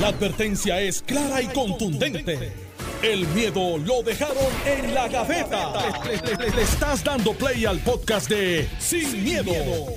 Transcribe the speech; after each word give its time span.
La 0.00 0.08
advertencia 0.08 0.80
es 0.80 1.02
clara 1.02 1.40
y 1.40 1.46
contundente. 1.46 2.52
El 3.00 3.28
miedo 3.28 3.78
lo 3.78 4.02
dejaron 4.02 4.36
en 4.66 4.92
la 4.92 5.06
gaveta. 5.06 5.72
Le, 6.04 6.62
estás 6.62 7.04
dando 7.04 7.32
play 7.32 7.64
al 7.64 7.78
podcast 7.78 8.28
de 8.28 8.68
Sin, 8.80 9.22
miedo, 9.22 9.52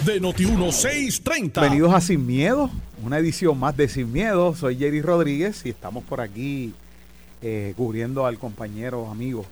de 0.06 0.22
Noti1630. 0.22 1.62
Bienvenidos 1.62 1.94
a 1.94 2.02
Sin 2.02 2.28
Miedo, 2.28 2.70
una 3.04 3.18
edición 3.18 3.60
más 3.60 3.76
de 3.76 3.90
Sin 3.90 4.12
Miedo. 4.12 4.54
Soy 4.56 4.78
Jerry 4.78 5.02
Rodríguez 5.02 5.66
y 5.66 5.70
estamos 5.70 6.04
por 6.04 6.22
aquí 6.22 6.74
eh, 7.42 7.74
cubriendo 7.76 8.28
al 8.28 8.38
compañero, 8.38 9.10
amigo 9.10 9.46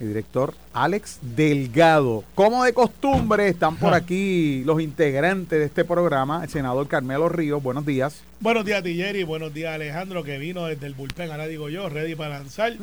y 0.00 0.04
director 0.04 0.54
Alex 0.72 1.18
Delgado. 1.22 2.24
Como 2.34 2.64
de 2.64 2.72
costumbre, 2.72 3.48
están 3.48 3.76
por 3.76 3.94
aquí 3.94 4.62
los 4.64 4.80
integrantes 4.80 5.58
de 5.58 5.64
este 5.64 5.84
programa, 5.84 6.42
el 6.42 6.50
senador 6.50 6.88
Carmelo 6.88 7.28
Ríos. 7.28 7.62
Buenos 7.62 7.86
días. 7.86 8.22
Buenos 8.40 8.64
días, 8.64 8.82
Jerry. 8.82 9.22
Buenos 9.22 9.54
días, 9.54 9.74
Alejandro, 9.74 10.24
que 10.24 10.38
vino 10.38 10.66
desde 10.66 10.86
el 10.86 10.94
bullpen. 10.94 11.30
Ahora 11.30 11.46
digo 11.46 11.68
yo, 11.68 11.88
ready 11.88 12.14
para 12.14 12.38
lanzar. 12.38 12.74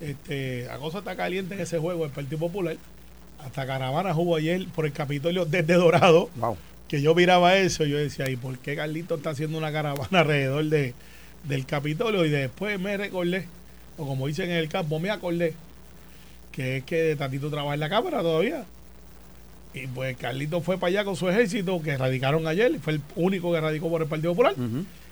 Este, 0.00 0.64
la 0.64 0.78
cosa 0.78 0.98
está 0.98 1.16
caliente 1.16 1.54
en 1.54 1.60
ese 1.60 1.78
juego 1.78 2.02
del 2.02 2.12
Partido 2.12 2.38
Popular. 2.38 2.76
Hasta 3.38 3.66
caravana 3.66 4.14
hubo 4.16 4.36
ayer 4.36 4.66
por 4.74 4.84
el 4.84 4.92
Capitolio 4.92 5.44
desde 5.44 5.74
Dorado. 5.74 6.28
Wow. 6.36 6.56
Que 6.88 7.00
yo 7.02 7.14
miraba 7.14 7.56
eso 7.56 7.84
y 7.84 7.90
yo 7.90 7.98
decía, 7.98 8.28
¿y 8.30 8.36
por 8.36 8.58
qué 8.58 8.74
Carlito 8.74 9.14
está 9.16 9.30
haciendo 9.30 9.58
una 9.58 9.70
caravana 9.70 10.20
alrededor 10.20 10.64
de, 10.64 10.94
del 11.44 11.66
Capitolio? 11.66 12.24
Y 12.24 12.30
después 12.30 12.80
me 12.80 12.96
recordé, 12.96 13.46
o 13.96 14.06
como 14.06 14.26
dicen 14.26 14.50
en 14.50 14.56
el 14.56 14.68
campo, 14.68 14.98
me 14.98 15.10
acordé, 15.10 15.54
que 16.58 16.78
es 16.78 16.82
que 16.84 17.14
Tatito 17.16 17.50
trabaja 17.50 17.74
en 17.74 17.80
la 17.80 17.88
Cámara 17.88 18.20
todavía. 18.20 18.64
Y 19.74 19.86
pues 19.86 20.16
Carlito 20.16 20.60
fue 20.60 20.76
para 20.76 20.88
allá 20.88 21.04
con 21.04 21.14
su 21.14 21.28
ejército, 21.28 21.80
que 21.80 21.96
radicaron 21.96 22.48
ayer, 22.48 22.80
fue 22.80 22.94
el 22.94 23.00
único 23.14 23.52
que 23.52 23.60
radicó 23.60 23.88
por 23.88 24.02
el 24.02 24.08
Partido 24.08 24.32
Popular 24.32 24.54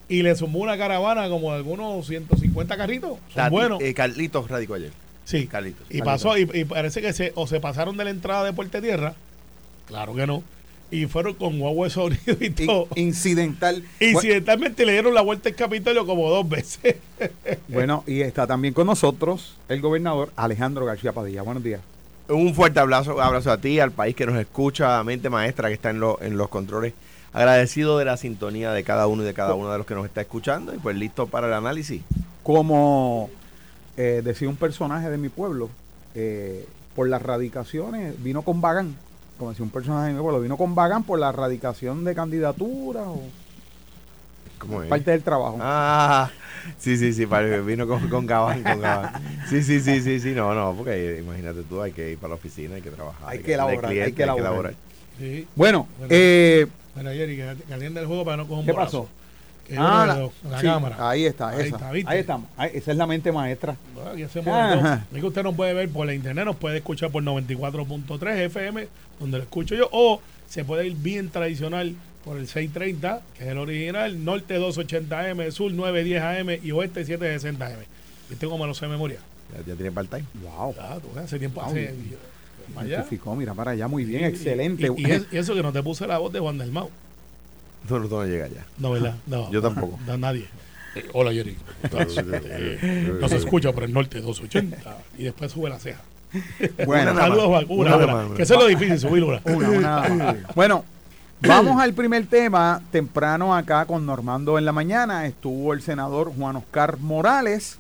y 0.08 0.22
le 0.22 0.34
sumó 0.34 0.58
una 0.58 0.76
caravana 0.76 1.28
como 1.28 1.50
de 1.52 1.58
algunos 1.58 2.04
150 2.04 2.76
carritos. 2.76 3.10
Son 3.32 3.44
Tati- 3.44 3.50
buenos. 3.50 3.80
eh, 3.80 3.94
Carlitos 3.94 4.50
radicó 4.50 4.74
ayer. 4.74 4.90
sí. 5.24 5.46
Carlitos. 5.46 5.86
Y 5.88 6.00
Carlitos. 6.00 6.06
pasó, 6.06 6.36
y, 6.36 6.50
y 6.52 6.64
parece 6.64 7.00
que 7.00 7.12
se, 7.12 7.30
o 7.36 7.46
se 7.46 7.60
pasaron 7.60 7.96
de 7.96 8.02
la 8.04 8.10
entrada 8.10 8.42
de 8.42 8.52
Puerto 8.52 8.80
Tierra, 8.82 9.14
claro 9.86 10.14
que 10.16 10.26
no, 10.26 10.42
y 10.90 11.06
fueron 11.06 11.34
con 11.34 11.58
guagua 11.58 11.86
de 11.86 11.90
sonido 11.90 12.36
y 12.40 12.50
todo. 12.50 12.88
incidental. 12.94 13.82
Incidentalmente 14.00 14.86
le 14.86 14.92
dieron 14.92 15.14
la 15.14 15.20
vuelta 15.22 15.48
al 15.48 15.54
Capitolio 15.54 16.06
como 16.06 16.28
dos 16.30 16.48
veces. 16.48 16.96
Bueno, 17.68 18.04
y 18.06 18.20
está 18.20 18.46
también 18.46 18.72
con 18.74 18.86
nosotros 18.86 19.56
el 19.68 19.80
gobernador 19.80 20.30
Alejandro 20.36 20.84
García 20.86 21.12
Padilla. 21.12 21.42
Buenos 21.42 21.62
días. 21.64 21.80
Un 22.28 22.54
fuerte 22.54 22.78
abrazo, 22.80 23.20
abrazo 23.20 23.50
a 23.52 23.58
ti, 23.58 23.78
al 23.80 23.90
país 23.92 24.14
que 24.16 24.26
nos 24.26 24.36
escucha, 24.36 24.98
a 24.98 25.04
mente 25.04 25.28
maestra 25.30 25.68
que 25.68 25.74
está 25.74 25.90
en, 25.90 26.00
lo- 26.00 26.20
en 26.22 26.36
los 26.36 26.48
controles. 26.48 26.92
Agradecido 27.32 27.98
de 27.98 28.04
la 28.04 28.16
sintonía 28.16 28.72
de 28.72 28.82
cada 28.84 29.06
uno 29.06 29.22
y 29.22 29.26
de 29.26 29.34
cada 29.34 29.54
uno 29.54 29.70
de 29.70 29.78
los 29.78 29.86
que 29.86 29.94
nos 29.94 30.06
está 30.06 30.20
escuchando 30.22 30.74
y 30.74 30.78
pues 30.78 30.96
listo 30.96 31.26
para 31.26 31.46
el 31.48 31.52
análisis. 31.54 32.02
como 32.42 33.28
eh, 33.96 34.22
decía 34.24 34.48
un 34.48 34.56
personaje 34.56 35.10
de 35.10 35.18
mi 35.18 35.28
pueblo, 35.28 35.68
eh, 36.14 36.66
por 36.94 37.08
las 37.08 37.20
radicaciones, 37.22 38.14
vino 38.22 38.42
con 38.42 38.60
Bagán, 38.60 38.94
como 39.38 39.50
decía 39.50 39.64
un 39.64 39.70
personaje 39.70 40.12
mi 40.12 40.20
pueblo, 40.20 40.40
vino 40.40 40.56
con 40.56 40.74
Bagán 40.74 41.02
por 41.04 41.18
la 41.18 41.32
radicación 41.32 42.04
de 42.04 42.14
candidaturas 42.14 43.06
o 43.06 43.20
¿Cómo 44.58 44.82
es? 44.82 44.88
parte 44.88 45.10
del 45.10 45.22
trabajo. 45.22 45.58
Ah, 45.60 46.30
sí, 46.78 46.96
sí, 46.96 47.12
sí, 47.12 47.26
pare- 47.26 47.60
vino 47.60 47.86
con, 47.86 48.08
con 48.08 48.26
Gabán, 48.26 48.62
con 48.62 48.80
Gabán. 48.80 49.10
Sí, 49.48 49.62
sí, 49.62 49.80
sí, 49.80 50.00
sí, 50.00 50.18
sí, 50.18 50.32
no, 50.32 50.54
no, 50.54 50.74
porque 50.76 51.18
imagínate 51.22 51.62
tú, 51.62 51.82
hay 51.82 51.92
que 51.92 52.12
ir 52.12 52.18
para 52.18 52.30
la 52.30 52.34
oficina, 52.36 52.76
hay 52.76 52.82
que 52.82 52.90
trabajar. 52.90 53.28
Hay 53.28 53.40
que 53.40 53.52
elaborar, 53.54 53.90
hay 53.92 54.12
que 54.12 54.22
elaborar. 54.22 54.74
Sí. 55.18 55.46
Bueno, 55.54 55.86
Bueno. 55.98 56.08
eh, 56.14 56.66
Mira, 56.94 57.12
Jerry, 57.12 57.36
que, 57.36 57.56
que 57.68 57.74
el 57.74 58.06
juego 58.06 58.24
para 58.24 58.38
no 58.38 58.44
coger 58.46 58.60
un 58.60 58.66
¿qué 58.66 58.72
pasó? 58.74 59.08
Ah, 59.76 60.28
la 60.48 60.60
sí, 60.60 60.66
cámara. 60.66 60.96
ahí 61.10 61.24
está, 61.24 61.48
Ahí 61.50 61.66
esa. 61.66 61.76
está, 61.76 61.90
ahí 61.90 62.18
estamos. 62.20 62.48
Ahí- 62.56 62.70
esa 62.74 62.90
es 62.92 62.96
la 62.96 63.06
mente 63.06 63.32
maestra. 63.32 63.76
Ah, 63.96 64.12
Ajá. 64.14 64.40
todo. 65.08 65.16
Es 65.16 65.20
que 65.20 65.26
usted 65.26 65.42
no 65.42 65.52
puede 65.54 65.74
ver 65.74 65.88
por 65.88 66.06
la 66.06 66.14
internet, 66.14 66.44
nos 66.44 66.56
puede 66.56 66.76
escuchar 66.78 67.10
por 67.10 67.22
94.3 67.22 68.36
FM, 68.46 68.86
donde 69.18 69.38
lo 69.38 69.42
escucho 69.44 69.74
yo, 69.74 69.88
o 69.92 70.20
se 70.48 70.64
puede 70.64 70.86
ir 70.86 70.94
bien 70.96 71.30
tradicional 71.30 71.94
por 72.24 72.36
el 72.38 72.46
630, 72.48 73.20
que 73.36 73.44
es 73.44 73.50
el 73.50 73.58
original, 73.58 74.24
norte 74.24 74.58
280M, 74.58 75.50
sur 75.50 75.72
910 75.72 76.22
AM 76.22 76.58
y 76.62 76.70
oeste 76.72 77.04
760M. 77.04 77.84
¿Viste 78.28 78.46
cómo 78.46 78.66
lo 78.66 78.74
sé 78.74 78.86
de 78.86 78.90
memoria? 78.92 79.18
Ya, 79.52 79.58
ya 79.64 79.74
tiene 79.74 79.92
part-time. 79.92 80.24
Wow. 80.42 80.74
Ah, 80.80 80.98
hace 81.22 81.38
tiempo, 81.38 81.60
Wow. 81.60 81.70
hace... 81.70 81.94
mira 83.36 83.54
para 83.54 83.70
allá, 83.72 83.86
muy 83.88 84.04
bien, 84.04 84.22
Y- 84.22 84.24
excelente. 84.24 84.88
Y, 84.96 85.02
y 85.06 85.10
es- 85.10 85.26
y 85.30 85.36
eso 85.38 85.54
que 85.54 85.62
no 85.62 85.72
te 85.72 85.82
puse 85.82 86.06
la 86.06 86.18
voz 86.18 86.32
de 86.32 86.40
Juan 86.40 86.58
del 86.58 86.72
Mau. 86.72 86.90
No, 87.88 87.98
no, 87.98 88.08
no 88.08 88.24
llega 88.24 88.48
ya. 88.48 88.66
No, 88.78 88.92
¿verdad? 88.92 89.14
No. 89.26 89.50
Yo 89.50 89.62
tampoco. 89.62 89.98
No, 90.06 90.16
nadie. 90.18 90.46
Eh, 90.94 91.06
hola, 91.12 91.32
Jerry. 91.32 91.56
Eh, 91.92 93.18
no 93.20 93.28
se 93.28 93.36
escucha 93.36 93.72
por 93.72 93.84
el 93.84 93.92
norte 93.92 94.20
280. 94.20 94.96
Y 95.18 95.24
después 95.24 95.52
sube 95.52 95.68
la 95.68 95.78
ceja. 95.78 96.00
Bueno, 96.84 97.14
Saludos. 97.14 97.64
Una. 97.68 98.34
Que 98.34 98.42
eso 98.42 98.54
es 98.54 98.60
lo 98.60 98.66
difícil, 98.66 98.98
subir 98.98 99.22
una. 99.22 99.40
Una, 99.44 100.02
una. 100.10 100.36
bueno, 100.54 100.84
vamos 101.40 101.80
al 101.80 101.94
primer 101.94 102.26
tema. 102.26 102.82
Temprano 102.90 103.54
acá 103.54 103.84
con 103.84 104.04
Normando 104.04 104.58
en 104.58 104.64
la 104.64 104.72
mañana 104.72 105.26
estuvo 105.26 105.72
el 105.72 105.82
senador 105.82 106.32
Juan 106.36 106.56
Oscar 106.56 106.98
Morales 106.98 107.78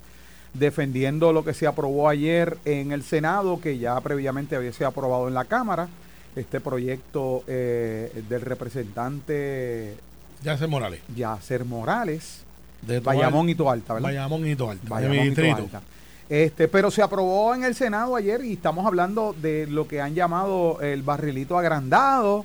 defendiendo 0.58 1.32
lo 1.32 1.44
que 1.44 1.54
se 1.54 1.66
aprobó 1.66 2.08
ayer 2.08 2.58
en 2.64 2.92
el 2.92 3.02
Senado, 3.02 3.60
que 3.60 3.78
ya 3.78 4.00
previamente 4.00 4.56
había 4.56 4.72
sido 4.72 4.88
aprobado 4.88 5.28
en 5.28 5.34
la 5.34 5.44
Cámara. 5.44 5.88
Este 6.36 6.60
proyecto 6.60 7.42
eh, 7.46 8.22
del 8.28 8.42
representante 8.42 9.96
Ya 10.42 10.56
se 10.58 10.66
Morales. 10.66 11.00
Yacer 11.16 11.64
Morales, 11.64 12.42
De 12.82 13.00
Bayamón 13.00 13.48
y 13.48 13.54
Toalta, 13.54 13.94
¿verdad? 13.94 14.08
Bayamón 14.08 14.46
y 14.46 14.54
Toalta. 14.54 14.84
de 14.84 14.90
Bayamón 14.90 15.26
y. 15.26 15.34
Toalta. 15.34 15.82
Este, 16.28 16.68
pero 16.68 16.90
se 16.90 17.02
aprobó 17.02 17.54
en 17.54 17.64
el 17.64 17.74
Senado 17.74 18.16
ayer 18.16 18.44
y 18.44 18.54
estamos 18.54 18.84
hablando 18.84 19.34
de 19.40 19.66
lo 19.68 19.86
que 19.86 20.00
han 20.00 20.14
llamado 20.14 20.80
el 20.80 21.02
barrilito 21.02 21.56
agrandado, 21.56 22.44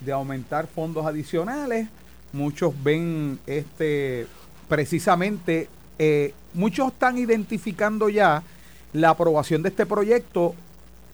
de 0.00 0.12
aumentar 0.12 0.66
fondos 0.66 1.06
adicionales. 1.06 1.88
Muchos 2.32 2.74
ven 2.82 3.38
este 3.46 4.26
precisamente, 4.68 5.68
eh, 5.98 6.32
muchos 6.54 6.92
están 6.92 7.18
identificando 7.18 8.08
ya 8.08 8.42
la 8.92 9.10
aprobación 9.10 9.62
de 9.62 9.70
este 9.70 9.86
proyecto 9.86 10.54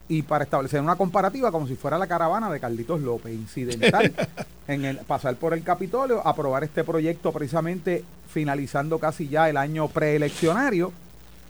y 0.08 0.22
para 0.22 0.44
establecer 0.44 0.80
una 0.80 0.96
comparativa 0.96 1.52
como 1.52 1.66
si 1.68 1.74
fuera 1.74 1.98
la 1.98 2.06
caravana 2.06 2.50
de 2.50 2.58
Carlitos 2.60 3.00
López, 3.00 3.32
incidental, 3.34 4.12
en 4.68 4.84
el 4.84 4.96
pasar 4.98 5.36
por 5.36 5.52
el 5.54 5.62
Capitolio, 5.62 6.26
aprobar 6.26 6.64
este 6.64 6.82
proyecto 6.84 7.30
precisamente 7.32 8.04
finalizando 8.30 8.98
casi 8.98 9.28
ya 9.28 9.48
el 9.50 9.56
año 9.56 9.88
preeleccionario. 9.88 10.92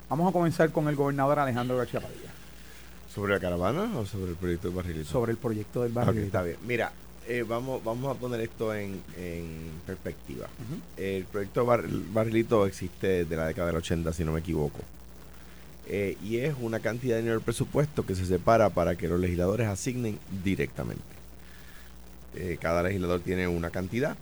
Vamos 0.08 0.28
a 0.28 0.32
comenzar 0.32 0.70
con 0.72 0.88
el 0.88 0.96
gobernador 0.96 1.38
Alejandro 1.38 1.76
García 1.76 2.00
Padilla 2.00 2.30
¿Sobre 3.14 3.34
la 3.34 3.40
caravana 3.40 3.90
o 3.98 4.06
sobre 4.06 4.30
el 4.30 4.36
proyecto 4.36 4.68
de 4.70 4.74
Barrilito? 4.74 5.08
sobre 5.08 5.32
el 5.32 5.38
proyecto 5.38 5.82
del 5.82 5.92
barrio. 5.92 6.22
está 6.22 6.42
bien. 6.42 6.56
Mira, 6.66 6.92
eh, 7.26 7.44
vamos, 7.46 7.82
vamos 7.84 8.16
a 8.16 8.18
poner 8.18 8.40
esto 8.40 8.74
en, 8.74 9.00
en 9.18 9.70
perspectiva. 9.86 10.46
El 10.96 11.24
proyecto 11.24 11.64
Bar- 11.66 11.84
Barrilito 12.12 12.66
existe 12.66 13.24
desde 13.24 13.36
la 13.36 13.46
década 13.46 13.66
del 13.68 13.76
80, 13.76 14.12
si 14.12 14.24
no 14.24 14.32
me 14.32 14.40
equivoco. 14.40 14.78
Eh, 15.88 16.16
y 16.22 16.38
es 16.38 16.54
una 16.60 16.80
cantidad 16.80 17.14
de 17.14 17.22
dinero 17.22 17.36
del 17.36 17.44
presupuesto 17.44 18.04
que 18.04 18.14
se 18.14 18.26
separa 18.26 18.68
para 18.68 18.96
que 18.96 19.08
los 19.08 19.18
legisladores 19.18 19.68
asignen 19.68 20.18
directamente. 20.44 21.18
Eh, 22.34 22.58
cada 22.60 22.82
legislador 22.82 23.20
tiene 23.20 23.48
una 23.48 23.70
cantidad, 23.70 24.16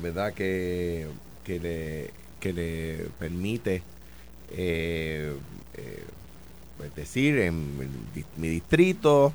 ¿verdad? 0.00 0.32
Que, 0.32 1.08
que, 1.44 1.60
le, 1.60 2.10
que 2.40 2.52
le 2.52 3.06
permite 3.18 3.82
eh, 4.52 5.32
eh, 5.74 6.04
pues 6.78 6.94
decir 6.94 7.38
en, 7.38 7.76
mi 8.36 8.48
distrito 8.48 9.32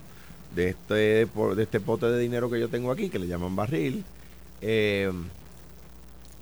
de 0.55 0.69
este 0.69 0.93
de 0.95 1.63
este 1.63 1.79
pote 1.79 2.07
de 2.07 2.19
dinero 2.19 2.49
que 2.49 2.59
yo 2.59 2.67
tengo 2.67 2.91
aquí 2.91 3.09
que 3.09 3.19
le 3.19 3.27
llaman 3.27 3.55
barril 3.55 4.03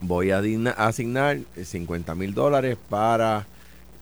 voy 0.02 0.32
a 0.32 0.42
asignar 0.78 1.40
50 1.64 2.16
mil 2.16 2.34
dólares 2.34 2.78
para 2.90 3.46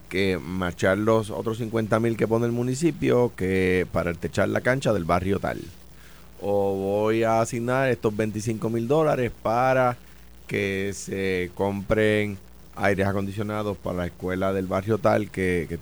que 0.09 0.37
marchar 0.37 0.97
los 0.97 1.29
otros 1.29 1.57
50 1.57 1.99
mil 1.99 2.17
que 2.17 2.27
pone 2.27 2.45
el 2.45 2.51
municipio 2.51 3.31
que 3.35 3.87
para 3.91 4.13
techar 4.13 4.49
la 4.49 4.61
cancha 4.61 4.93
del 4.93 5.05
barrio 5.05 5.39
tal 5.39 5.61
o 6.41 6.75
voy 6.75 7.23
a 7.23 7.41
asignar 7.41 7.89
estos 7.89 8.15
25 8.15 8.69
mil 8.69 8.87
dólares 8.87 9.31
para 9.41 9.97
que 10.47 10.91
se 10.93 11.51
compren 11.55 12.37
aires 12.75 13.07
acondicionados 13.07 13.75
para 13.77 13.97
la 13.97 14.05
escuela 14.05 14.53
del 14.53 14.67
barrio 14.67 14.97
tal 14.97 15.29
que, 15.29 15.79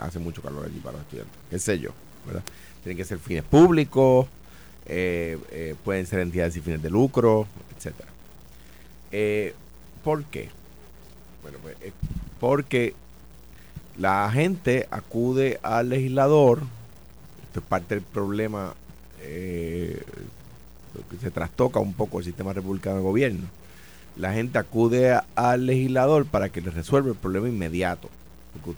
hace 0.00 0.18
mucho 0.18 0.42
calor 0.42 0.66
allí 0.66 0.78
para 0.78 0.92
los 0.92 1.02
estudiantes, 1.02 1.36
qué 1.50 1.58
sé 1.58 1.78
yo, 1.78 1.90
¿verdad? 2.26 2.42
Tienen 2.82 2.96
que 2.96 3.04
ser 3.04 3.18
fines 3.18 3.42
públicos, 3.42 4.26
eh, 4.86 5.38
eh, 5.50 5.74
pueden 5.84 6.06
ser 6.06 6.20
entidades 6.20 6.54
sin 6.54 6.62
fines 6.62 6.82
de 6.82 6.88
lucro, 6.88 7.46
etcétera. 7.76 8.08
Eh, 9.12 9.54
¿Por 10.04 10.24
qué? 10.24 10.48
Bueno, 11.42 11.58
pues 11.62 11.76
eh, 11.80 11.92
porque 12.38 12.94
la 14.00 14.30
gente 14.32 14.88
acude 14.90 15.60
al 15.62 15.90
legislador, 15.90 16.62
esto 17.42 17.60
es 17.60 17.66
parte 17.66 17.96
del 17.96 18.04
problema, 18.04 18.72
eh, 19.20 20.02
que 21.10 21.16
se 21.18 21.30
trastoca 21.30 21.80
un 21.80 21.92
poco 21.92 22.18
el 22.18 22.24
sistema 22.24 22.54
republicano 22.54 22.96
de 22.96 23.02
gobierno. 23.02 23.46
la 24.16 24.32
gente 24.32 24.58
acude 24.58 25.18
al 25.34 25.66
legislador 25.66 26.24
para 26.24 26.48
que 26.48 26.62
le 26.62 26.70
resuelva 26.70 27.10
el 27.10 27.14
problema 27.14 27.48
inmediato. 27.48 28.08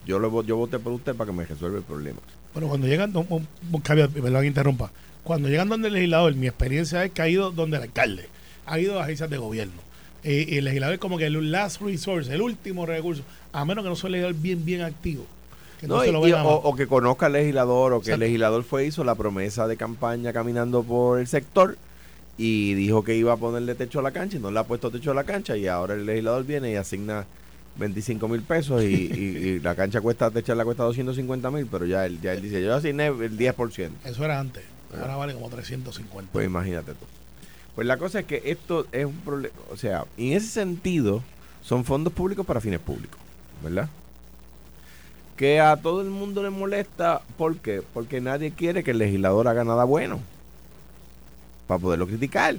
yo, 0.05 0.19
lo, 0.19 0.43
yo 0.43 0.57
voté 0.57 0.77
por 0.77 0.91
usted 0.91 1.15
para 1.15 1.31
que 1.31 1.37
me 1.37 1.45
resuelva 1.45 1.77
el 1.77 1.83
problema. 1.85 2.19
Bueno, 2.53 2.67
cuando 2.67 2.87
llegan, 2.87 3.13
perdón 3.13 4.41
que 4.41 4.47
interrumpa, 4.47 4.91
cuando 5.23 5.47
llegan 5.47 5.69
donde 5.69 5.87
el 5.87 5.93
legislador, 5.93 6.35
mi 6.35 6.47
experiencia 6.47 7.03
es 7.05 7.11
que 7.11 7.21
ha 7.21 7.29
ido 7.29 7.51
donde 7.51 7.77
el 7.77 7.83
alcalde, 7.83 8.27
ha 8.65 8.77
ido 8.77 8.99
a 8.99 9.03
agencias 9.03 9.29
de 9.29 9.37
gobierno. 9.37 9.92
Eh, 10.23 10.45
y 10.49 10.57
el 10.57 10.65
legislador 10.65 10.93
es 10.93 10.99
como 10.99 11.17
que 11.17 11.25
el 11.25 11.51
last 11.51 11.81
resource, 11.81 12.33
el 12.33 12.41
último 12.41 12.85
recurso, 12.85 13.23
a 13.51 13.65
menos 13.65 13.83
que 13.83 13.89
no 13.89 13.95
sea 13.95 14.07
un 14.07 14.11
legislador 14.13 14.41
bien, 14.41 14.63
bien 14.63 14.81
activo. 14.81 15.25
o, 15.87 16.75
que 16.75 16.87
conozca 16.87 17.25
al 17.25 17.33
legislador, 17.33 17.93
o 17.93 18.01
que 18.01 18.13
el 18.13 18.19
legislador 18.19 18.63
fue, 18.63 18.85
hizo 18.85 19.03
la 19.03 19.15
promesa 19.15 19.67
de 19.67 19.75
campaña 19.75 20.31
caminando 20.31 20.83
por 20.83 21.19
el 21.19 21.27
sector 21.27 21.77
y 22.37 22.73
dijo 22.73 23.03
que 23.03 23.15
iba 23.15 23.33
a 23.33 23.37
ponerle 23.37 23.75
techo 23.75 23.99
a 23.99 24.01
la 24.01 24.11
cancha 24.11 24.37
y 24.37 24.39
no 24.39 24.49
le 24.49 24.59
ha 24.59 24.63
puesto 24.63 24.89
techo 24.89 25.11
a 25.11 25.13
la 25.13 25.23
cancha 25.23 25.57
y 25.57 25.67
ahora 25.67 25.93
el 25.93 26.05
legislador 26.05 26.45
viene 26.45 26.71
y 26.71 26.75
asigna 26.75 27.25
25 27.77 28.27
mil 28.27 28.41
pesos 28.41 28.81
y, 28.81 29.59
la 29.63 29.75
cancha 29.75 29.99
cuesta, 29.99 30.29
la 30.29 30.63
cuesta 30.63 30.83
250 30.83 31.51
mil, 31.51 31.67
pero 31.67 31.85
ya 31.85 32.05
él, 32.05 32.21
ya 32.21 32.31
él 32.31 32.41
dice, 32.41 32.61
yo 32.61 32.73
asigné 32.73 33.07
el 33.07 33.37
10%. 33.37 33.89
Eso 34.05 34.25
era 34.25 34.39
antes, 34.39 34.63
ahora 34.97 35.17
vale 35.17 35.33
como 35.33 35.49
350. 35.49 36.31
Pues 36.31 36.45
imagínate 36.45 36.93
tú. 36.93 37.05
Pues 37.75 37.87
la 37.87 37.97
cosa 37.97 38.19
es 38.19 38.25
que 38.25 38.41
esto 38.45 38.85
es 38.91 39.05
un 39.05 39.17
problema, 39.17 39.55
o 39.71 39.77
sea, 39.77 40.05
en 40.17 40.33
ese 40.33 40.47
sentido 40.47 41.23
son 41.63 41.85
fondos 41.85 42.13
públicos 42.13 42.45
para 42.45 42.61
fines 42.61 42.79
públicos, 42.79 43.19
¿verdad? 43.63 43.89
Que 45.37 45.59
a 45.59 45.77
todo 45.77 46.01
el 46.01 46.09
mundo 46.09 46.43
le 46.43 46.51
molesta, 46.51 47.21
¿por 47.37 47.57
qué? 47.57 47.81
Porque 47.93 48.21
nadie 48.21 48.51
quiere 48.51 48.83
que 48.83 48.91
el 48.91 48.99
legislador 48.99 49.47
haga 49.47 49.63
nada 49.63 49.85
bueno 49.85 50.19
para 51.67 51.79
poderlo 51.79 52.05
criticar. 52.05 52.55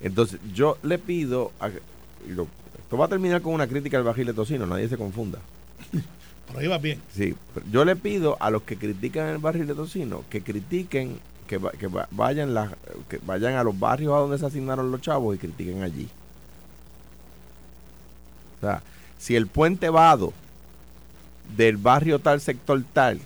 Entonces, 0.00 0.40
yo 0.54 0.78
le 0.82 0.98
pido, 0.98 1.52
a, 1.60 1.68
esto 1.68 2.96
va 2.96 3.06
a 3.06 3.08
terminar 3.08 3.42
con 3.42 3.52
una 3.52 3.66
crítica 3.66 3.98
al 3.98 4.04
bajil 4.04 4.26
de 4.26 4.34
tocino, 4.34 4.66
nadie 4.66 4.88
se 4.88 4.96
confunda. 4.96 5.38
Pero 6.46 6.58
ahí 6.58 6.66
va 6.66 6.78
bien. 6.78 7.00
Sí, 7.14 7.34
yo 7.70 7.84
le 7.84 7.96
pido 7.96 8.36
a 8.40 8.50
los 8.50 8.62
que 8.62 8.76
critican 8.76 9.28
el 9.28 9.38
barril 9.38 9.66
de 9.66 9.74
tocino 9.74 10.24
que 10.30 10.42
critiquen, 10.42 11.18
que, 11.46 11.60
que 11.78 11.88
vayan 12.10 12.54
que 13.08 13.18
vayan 13.24 13.54
a 13.54 13.64
los 13.64 13.78
barrios 13.78 14.14
a 14.14 14.18
donde 14.18 14.38
se 14.38 14.46
asignaron 14.46 14.90
los 14.90 15.00
chavos 15.00 15.34
y 15.34 15.38
critiquen 15.38 15.82
allí. 15.82 16.08
O 18.58 18.60
sea, 18.60 18.82
si 19.18 19.36
el 19.36 19.46
puente 19.46 19.88
vado 19.88 20.32
del 21.56 21.76
barrio 21.76 22.18
tal, 22.18 22.40
sector 22.40 22.82
tal, 22.92 23.20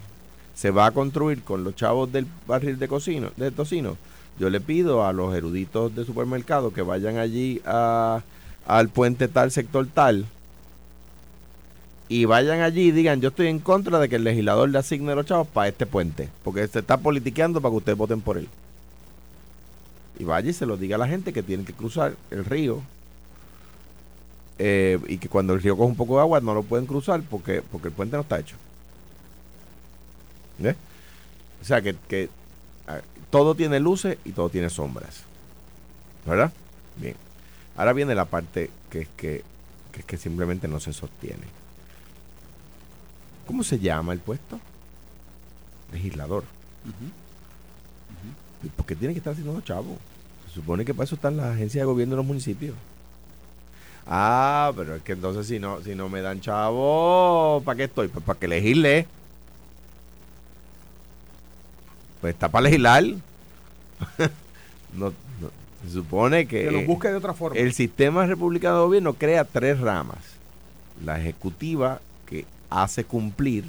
se 0.54 0.70
va 0.70 0.86
a 0.86 0.90
construir 0.90 1.42
con 1.42 1.62
los 1.62 1.76
chavos 1.76 2.10
del 2.10 2.26
barril 2.46 2.78
de, 2.78 2.88
cocino, 2.88 3.30
de 3.36 3.50
tocino, 3.50 3.96
yo 4.38 4.50
le 4.50 4.60
pido 4.60 5.06
a 5.06 5.12
los 5.12 5.34
eruditos 5.34 5.94
de 5.94 6.04
supermercado 6.04 6.72
que 6.72 6.82
vayan 6.82 7.16
allí 7.18 7.60
a, 7.64 8.22
al 8.66 8.88
puente 8.88 9.28
tal, 9.28 9.50
sector 9.50 9.86
tal, 9.86 10.26
y 12.08 12.24
vayan 12.24 12.60
allí 12.60 12.88
y 12.88 12.90
digan, 12.90 13.20
yo 13.20 13.28
estoy 13.28 13.48
en 13.48 13.58
contra 13.58 13.98
de 13.98 14.08
que 14.08 14.16
el 14.16 14.24
legislador 14.24 14.68
le 14.68 14.78
asigne 14.78 15.14
los 15.14 15.26
chavos 15.26 15.46
para 15.46 15.68
este 15.68 15.84
puente, 15.84 16.28
porque 16.42 16.66
se 16.66 16.78
está 16.78 16.96
politiqueando 16.96 17.60
para 17.60 17.72
que 17.72 17.76
ustedes 17.76 17.98
voten 17.98 18.20
por 18.20 18.38
él. 18.38 18.48
Y 20.18 20.24
vaya 20.24 20.50
y 20.50 20.54
se 20.54 20.66
lo 20.66 20.76
diga 20.76 20.96
a 20.96 20.98
la 20.98 21.06
gente 21.06 21.32
que 21.32 21.42
tienen 21.42 21.66
que 21.66 21.74
cruzar 21.74 22.16
el 22.30 22.44
río 22.44 22.82
eh, 24.58 24.98
y 25.06 25.18
que 25.18 25.28
cuando 25.28 25.52
el 25.52 25.62
río 25.62 25.76
coge 25.76 25.90
un 25.90 25.96
poco 25.96 26.16
de 26.16 26.22
agua 26.22 26.40
no 26.40 26.54
lo 26.54 26.62
pueden 26.62 26.86
cruzar 26.86 27.22
porque, 27.22 27.62
porque 27.62 27.88
el 27.88 27.94
puente 27.94 28.16
no 28.16 28.22
está 28.22 28.40
hecho. 28.40 28.56
O 31.60 31.64
sea 31.64 31.82
que, 31.82 31.94
que 32.08 32.28
todo 33.30 33.54
tiene 33.54 33.78
luces 33.80 34.18
y 34.24 34.32
todo 34.32 34.48
tiene 34.48 34.70
sombras. 34.70 35.22
¿Verdad? 36.26 36.52
Bien. 36.96 37.14
Ahora 37.76 37.92
viene 37.92 38.14
la 38.14 38.24
parte 38.24 38.70
que 38.90 39.02
es 39.02 39.08
que, 39.16 39.44
que, 39.92 40.00
es 40.00 40.04
que 40.06 40.16
simplemente 40.16 40.66
no 40.66 40.80
se 40.80 40.92
sostiene. 40.92 41.44
¿Cómo 43.48 43.64
se 43.64 43.78
llama 43.78 44.12
el 44.12 44.18
puesto? 44.18 44.60
Legislador. 45.90 46.44
¿Por 48.76 48.84
qué 48.84 48.94
tiene 48.94 49.14
que 49.14 49.18
estar 49.18 49.32
haciendo 49.32 49.54
los 49.54 49.64
chavos? 49.64 49.96
Se 50.46 50.56
supone 50.56 50.84
que 50.84 50.92
para 50.92 51.04
eso 51.04 51.14
están 51.14 51.38
las 51.38 51.54
agencias 51.54 51.80
de 51.80 51.86
gobierno 51.86 52.12
de 52.12 52.16
los 52.18 52.26
municipios. 52.26 52.74
Ah, 54.06 54.70
pero 54.76 54.96
es 54.96 55.02
que 55.02 55.12
entonces 55.12 55.46
si 55.46 55.58
no, 55.58 55.80
si 55.80 55.94
no 55.94 56.10
me 56.10 56.20
dan 56.20 56.42
chavo, 56.42 57.62
¿para 57.64 57.78
qué 57.78 57.84
estoy? 57.84 58.08
Pues 58.08 58.22
para 58.22 58.38
que 58.38 58.48
legisle. 58.48 59.06
pues 62.20 62.34
está 62.34 62.50
para 62.50 62.64
legislar. 62.64 63.02
no, 64.92 65.14
se 65.86 65.90
supone 65.90 66.46
que, 66.46 66.64
que 66.64 66.70
lo 66.70 66.82
busque 66.82 67.08
de 67.08 67.14
otra 67.14 67.32
forma. 67.32 67.58
El 67.58 67.72
sistema 67.72 68.26
republicano 68.26 68.76
de 68.76 68.82
gobierno 68.82 69.14
crea 69.14 69.44
tres 69.44 69.80
ramas. 69.80 70.18
La 71.02 71.18
ejecutiva 71.18 72.02
que 72.26 72.44
hace 72.70 73.04
cumplir, 73.04 73.64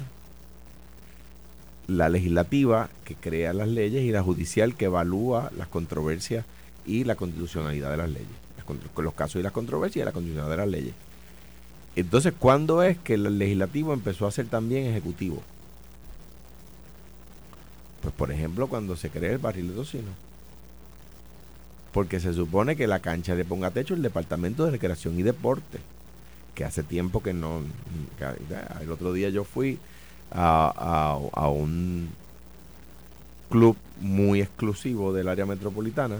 la 1.86 2.08
legislativa 2.08 2.88
que 3.04 3.16
crea 3.16 3.52
las 3.52 3.68
leyes 3.68 4.04
y 4.04 4.12
la 4.12 4.22
judicial 4.22 4.76
que 4.76 4.84
evalúa 4.84 5.50
las 5.56 5.66
controversias 5.66 6.44
y 6.86 7.04
la 7.04 7.16
constitucionalidad 7.16 7.90
de 7.90 7.96
las 7.96 8.10
leyes. 8.10 8.28
Los 8.96 9.14
casos 9.14 9.40
y 9.40 9.42
las 9.42 9.52
controversias 9.52 10.02
y 10.02 10.06
la 10.06 10.12
constitucionalidad 10.12 10.56
de 10.56 10.62
las 10.62 10.70
leyes. 10.70 10.94
Entonces, 11.96 12.32
¿cuándo 12.38 12.84
es 12.84 12.96
que 12.98 13.14
el 13.14 13.38
legislativo 13.38 13.92
empezó 13.92 14.26
a 14.26 14.30
ser 14.30 14.46
también 14.46 14.86
ejecutivo? 14.86 15.42
Pues 18.00 18.14
por 18.14 18.30
ejemplo 18.30 18.68
cuando 18.68 18.96
se 18.96 19.10
crea 19.10 19.32
el 19.32 19.38
barril 19.38 19.68
de 19.68 19.74
tocino. 19.74 20.08
Porque 21.92 22.20
se 22.20 22.32
supone 22.32 22.76
que 22.76 22.86
la 22.86 23.00
cancha 23.00 23.34
le 23.34 23.44
ponga 23.44 23.72
techo 23.72 23.94
el 23.94 24.02
Departamento 24.02 24.64
de 24.64 24.70
Recreación 24.70 25.18
y 25.18 25.22
Deporte. 25.22 25.78
Que 26.60 26.66
hace 26.66 26.82
tiempo 26.82 27.22
que 27.22 27.32
no... 27.32 27.62
el 28.82 28.92
otro 28.92 29.14
día 29.14 29.30
yo 29.30 29.44
fui 29.44 29.78
a, 30.30 31.16
a, 31.32 31.48
un 31.48 32.10
club 33.48 33.78
muy 33.98 34.42
exclusivo 34.42 35.14
del 35.14 35.28
área 35.28 35.46
metropolitana, 35.46 36.18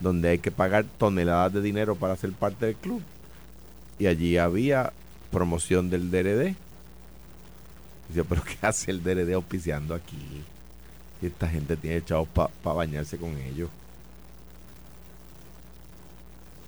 donde 0.00 0.30
hay 0.30 0.38
que 0.38 0.50
pagar 0.50 0.86
toneladas 0.96 1.52
de 1.52 1.60
dinero 1.60 1.94
para 1.94 2.16
ser 2.16 2.32
parte 2.32 2.64
del 2.64 2.76
club. 2.76 3.02
Y 3.98 4.06
allí 4.06 4.38
había 4.38 4.94
promoción 5.30 5.90
del 5.90 6.10
DRD. 6.10 6.54
Dice, 8.08 8.24
pero 8.26 8.42
¿qué 8.44 8.66
hace 8.66 8.92
el 8.92 9.02
DRD 9.02 9.34
auspiciando 9.34 9.94
aquí? 9.94 10.42
esta 11.20 11.50
gente 11.50 11.76
tiene 11.76 12.02
chavos 12.02 12.28
para 12.30 12.48
bañarse 12.74 13.18
con 13.18 13.36
ellos. 13.36 13.68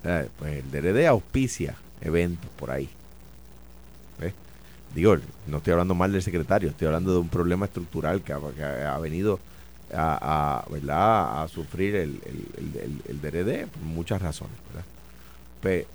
Eh, 0.05 0.29
pues 0.39 0.63
el 0.63 0.71
DRD 0.71 1.07
auspicia 1.07 1.75
eventos 2.01 2.51
por 2.59 2.71
ahí. 2.71 2.89
Digo, 4.95 5.15
no 5.47 5.59
estoy 5.59 5.73
hablando 5.73 5.95
mal 5.95 6.11
del 6.11 6.23
secretario, 6.23 6.71
estoy 6.71 6.87
hablando 6.87 7.13
de 7.13 7.19
un 7.19 7.29
problema 7.29 7.67
estructural 7.67 8.23
que 8.23 8.33
ha, 8.33 8.99
venido 8.99 9.39
a, 9.93 10.65
¿verdad? 10.71 11.43
a 11.43 11.49
sufrir 11.49 11.97
el, 11.97 12.19
el, 13.07 13.21
DRD 13.21 13.67
por 13.67 13.83
muchas 13.83 14.23
razones. 14.23 14.57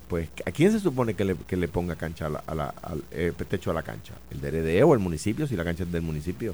Pues, 0.07 0.29
¿a 0.45 0.51
quién 0.51 0.71
se 0.71 0.79
supone 0.79 1.13
que 1.13 1.25
le, 1.25 1.35
que 1.35 1.55
le 1.55 1.67
ponga 1.67 1.95
cancha 1.95 2.27
a 2.27 2.53
la, 2.53 2.73
al 2.81 3.03
eh, 3.11 3.33
techo 3.49 3.71
a 3.71 3.73
la 3.73 3.81
cancha? 3.81 4.13
¿El 4.29 4.41
DRD 4.41 4.83
o 4.83 4.93
el 4.93 4.99
municipio, 4.99 5.47
si 5.47 5.55
la 5.55 5.63
cancha 5.63 5.83
es 5.83 5.91
del 5.91 6.03
municipio? 6.03 6.53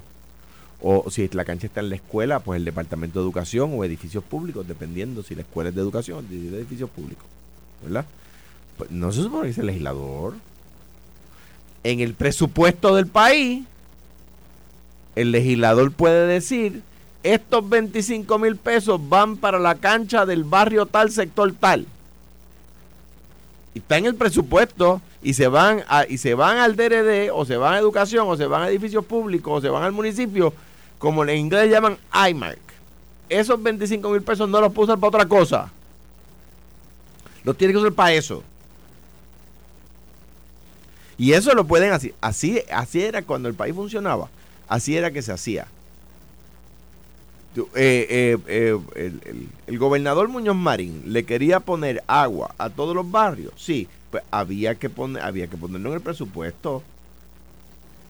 O 0.81 1.09
si 1.09 1.27
la 1.29 1.43
cancha 1.43 1.67
está 1.67 1.81
en 1.81 1.89
la 1.89 1.95
escuela, 1.95 2.39
pues 2.39 2.57
el 2.57 2.65
departamento 2.65 3.19
de 3.19 3.25
educación 3.25 3.71
o 3.73 3.83
edificios 3.83 4.23
públicos, 4.23 4.65
dependiendo 4.65 5.21
si 5.21 5.35
la 5.35 5.41
escuela 5.41 5.69
es 5.69 5.75
de 5.75 5.81
educación 5.81 6.19
o 6.19 6.21
de 6.21 6.59
edificios 6.59 6.89
públicos. 6.91 7.25
¿Verdad? 7.83 8.05
Pues 8.77 8.91
no 8.91 9.11
se 9.11 9.23
supone 9.23 9.45
que 9.45 9.49
es 9.51 9.57
el 9.57 9.67
legislador. 9.67 10.35
En 11.83 11.99
el 11.99 12.13
presupuesto 12.13 12.95
del 12.95 13.07
país, 13.07 13.65
el 15.15 15.31
legislador 15.31 15.91
puede 15.91 16.27
decir, 16.27 16.83
estos 17.23 17.67
25 17.67 18.39
mil 18.39 18.55
pesos 18.55 18.99
van 19.09 19.37
para 19.37 19.59
la 19.59 19.75
cancha 19.75 20.25
del 20.25 20.43
barrio 20.43 20.85
tal, 20.85 21.11
sector 21.11 21.53
tal. 21.59 21.87
Y 23.73 23.79
está 23.79 23.97
en 23.97 24.05
el 24.05 24.15
presupuesto 24.15 25.01
y 25.21 25.33
se 25.33 25.47
van 25.47 25.83
a, 25.87 26.05
y 26.07 26.19
se 26.19 26.35
van 26.35 26.57
al 26.57 26.75
DRD 26.75 27.31
o 27.33 27.45
se 27.45 27.57
van 27.57 27.73
a 27.73 27.79
educación 27.79 28.27
o 28.29 28.37
se 28.37 28.45
van 28.45 28.63
a 28.63 28.69
edificios 28.69 29.05
públicos 29.05 29.57
o 29.57 29.61
se 29.61 29.69
van 29.69 29.83
al 29.83 29.91
municipio 29.91 30.53
como 30.97 31.23
en 31.23 31.37
inglés 31.37 31.69
llaman 31.69 31.97
iMark. 32.29 32.59
Esos 33.29 33.61
25 33.61 34.09
mil 34.09 34.21
pesos 34.21 34.47
no 34.47 34.61
los 34.61 34.71
puedo 34.71 34.85
usar 34.85 34.99
para 34.99 35.09
otra 35.09 35.25
cosa. 35.27 35.71
Los 37.43 37.57
tiene 37.57 37.73
que 37.73 37.79
usar 37.79 37.93
para 37.93 38.13
eso. 38.13 38.43
Y 41.17 41.33
eso 41.33 41.53
lo 41.53 41.65
pueden 41.65 41.93
hacer. 41.93 42.13
Así, 42.21 42.59
así 42.71 43.01
era 43.01 43.21
cuando 43.21 43.49
el 43.49 43.55
país 43.55 43.73
funcionaba. 43.73 44.29
Así 44.67 44.95
era 44.95 45.11
que 45.11 45.21
se 45.21 45.31
hacía. 45.31 45.67
Eh, 47.55 48.37
eh, 48.37 48.37
eh, 48.47 49.11
el, 49.65 49.79
gobernador 49.79 50.27
Muñoz 50.27 50.55
Marín 50.55 51.01
le 51.07 51.23
quería 51.23 51.59
poner 51.59 52.03
agua 52.05 52.53
a 52.57 52.69
todos 52.69 52.95
los 52.95 53.09
barrios. 53.09 53.53
Sí, 53.55 53.87
pues 54.11 54.23
había 54.29 54.75
que 54.75 54.89
poner, 54.89 55.23
había 55.23 55.47
que 55.47 55.57
ponerlo 55.57 55.89
en 55.89 55.95
el 55.95 56.01
presupuesto 56.01 56.83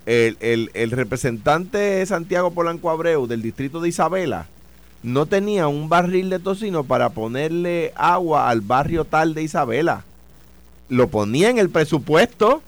el, 0.06 0.38
el, 0.42 0.72
el 0.74 0.92
representante 0.92 2.06
Santiago 2.06 2.52
Polanco 2.52 2.90
Abreu 2.90 3.26
del 3.26 3.42
distrito 3.42 3.80
de 3.80 3.90
Isabela 3.90 4.48
no 5.04 5.26
tenía 5.26 5.68
un 5.68 5.90
barril 5.90 6.30
de 6.30 6.40
tocino 6.40 6.84
para 6.84 7.10
ponerle 7.10 7.94
agua 7.96 8.50
al 8.50 8.62
barrio 8.62 9.06
tal 9.06 9.34
de 9.34 9.44
Isabela. 9.44 10.04
Lo 10.90 11.08
ponía 11.10 11.50
en 11.50 11.60
el 11.60 11.70
presupuesto. 11.70 12.62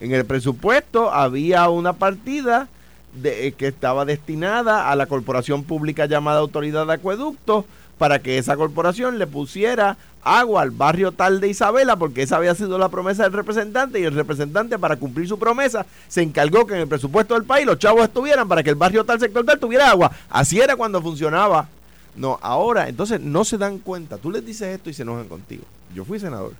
En 0.00 0.12
el 0.12 0.24
presupuesto 0.24 1.12
había 1.12 1.68
una 1.68 1.92
partida 1.92 2.68
de, 3.12 3.48
eh, 3.48 3.52
que 3.52 3.66
estaba 3.66 4.04
destinada 4.04 4.90
a 4.90 4.96
la 4.96 5.06
corporación 5.06 5.64
pública 5.64 6.06
llamada 6.06 6.40
Autoridad 6.40 6.86
de 6.86 6.94
Acueductos 6.94 7.64
para 7.98 8.20
que 8.20 8.38
esa 8.38 8.56
corporación 8.56 9.18
le 9.18 9.26
pusiera 9.26 9.98
agua 10.22 10.62
al 10.62 10.70
barrio 10.70 11.12
tal 11.12 11.40
de 11.40 11.48
Isabela, 11.48 11.96
porque 11.96 12.22
esa 12.22 12.36
había 12.36 12.54
sido 12.54 12.78
la 12.78 12.88
promesa 12.88 13.24
del 13.24 13.32
representante 13.32 14.00
y 14.00 14.04
el 14.04 14.14
representante 14.14 14.78
para 14.78 14.96
cumplir 14.96 15.28
su 15.28 15.38
promesa 15.38 15.84
se 16.08 16.22
encargó 16.22 16.66
que 16.66 16.74
en 16.74 16.80
el 16.80 16.88
presupuesto 16.88 17.34
del 17.34 17.44
país 17.44 17.66
los 17.66 17.78
chavos 17.78 18.04
estuvieran 18.04 18.48
para 18.48 18.62
que 18.62 18.70
el 18.70 18.76
barrio 18.76 19.04
tal 19.04 19.20
sector 19.20 19.44
tal 19.44 19.58
tuviera 19.58 19.90
agua. 19.90 20.10
Así 20.30 20.60
era 20.60 20.76
cuando 20.76 21.02
funcionaba. 21.02 21.68
No, 22.16 22.38
ahora, 22.42 22.88
entonces 22.88 23.20
no 23.20 23.44
se 23.44 23.58
dan 23.58 23.78
cuenta. 23.78 24.16
Tú 24.16 24.30
les 24.30 24.44
dices 24.44 24.68
esto 24.68 24.88
y 24.90 24.94
se 24.94 25.02
enojan 25.02 25.28
contigo. 25.28 25.64
Yo 25.94 26.04
fui 26.04 26.18
senador. 26.18 26.52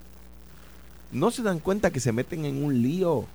No 1.13 1.31
se 1.31 1.43
dan 1.43 1.59
cuenta 1.59 1.91
que 1.91 2.01
se 2.01 2.13
meten 2.13 2.45
en 2.45 2.63
un 2.63 2.83
lío. 2.83 3.27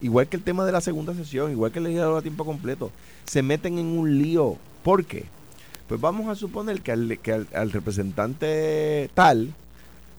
Igual 0.00 0.28
que 0.28 0.36
el 0.36 0.42
tema 0.42 0.64
de 0.64 0.72
la 0.72 0.80
segunda 0.80 1.14
sesión, 1.14 1.52
igual 1.52 1.72
que 1.72 1.78
el 1.78 1.84
legislador 1.84 2.18
a 2.18 2.22
tiempo 2.22 2.44
completo. 2.44 2.90
Se 3.24 3.42
meten 3.42 3.78
en 3.78 3.86
un 3.86 4.18
lío. 4.18 4.56
¿Por 4.82 5.04
qué? 5.04 5.26
Pues 5.88 6.00
vamos 6.00 6.28
a 6.28 6.34
suponer 6.34 6.80
que 6.82 6.92
al, 6.92 7.70
representante 7.70 9.10
tal 9.14 9.54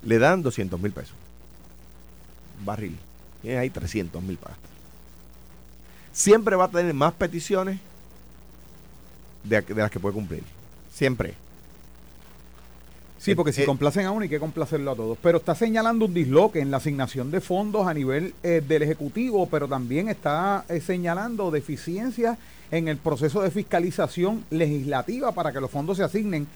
le 0.04 0.20
dan 0.20 0.42
200 0.42 0.80
mil 0.80 0.92
pesos. 0.92 1.16
Barril. 2.64 2.98
Y 3.44 3.50
ahí 3.50 3.70
300 3.70 4.24
mil 4.24 4.38
para 4.38 4.56
Siempre 6.14 6.56
va 6.56 6.66
a 6.66 6.70
tener 6.70 6.94
más 6.94 7.14
peticiones 7.14 7.80
de, 9.44 9.64
las 9.76 9.92
que 9.92 10.00
puede 10.00 10.14
cumplir. 10.14 10.44
Siempre. 10.94 11.34
Sí, 13.24 13.36
porque 13.36 13.54
si 13.54 13.62
eh, 13.62 13.66
complacen 13.66 14.06
a 14.06 14.12
uno 14.12 14.24
hay 14.24 14.30
que 14.30 14.40
complacerlo 14.40 14.92
a 14.92 14.96
todos. 14.96 15.18
Pero 15.22 15.38
está 15.38 15.56
señalando 15.56 16.08
un 16.08 16.14
disloque 16.14 16.60
en 16.60 16.72
la 16.72 16.78
asignación 16.78 17.32
de 17.32 17.40
fondos 17.40 17.88
a 17.88 17.94
nivel 17.94 18.34
eh, 18.44 18.62
del 18.68 18.84
Ejecutivo, 18.84 19.48
pero 19.50 19.66
también 19.70 20.10
está 20.10 20.66
eh, 20.68 20.82
señalando 20.82 21.50
deficiencias 21.50 22.38
en 22.70 22.90
el 22.90 22.98
proceso 22.98 23.42
de 23.42 23.50
fiscalización 23.50 24.44
legislativa 24.50 25.32
para 25.32 25.54
que 25.54 25.62
los 25.62 25.72
fondos 25.72 25.96
se 25.96 26.04
asignen. 26.04 26.48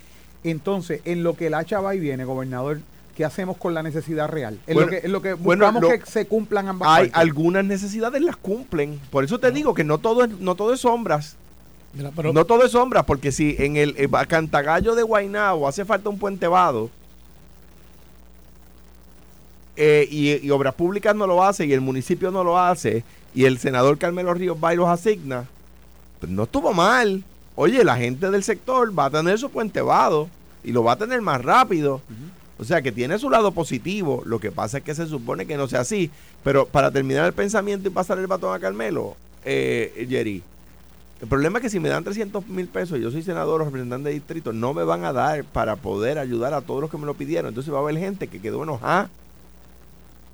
Entonces, 0.44 1.00
en 1.06 1.24
lo 1.24 1.38
que 1.38 1.48
el 1.48 1.54
hacha 1.54 1.80
va 1.80 1.96
y 1.96 2.00
viene, 2.00 2.26
gobernador, 2.26 2.82
¿qué 3.16 3.24
hacemos 3.24 3.56
con 3.56 3.74
la 3.74 3.82
necesidad 3.82 4.28
real? 4.28 4.60
En 4.68 4.78
lo 4.78 4.88
que, 4.88 4.98
en 4.98 5.12
lo 5.14 5.22
que 5.22 5.36
buscamos 5.36 5.86
que 5.86 6.02
se 6.06 6.28
cumplan 6.28 6.68
ambas 6.68 6.90
Hay 6.92 7.10
algunas 7.14 7.64
necesidades 7.64 8.22
las 8.22 8.36
cumplen. 8.36 9.00
Por 9.10 9.24
eso 9.24 9.40
te 9.40 9.52
digo 9.52 9.74
que 9.74 9.86
no 9.86 10.00
todo 10.00 10.26
es, 10.26 10.32
no 10.32 10.56
todo 10.56 10.74
es 10.74 10.82
sombras. 10.82 11.38
No 11.94 12.46
todo 12.46 12.64
es 12.64 12.72
sombras, 12.72 13.06
porque 13.06 13.32
si 13.32 13.56
en 13.60 13.78
el, 13.78 13.96
Cantagallo 14.28 14.96
de 14.96 15.04
Guaynabo 15.04 15.68
hace 15.68 15.86
falta 15.86 16.10
un 16.10 16.20
puente 16.20 16.48
vado 16.48 16.90
eh, 19.76 20.08
y, 20.10 20.50
Obras 20.50 20.74
Públicas 20.74 21.16
no 21.16 21.28
lo 21.28 21.44
hace 21.44 21.66
y 21.66 21.74
el 21.74 21.82
municipio 21.82 22.32
no 22.32 22.44
lo 22.44 22.60
hace 22.60 23.04
y 23.34 23.46
el 23.46 23.58
senador 23.60 23.98
Carmelo 23.98 24.34
Ríos 24.34 24.58
va 24.64 24.74
y 24.74 24.78
los 24.78 24.90
asigna, 24.90 25.46
pues 26.20 26.32
no 26.32 26.44
estuvo 26.44 26.74
mal. 26.74 27.24
Oye, 27.56 27.84
la 27.84 27.98
gente 27.98 28.30
del 28.30 28.44
sector 28.44 28.98
va 28.98 29.06
a 29.06 29.10
tener 29.10 29.38
su 29.40 29.50
puente 29.50 29.82
vado 29.82 30.30
y 30.64 30.72
lo 30.72 30.84
va 30.84 30.94
a 30.94 30.98
tener 30.98 31.22
más 31.22 31.44
rápido. 31.44 32.02
O 32.60 32.64
sea 32.64 32.82
que 32.82 32.92
tiene 32.92 33.20
su 33.20 33.30
lado 33.30 33.52
positivo. 33.52 34.24
Lo 34.26 34.40
que 34.40 34.52
pasa 34.52 34.80
es 34.80 34.84
que 34.84 34.96
se 34.96 35.08
supone 35.08 35.46
que 35.46 35.58
no 35.58 35.68
sea 35.68 35.82
así. 35.82 36.10
Pero 36.44 36.66
para 36.66 36.92
terminar 36.92 37.26
el 37.26 37.34
pensamiento 37.34 37.88
y 37.88 37.92
pasar 37.92 38.18
el 38.18 38.28
batón 38.28 38.56
a 38.56 38.60
Carmelo, 38.60 39.16
eh, 39.46 40.08
Jerry, 40.10 40.44
el 41.20 41.28
problema 41.28 41.58
es 41.58 41.64
que 41.64 41.70
si 41.70 41.80
me 41.80 41.90
dan 41.90 42.04
300 42.04 42.48
mil 42.48 42.68
pesos 42.68 43.00
y 43.00 43.02
yo 43.02 43.10
soy 43.10 43.24
senador 43.24 43.62
o 43.62 43.66
representante 43.66 44.10
de 44.10 44.16
distrito, 44.16 44.54
no 44.54 44.74
me 44.74 44.84
van 44.84 45.04
a 45.04 45.14
dar 45.14 45.44
para 45.44 45.76
poder 45.76 46.20
ayudar 46.20 46.54
a 46.54 46.62
todos 46.62 46.82
los 46.82 46.92
que 46.92 46.98
me 46.98 47.08
lo 47.08 47.16
pidieron. 47.16 47.50
Entonces 47.50 47.74
va 47.74 47.80
a 47.80 47.82
haber 47.82 47.98
gente 47.98 48.28
que 48.28 48.40
quedó 48.40 48.62
enojada 48.64 49.10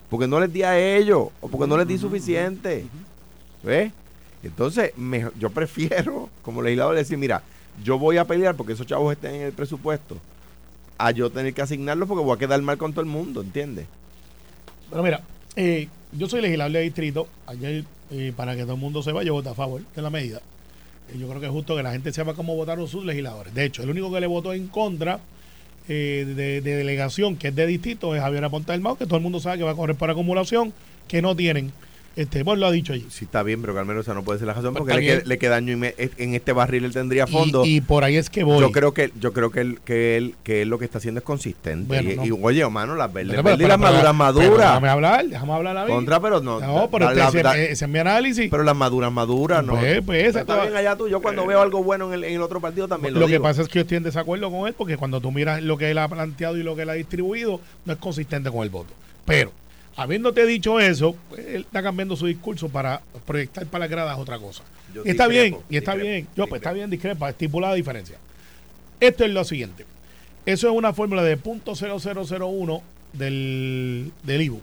porque 0.09 0.27
no 0.27 0.39
les 0.41 0.51
di 0.51 0.63
a 0.63 0.77
ellos 0.77 1.29
o 1.39 1.47
porque 1.47 1.67
no 1.67 1.77
les 1.77 1.87
di 1.87 1.97
suficiente. 1.97 2.85
¿Ves? 3.63 3.93
Entonces, 4.43 4.91
yo 5.39 5.49
prefiero, 5.51 6.29
como 6.41 6.61
legislador, 6.61 6.95
decir, 6.95 7.17
mira, 7.17 7.41
yo 7.81 7.97
voy 7.97 8.17
a 8.17 8.25
pelear 8.25 8.55
porque 8.55 8.73
esos 8.73 8.85
chavos 8.85 9.13
estén 9.13 9.35
en 9.35 9.41
el 9.43 9.53
presupuesto 9.53 10.17
a 10.97 11.11
yo 11.11 11.29
tener 11.29 11.53
que 11.53 11.61
asignarlo 11.61 12.07
porque 12.07 12.25
voy 12.25 12.35
a 12.35 12.39
quedar 12.39 12.61
mal 12.61 12.77
con 12.77 12.91
todo 12.91 13.01
el 13.01 13.07
mundo, 13.07 13.41
¿entiendes? 13.41 13.87
Pero 14.89 15.01
mira, 15.01 15.21
eh, 15.55 15.87
yo 16.11 16.27
soy 16.27 16.41
legislador 16.41 16.73
de 16.73 16.81
distrito. 16.81 17.27
Ayer, 17.47 17.85
eh, 18.11 18.33
para 18.35 18.55
que 18.55 18.63
todo 18.63 18.73
el 18.73 18.79
mundo 18.79 19.01
sepa, 19.01 19.23
yo 19.23 19.33
voté 19.33 19.47
a 19.49 19.53
favor 19.53 19.81
de 19.95 20.01
la 20.01 20.09
medida. 20.09 20.41
Eh, 21.13 21.17
yo 21.20 21.27
creo 21.27 21.39
que 21.39 21.48
es 21.48 21.51
justo 21.51 21.75
que 21.75 21.84
la 21.84 21.91
gente 21.91 22.12
sepa 22.12 22.34
cómo 22.34 22.55
votaron 22.55 22.88
sus 22.88 23.05
legisladores. 23.05 23.53
De 23.53 23.65
hecho, 23.65 23.84
el 23.84 23.89
único 23.89 24.12
que 24.12 24.20
le 24.20 24.27
votó 24.27 24.53
en 24.53 24.67
contra 24.67 25.20
de, 25.88 26.62
delegación, 26.62 27.36
que 27.36 27.50
es 27.50 27.55
de 27.55 27.67
distrito, 27.67 28.15
es 28.15 28.22
Javier 28.22 28.46
Aponta 28.46 28.74
del 28.74 28.82
que 28.98 29.05
todo 29.05 29.17
el 29.17 29.22
mundo 29.24 29.39
sabe 29.39 29.58
que 29.58 29.63
va 29.63 29.72
a 29.72 29.75
correr 29.75 29.98
por 29.98 30.10
acumulación, 30.10 30.74
que 31.08 31.22
no 31.22 31.36
tienen 31.36 31.74
este, 32.15 32.43
lo 32.43 32.67
ha 32.67 32.72
dicho 32.72 32.93
ahí. 32.93 33.08
Sí, 33.10 33.25
está 33.25 33.41
bien, 33.41 33.62
pero 33.62 33.74
Carmelo, 33.74 34.01
esa 34.01 34.13
no 34.13 34.24
puede 34.24 34.38
ser 34.38 34.48
la 34.48 34.53
razón 34.53 34.75
porque 34.75 34.93
le, 34.93 35.25
le, 35.25 35.38
queda 35.39 35.55
año 35.55 35.74
y 35.74 35.75
me, 35.75 35.96
en 35.98 36.36
este 36.36 36.51
barril 36.51 36.86
él 36.86 36.93
tendría 36.93 37.25
fondo. 37.25 37.65
Y, 37.65 37.82
por 37.82 38.03
ahí 38.03 38.17
es 38.17 38.29
que 38.29 38.43
voy. 38.43 38.60
Yo 38.60 38.72
creo 38.72 38.93
que 38.93 39.12
yo 39.20 39.34
creo 39.34 39.50
que 39.50 39.62
él, 39.62 39.79
que 39.84 40.17
él, 40.17 40.36
que 40.43 40.62
él 40.62 40.70
lo 40.70 40.77
que 40.77 40.86
está 40.86 41.00
haciendo 41.00 41.20
es 41.20 41.25
consistente. 41.25 42.20
y, 42.24 42.32
oye, 42.32 42.62
hermano, 42.62 42.96
las 42.96 43.12
verdes, 43.12 43.34
y 43.34 43.63
las 43.63 43.79
maduras 43.79 44.13
maduras. 44.13 44.58
Déjame 44.58 44.89
hablar, 44.89 45.27
déjame 45.27 45.53
hablar 45.53 45.77
a 45.77 45.86
mí. 45.86 45.91
Contra, 45.91 46.20
pero 46.20 46.39
no. 46.39 46.60
No, 46.60 46.89
pero 46.91 47.10
ese, 47.10 47.72
es 47.72 47.88
mi 47.88 47.98
análisis. 48.00 48.50
Pero 48.50 48.63
las 48.63 48.75
maduras 48.75 49.12
maduras, 49.12 49.65
no. 49.65 49.74
Pues, 49.74 50.01
pues 50.05 50.36
está 50.36 50.62
bien 50.62 50.75
allá 50.75 50.96
tú. 50.96 51.08
Yo 51.08 51.20
cuando 51.20 51.48
veo 51.48 51.62
algo 51.62 51.84
bueno 51.84 52.08
en 52.10 52.13
el, 52.13 52.24
en 52.25 52.36
el 52.36 52.41
otro 52.41 52.62
partido 52.62 52.88
también 52.88 53.15
lo, 53.15 53.22
lo 53.22 53.27
digo. 53.27 53.39
que 53.39 53.43
pasa 53.43 53.63
es 53.63 53.67
que 53.67 53.79
yo 53.79 53.82
estoy 53.82 53.98
en 53.98 54.03
desacuerdo 54.03 54.51
con 54.51 54.67
él 54.67 54.75
porque 54.77 54.98
cuando 54.98 55.20
tú 55.20 55.32
miras 55.32 55.63
lo 55.63 55.77
que 55.77 55.89
él 55.89 55.98
ha 55.98 56.08
planteado 56.08 56.58
y 56.58 56.63
lo 56.63 56.75
que 56.75 56.84
él 56.84 56.89
ha 56.89 56.93
distribuido, 56.93 57.60
no 57.86 57.93
es 57.93 58.00
consistente 58.00 58.51
con 58.51 58.62
el 58.62 58.70
voto. 58.70 58.93
Pero 59.25 59.51
Habiéndote 59.95 60.45
dicho 60.45 60.79
eso, 60.79 61.15
pues, 61.29 61.45
él 61.45 61.62
está 61.62 61.83
cambiando 61.83 62.15
su 62.15 62.25
discurso 62.25 62.69
para 62.69 63.01
proyectar 63.25 63.65
para 63.67 63.85
las 63.85 63.91
gradas 63.91 64.17
otra 64.17 64.39
cosa. 64.39 64.63
y 65.05 65.09
está 65.09 65.27
bien, 65.27 65.57
y 65.69 65.77
está 65.77 65.95
bien. 65.95 66.27
Yo, 66.35 66.47
pues 66.47 66.62
está 66.62 66.73
bien, 66.73 66.89
discrepa, 66.89 67.29
estipula 67.29 67.69
la 67.69 67.75
diferencia. 67.75 68.17
Esto 69.00 69.23
es 69.23 69.31
lo 69.31 69.43
siguiente. 69.43 69.85
Eso 70.45 70.67
es 70.69 70.75
una 70.75 70.93
fórmula 70.93 71.23
de 71.23 71.39
.0001 71.39 72.81
del, 73.13 74.12
del 74.23 74.41
IBU, 74.41 74.62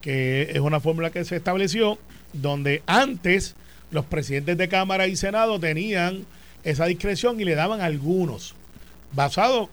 que 0.00 0.50
es 0.52 0.60
una 0.60 0.80
fórmula 0.80 1.10
que 1.10 1.24
se 1.24 1.36
estableció 1.36 1.98
donde 2.32 2.82
antes 2.86 3.54
los 3.90 4.04
presidentes 4.04 4.56
de 4.56 4.68
Cámara 4.68 5.06
y 5.06 5.16
Senado 5.16 5.60
tenían 5.60 6.24
esa 6.64 6.86
discreción 6.86 7.40
y 7.40 7.44
le 7.44 7.54
daban 7.54 7.80
algunos, 7.80 8.54
basado 9.12 9.70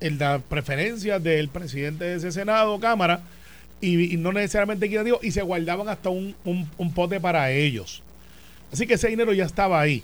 en 0.00 0.18
las 0.18 0.42
preferencias 0.42 1.22
del 1.22 1.48
presidente 1.48 2.04
de 2.04 2.16
ese 2.16 2.32
Senado 2.32 2.74
o 2.74 2.80
Cámara, 2.80 3.20
y, 3.80 4.16
no 4.16 4.32
necesariamente 4.32 4.86
equitativo 4.86 5.20
y 5.22 5.30
se 5.30 5.42
guardaban 5.42 5.88
hasta 5.88 6.10
un, 6.10 6.34
un, 6.44 6.92
pote 6.92 7.20
para 7.20 7.50
ellos. 7.50 8.02
Así 8.72 8.86
que 8.86 8.94
ese 8.94 9.08
dinero 9.08 9.32
ya 9.32 9.44
estaba 9.44 9.80
ahí. 9.80 10.02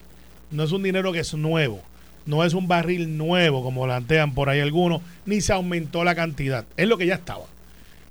No 0.51 0.65
es 0.65 0.73
un 0.73 0.83
dinero 0.83 1.13
que 1.13 1.21
es 1.21 1.35
nuevo. 1.35 1.83
No 2.25 2.45
es 2.45 2.55
un 2.55 2.67
barril 2.67 3.17
nuevo, 3.17 3.63
como 3.63 3.85
plantean 3.85 4.35
por 4.35 4.49
ahí 4.49 4.61
algunos, 4.61 5.01
ni 5.27 5.41
se 5.41 5.53
aumentó 5.53 6.03
la 6.03 6.15
cantidad. 6.15 6.65
Es 6.77 6.89
lo 6.89 6.99
que 6.99 7.07
ya 7.07 7.15
estaba. 7.15 7.45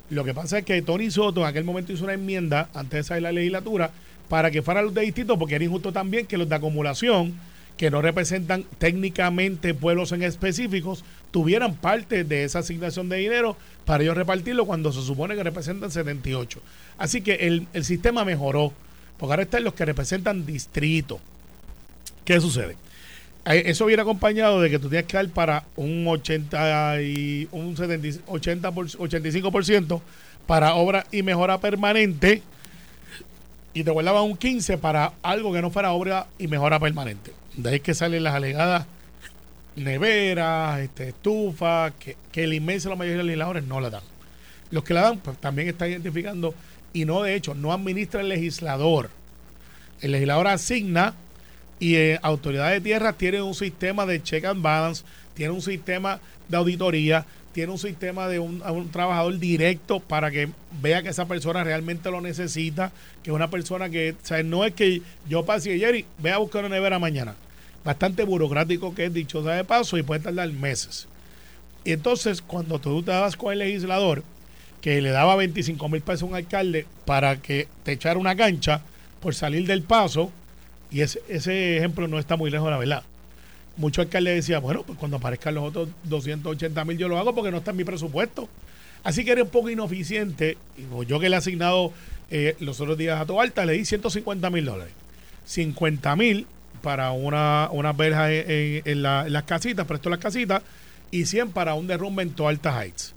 Lo 0.09 0.23
que 0.23 0.33
pasa 0.33 0.59
es 0.59 0.65
que 0.65 0.81
Tony 0.81 1.11
Soto 1.11 1.41
en 1.41 1.47
aquel 1.47 1.63
momento 1.63 1.91
hizo 1.91 2.03
una 2.03 2.13
enmienda 2.13 2.69
antes 2.73 2.99
de 2.99 3.03
salir 3.03 3.23
la 3.23 3.31
legislatura 3.31 3.91
para 4.29 4.51
que 4.51 4.61
fueran 4.61 4.85
los 4.85 4.93
de 4.93 5.01
distintos, 5.01 5.37
porque 5.37 5.55
era 5.55 5.65
injusto 5.65 5.91
también 5.91 6.27
que 6.27 6.37
los 6.37 6.47
de 6.47 6.55
acumulación 6.55 7.33
que 7.75 7.91
no 7.91 8.01
representan 8.01 8.63
técnicamente 8.77 9.73
pueblos 9.73 10.11
en 10.11 10.23
específicos 10.23 11.03
tuvieran 11.31 11.75
parte 11.75 12.23
de 12.23 12.43
esa 12.43 12.59
asignación 12.59 13.09
de 13.09 13.17
dinero 13.17 13.57
para 13.85 14.03
ellos 14.03 14.15
repartirlo 14.15 14.65
cuando 14.65 14.91
se 14.91 15.01
supone 15.01 15.35
que 15.35 15.43
representan 15.43 15.91
78. 15.91 16.61
Así 16.97 17.21
que 17.21 17.33
el, 17.35 17.67
sistema 17.83 18.25
mejoró, 18.25 18.73
porque 19.17 19.33
ahora 19.33 19.43
están 19.43 19.63
los 19.63 19.73
que 19.73 19.85
representan 19.85 20.45
distrito. 20.45 21.19
¿Qué 22.23 22.39
sucede? 22.39 22.75
Eh, 23.45 23.63
eso 23.67 23.85
viene 23.85 24.01
acompañado 24.01 24.61
de 24.61 24.69
que 24.69 24.79
tú 24.79 24.89
tienes 24.89 25.05
que 25.07 25.17
dar 25.17 25.29
para 25.29 25.65
un 25.75 26.07
80 26.07 27.01
y 27.01 27.47
un 27.51 27.77
70, 27.77 28.23
80 28.27 28.71
85% 28.71 30.01
para 30.47 30.75
obra 30.75 31.05
y 31.11 31.21
mejora 31.21 31.59
permanente 31.59 32.41
y 33.75 33.83
te 33.83 33.91
guardaban 33.91 34.23
un 34.23 34.37
15 34.37 34.77
para 34.77 35.13
algo 35.21 35.51
que 35.53 35.61
no 35.61 35.69
fuera 35.69 35.91
obra 35.91 36.27
y 36.39 36.47
mejora 36.47 36.79
permanente. 36.79 37.33
De 37.57 37.69
ahí 37.69 37.79
que 37.81 37.93
salen 37.93 38.23
las 38.23 38.33
alegadas 38.33 38.87
neveras, 39.75 40.79
este, 40.79 41.09
estufas, 41.09 41.93
que, 41.99 42.15
que 42.31 42.43
el 42.43 42.53
inmenso 42.53 42.89
la 42.89 42.95
mayoría 42.95 43.17
de 43.17 43.23
los 43.23 43.27
legisladores 43.27 43.63
no 43.65 43.79
la 43.79 43.89
dan. 43.89 44.03
Los 44.71 44.83
que 44.83 44.93
la 44.93 45.01
dan, 45.01 45.19
pues 45.19 45.37
también 45.37 45.67
están 45.67 45.89
identificando, 45.89 46.53
y 46.93 47.05
no 47.05 47.21
de 47.23 47.35
hecho, 47.35 47.53
no 47.53 47.73
administra 47.73 48.21
el 48.21 48.29
legislador. 48.29 49.09
El 50.01 50.11
legislador 50.11 50.47
asigna 50.47 51.13
y 51.79 51.95
eh, 51.95 52.19
autoridad 52.21 52.71
de 52.71 52.81
tierra 52.81 53.13
tiene 53.13 53.41
un 53.41 53.53
sistema 53.53 54.05
de 54.05 54.23
check 54.23 54.45
and 54.45 54.61
balance, 54.61 55.03
tiene 55.33 55.53
un 55.53 55.61
sistema 55.61 56.19
de 56.47 56.57
auditoría, 56.57 57.25
tiene 57.51 57.71
un 57.71 57.79
sistema 57.79 58.27
de 58.27 58.39
un, 58.39 58.61
trabajador 58.91 59.39
directo 59.39 59.99
para 59.99 60.31
que 60.31 60.49
vea 60.81 61.03
que 61.03 61.09
esa 61.09 61.25
persona 61.25 61.63
realmente 61.63 62.11
lo 62.11 62.21
necesita, 62.21 62.91
que 63.23 63.29
es 63.29 63.35
una 63.35 63.49
persona 63.49 63.89
que, 63.89 64.11
o 64.11 64.25
sea, 64.25 64.43
no 64.43 64.65
es 64.65 64.73
que 64.73 65.01
yo 65.27 65.45
pase 65.45 65.75
y 65.75 65.79
Jerry, 65.79 66.05
ve 66.17 66.31
a 66.31 66.37
buscar 66.37 66.65
una 66.65 66.75
nevera 66.75 66.99
mañana 66.99 67.35
bastante 67.85 68.23
burocrático 68.23 68.93
que 68.95 69.05
es 69.05 69.13
dicho 69.13 69.43
sea 69.43 69.53
de 69.53 69.63
paso 69.63 69.97
y 69.97 70.03
puede 70.03 70.21
tardar 70.21 70.51
meses. 70.51 71.07
Y 71.85 71.91
entonces, 71.91 72.41
cuando 72.41 72.79
tú 72.79 73.03
te 73.03 73.11
dabas 73.11 73.37
con 73.37 73.53
el 73.53 73.59
legislador 73.59 74.23
que 74.81 75.01
le 75.01 75.11
daba 75.11 75.35
25 75.35 75.87
mil 75.87 76.01
pesos 76.01 76.23
a 76.23 76.25
un 76.25 76.35
alcalde 76.35 76.87
para 77.05 77.37
que 77.37 77.67
te 77.83 77.93
echara 77.93 78.19
una 78.19 78.35
cancha 78.35 78.81
por 79.19 79.35
salir 79.35 79.67
del 79.67 79.83
paso, 79.83 80.31
y 80.91 81.01
ese, 81.01 81.21
ese 81.29 81.77
ejemplo 81.77 82.07
no 82.07 82.19
está 82.19 82.35
muy 82.35 82.49
lejos 82.49 82.65
de 82.65 82.71
la 82.71 82.77
verdad. 82.77 83.03
Muchos 83.77 84.05
alcaldes 84.05 84.35
decían, 84.35 84.61
bueno, 84.61 84.83
pues 84.83 84.97
cuando 84.97 85.17
aparezcan 85.17 85.53
los 85.53 85.65
otros 85.65 85.89
280 86.05 86.85
mil 86.85 86.97
yo 86.97 87.07
lo 87.07 87.19
hago 87.19 87.35
porque 87.35 87.51
no 87.51 87.57
está 87.57 87.71
en 87.71 87.77
mi 87.77 87.83
presupuesto. 87.83 88.49
Así 89.03 89.23
que 89.23 89.31
era 89.31 89.43
un 89.43 89.49
poco 89.49 89.69
ineficiente. 89.69 90.57
Y 90.77 91.05
yo 91.05 91.19
que 91.19 91.29
le 91.29 91.35
he 91.35 91.37
asignado 91.37 91.93
eh, 92.31 92.55
los 92.59 92.79
otros 92.81 92.97
días 92.97 93.19
a 93.19 93.25
Toalta, 93.25 93.65
le 93.65 93.73
di 93.73 93.85
150 93.85 94.49
mil 94.49 94.65
dólares. 94.65 94.93
50 95.45 96.15
mil 96.15 96.47
para 96.85 97.11
una, 97.13 97.67
una 97.71 97.93
verja 97.93 98.31
en, 98.31 99.01
las 99.01 99.43
casitas, 99.45 99.87
presto 99.87 100.07
las 100.07 100.19
casitas, 100.19 100.61
y 101.09 101.25
100 101.25 101.49
para 101.49 101.73
un 101.73 101.87
derrumbe 101.87 102.21
en 102.21 102.29
Toalta 102.29 102.79
Heights. 102.79 103.15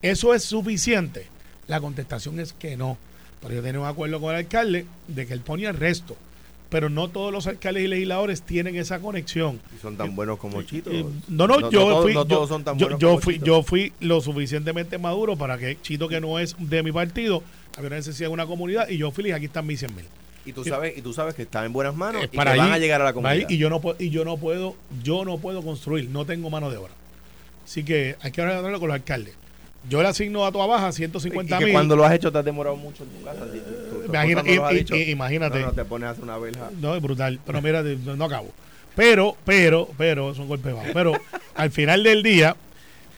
¿Eso 0.00 0.32
es 0.32 0.42
suficiente? 0.42 1.26
La 1.66 1.82
contestación 1.82 2.40
es 2.40 2.54
que 2.54 2.78
no. 2.78 2.96
Pero 3.42 3.56
yo 3.56 3.62
tenía 3.62 3.78
un 3.78 3.86
acuerdo 3.86 4.22
con 4.22 4.30
el 4.30 4.36
alcalde 4.36 4.86
de 5.06 5.26
que 5.26 5.34
él 5.34 5.40
ponía 5.40 5.68
el 5.68 5.76
resto 5.76 6.16
pero 6.70 6.88
no 6.88 7.08
todos 7.08 7.32
los 7.32 7.48
alcaldes 7.48 7.82
y 7.82 7.88
legisladores 7.88 8.42
tienen 8.42 8.76
esa 8.76 9.00
conexión. 9.00 9.60
¿Y 9.76 9.82
son 9.82 9.96
tan 9.96 10.14
buenos 10.14 10.38
como 10.38 10.62
Chito? 10.62 10.88
no, 11.26 11.48
no, 11.48 11.68
yo 11.68 12.02
fui, 12.02 12.14
yo, 12.96 13.18
fui, 13.18 13.40
yo 13.40 13.62
fui 13.64 13.92
lo 13.98 14.20
suficientemente 14.20 14.96
maduro 14.96 15.36
para 15.36 15.58
que 15.58 15.76
Chito, 15.82 16.06
que 16.06 16.20
no 16.20 16.38
es 16.38 16.54
de 16.60 16.84
mi 16.84 16.92
partido, 16.92 17.42
había 17.76 17.88
una 17.88 17.96
necesidad 17.96 18.28
de 18.28 18.34
una 18.34 18.46
comunidad 18.46 18.88
y 18.88 18.98
yo 18.98 19.10
fui 19.10 19.32
aquí 19.32 19.46
están 19.46 19.66
mis 19.66 19.80
100 19.80 19.96
mil. 19.96 20.04
Y 20.50 20.52
tú 20.52 20.64
sabes, 20.64 20.98
y 20.98 21.02
tú 21.02 21.12
sabes 21.12 21.34
que 21.34 21.42
está 21.42 21.64
en 21.64 21.72
buenas 21.72 21.94
manos 21.94 22.24
y 22.24 22.28
que 22.28 22.36
van 22.36 22.60
a 22.60 22.78
llegar 22.78 23.00
a 23.00 23.04
la 23.04 23.12
comunidad. 23.12 23.48
y 23.48 23.56
yo 23.56 23.70
no 23.70 23.80
y 23.98 24.10
yo 24.10 24.24
no 24.24 24.36
puedo, 24.36 24.76
yo 25.02 25.24
no 25.24 25.38
puedo 25.38 25.62
construir, 25.62 26.08
no 26.10 26.26
tengo 26.26 26.50
mano 26.50 26.70
de 26.70 26.76
obra. 26.76 26.92
Así 27.64 27.84
que 27.84 28.16
hay 28.20 28.32
que 28.32 28.40
hablarlo 28.40 28.80
con 28.80 28.88
los 28.88 28.96
alcaldes. 28.96 29.34
Yo 29.88 30.02
le 30.02 30.08
asigno 30.08 30.44
a 30.44 30.52
tu 30.52 30.58
baja 30.58 30.92
150 30.92 31.60
mil. 31.60 31.72
cuando 31.72 31.96
lo 31.96 32.04
has 32.04 32.12
hecho 32.12 32.30
te 32.30 32.38
has 32.38 32.44
demorado 32.44 32.76
mucho 32.76 33.04
en 33.04 33.10
tu 33.10 33.24
casa. 33.24 33.46
imagínate. 35.06 35.60
No, 35.60 35.72
te 35.72 35.84
pones 35.84 36.08
a 36.08 36.10
hacer 36.10 36.24
una 36.24 36.36
verja. 36.36 36.70
No, 36.80 36.94
es 36.94 37.02
brutal. 37.02 37.40
Pero 37.46 37.62
mira, 37.62 37.82
no 37.82 38.24
acabo. 38.24 38.50
Pero, 38.96 39.36
pero, 39.44 39.88
pero, 39.96 40.34
son 40.34 40.48
golpes 40.48 40.74
bajos. 40.74 40.90
Pero 40.92 41.12
al 41.54 41.70
final 41.70 42.02
del 42.02 42.22
día, 42.22 42.56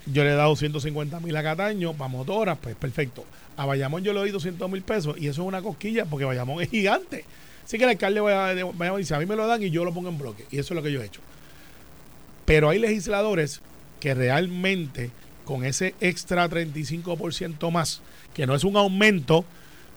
yo 0.06 0.24
le 0.24 0.30
he 0.30 0.34
dado 0.34 0.56
150 0.56 1.20
mil 1.20 1.36
a 1.36 1.42
Cataño 1.42 1.94
para 1.94 2.08
motoras, 2.08 2.58
pues 2.60 2.74
perfecto. 2.74 3.24
A 3.56 3.66
Bayamón 3.66 4.02
yo 4.02 4.12
le 4.12 4.20
doy 4.20 4.30
200 4.30 4.70
mil 4.70 4.82
pesos 4.82 5.16
y 5.18 5.28
eso 5.28 5.42
es 5.42 5.48
una 5.48 5.62
cosquilla 5.62 6.06
porque 6.06 6.24
Bayamón 6.24 6.62
es 6.62 6.70
gigante. 6.70 7.24
Así 7.64 7.78
que 7.78 7.84
el 7.84 7.90
alcalde 7.90 8.20
Bayamón 8.20 8.98
dice, 8.98 9.14
a 9.14 9.18
mí 9.18 9.26
me 9.26 9.36
lo 9.36 9.46
dan 9.46 9.62
y 9.62 9.70
yo 9.70 9.84
lo 9.84 9.94
pongo 9.94 10.08
en 10.08 10.18
bloque. 10.18 10.46
Y 10.50 10.58
eso 10.58 10.74
es 10.74 10.76
lo 10.76 10.82
que 10.82 10.92
yo 10.92 11.02
he 11.02 11.06
hecho. 11.06 11.20
Pero 12.44 12.68
hay 12.68 12.78
legisladores 12.78 13.60
que 14.00 14.14
realmente 14.14 15.10
con 15.44 15.64
ese 15.64 15.94
extra 16.00 16.48
35% 16.48 17.70
más, 17.70 18.02
que 18.34 18.46
no 18.46 18.54
es 18.54 18.64
un 18.64 18.76
aumento, 18.76 19.44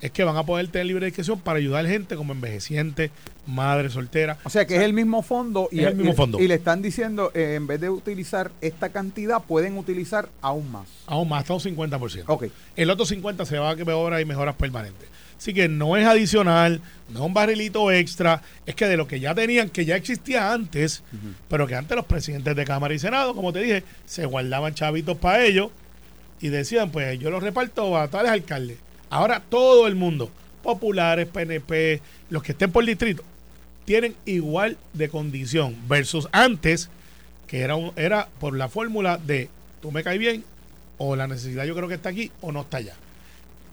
es 0.01 0.11
que 0.11 0.23
van 0.23 0.37
a 0.37 0.43
poder 0.43 0.67
tener 0.67 0.87
libre 0.87 1.05
discreción 1.05 1.39
para 1.39 1.59
ayudar 1.59 1.85
a 1.85 1.89
gente 1.89 2.15
como 2.15 2.33
envejeciente, 2.33 3.11
madre 3.45 3.89
soltera. 3.89 4.37
O 4.43 4.49
sea 4.49 4.65
que 4.65 4.75
es 4.75 4.81
el 4.81 4.93
mismo 4.93 5.21
fondo 5.21 5.69
y, 5.71 5.81
el 5.81 5.95
mismo 5.95 6.13
fondo. 6.13 6.39
y 6.39 6.47
le 6.47 6.55
están 6.55 6.81
diciendo, 6.81 7.31
eh, 7.33 7.55
en 7.55 7.67
vez 7.67 7.81
de 7.81 7.89
utilizar 7.89 8.51
esta 8.61 8.89
cantidad, 8.89 9.41
pueden 9.41 9.77
utilizar 9.77 10.29
aún 10.41 10.71
más. 10.71 10.87
Aún 11.07 11.29
más, 11.29 11.41
hasta 11.41 11.53
un 11.53 11.59
50%. 11.59 12.23
Ok. 12.27 12.45
El 12.75 12.89
otro 12.89 13.05
50% 13.05 13.45
se 13.45 13.57
va 13.57 13.71
a 13.71 13.75
que 13.75 13.85
mejora 13.85 14.21
y 14.21 14.25
mejoras 14.25 14.55
permanentes. 14.55 15.09
Así 15.37 15.53
que 15.53 15.67
no 15.67 15.97
es 15.97 16.05
adicional, 16.05 16.81
no 17.09 17.19
es 17.19 17.25
un 17.25 17.33
barrilito 17.33 17.91
extra, 17.91 18.41
es 18.65 18.73
que 18.73 18.87
de 18.87 18.97
lo 18.97 19.07
que 19.07 19.19
ya 19.19 19.35
tenían, 19.35 19.69
que 19.69 19.85
ya 19.85 19.95
existía 19.95 20.53
antes, 20.53 21.03
pero 21.49 21.67
que 21.67 21.75
antes 21.75 21.95
los 21.95 22.05
presidentes 22.05 22.55
de 22.55 22.65
Cámara 22.65 22.93
y 22.93 22.99
Senado, 22.99 23.35
como 23.35 23.51
te 23.51 23.59
dije, 23.59 23.83
se 24.05 24.25
guardaban 24.25 24.73
chavitos 24.73 25.17
para 25.17 25.43
ellos 25.43 25.71
y 26.39 26.49
decían, 26.49 26.89
pues 26.89 27.19
yo 27.19 27.29
los 27.31 27.43
reparto 27.43 27.97
a 27.97 28.07
tales 28.07 28.31
alcaldes. 28.31 28.77
Ahora 29.15 29.39
todo 29.39 29.87
el 29.87 29.95
mundo, 29.95 30.29
populares, 30.61 31.25
PNP, 31.25 32.01
los 32.29 32.43
que 32.43 32.51
estén 32.51 32.69
por 32.69 32.83
distrito, 32.83 33.23
tienen 33.85 34.13
igual 34.25 34.75
de 34.91 35.07
condición 35.07 35.73
versus 35.87 36.27
antes, 36.33 36.89
que 37.47 37.61
era, 37.61 37.75
era 37.95 38.27
por 38.41 38.57
la 38.57 38.67
fórmula 38.67 39.17
de 39.17 39.47
tú 39.81 39.93
me 39.93 40.03
caes 40.03 40.19
bien, 40.19 40.43
o 40.97 41.15
la 41.15 41.27
necesidad 41.27 41.63
yo 41.63 41.73
creo 41.77 41.87
que 41.87 41.93
está 41.93 42.09
aquí, 42.09 42.29
o 42.41 42.51
no 42.51 42.63
está 42.63 42.75
allá. 42.75 42.93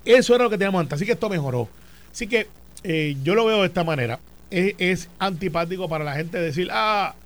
Eso 0.05 0.33
era 0.33 0.45
lo 0.45 0.51
que 0.51 0.59
teníamos 0.59 0.81
antes, 0.81 0.95
así 0.95 1.07
que 1.07 1.13
esto 1.13 1.29
mejoró. 1.29 1.69
Así 2.13 2.29
que 2.29 2.47
eh, 2.85 3.17
yo 3.25 3.35
lo 3.35 3.45
veo 3.45 3.63
de 3.63 3.67
esta 3.67 3.83
manera. 3.83 4.21
Es, 4.49 5.09
antipático 5.19 5.89
para 5.89 6.05
la 6.05 6.15
gente 6.15 6.39
decir, 6.39 6.69
ah, 6.71 7.17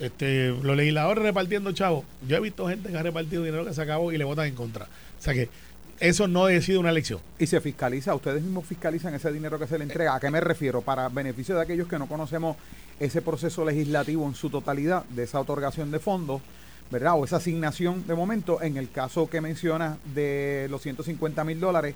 este, 0.00 0.48
los 0.48 0.76
legisladores 0.76 1.22
repartiendo 1.22 1.70
chavos. 1.70 2.04
Yo 2.26 2.38
he 2.38 2.40
visto 2.40 2.66
gente 2.66 2.90
que 2.90 2.98
ha 2.98 3.04
repartido 3.04 3.44
dinero 3.44 3.64
que 3.64 3.72
se 3.72 3.82
acabó 3.82 4.10
y 4.10 4.18
le 4.18 4.24
votan 4.24 4.48
en 4.48 4.56
contra. 4.56 4.86
O 4.86 5.22
sea 5.22 5.32
que 5.32 5.48
eso 6.02 6.26
no 6.26 6.46
ha 6.46 6.60
sido 6.60 6.80
una 6.80 6.90
elección. 6.90 7.20
Y 7.38 7.46
se 7.46 7.60
fiscaliza, 7.60 8.12
ustedes 8.12 8.42
mismos 8.42 8.66
fiscalizan 8.66 9.14
ese 9.14 9.30
dinero 9.30 9.56
que 9.56 9.68
se 9.68 9.78
le 9.78 9.84
entrega. 9.84 10.16
¿A 10.16 10.20
qué 10.20 10.30
me 10.30 10.40
refiero? 10.40 10.82
Para 10.82 11.08
beneficio 11.08 11.54
de 11.54 11.62
aquellos 11.62 11.86
que 11.86 11.96
no 11.96 12.08
conocemos 12.08 12.56
ese 12.98 13.22
proceso 13.22 13.64
legislativo 13.64 14.26
en 14.26 14.34
su 14.34 14.50
totalidad 14.50 15.04
de 15.04 15.22
esa 15.22 15.38
otorgación 15.38 15.92
de 15.92 16.00
fondos, 16.00 16.42
¿verdad? 16.90 17.14
O 17.14 17.24
esa 17.24 17.36
asignación 17.36 18.04
de 18.04 18.16
momento, 18.16 18.60
en 18.62 18.78
el 18.78 18.90
caso 18.90 19.30
que 19.30 19.40
menciona 19.40 19.96
de 20.12 20.66
los 20.70 20.82
150 20.82 21.44
mil 21.44 21.60
dólares, 21.60 21.94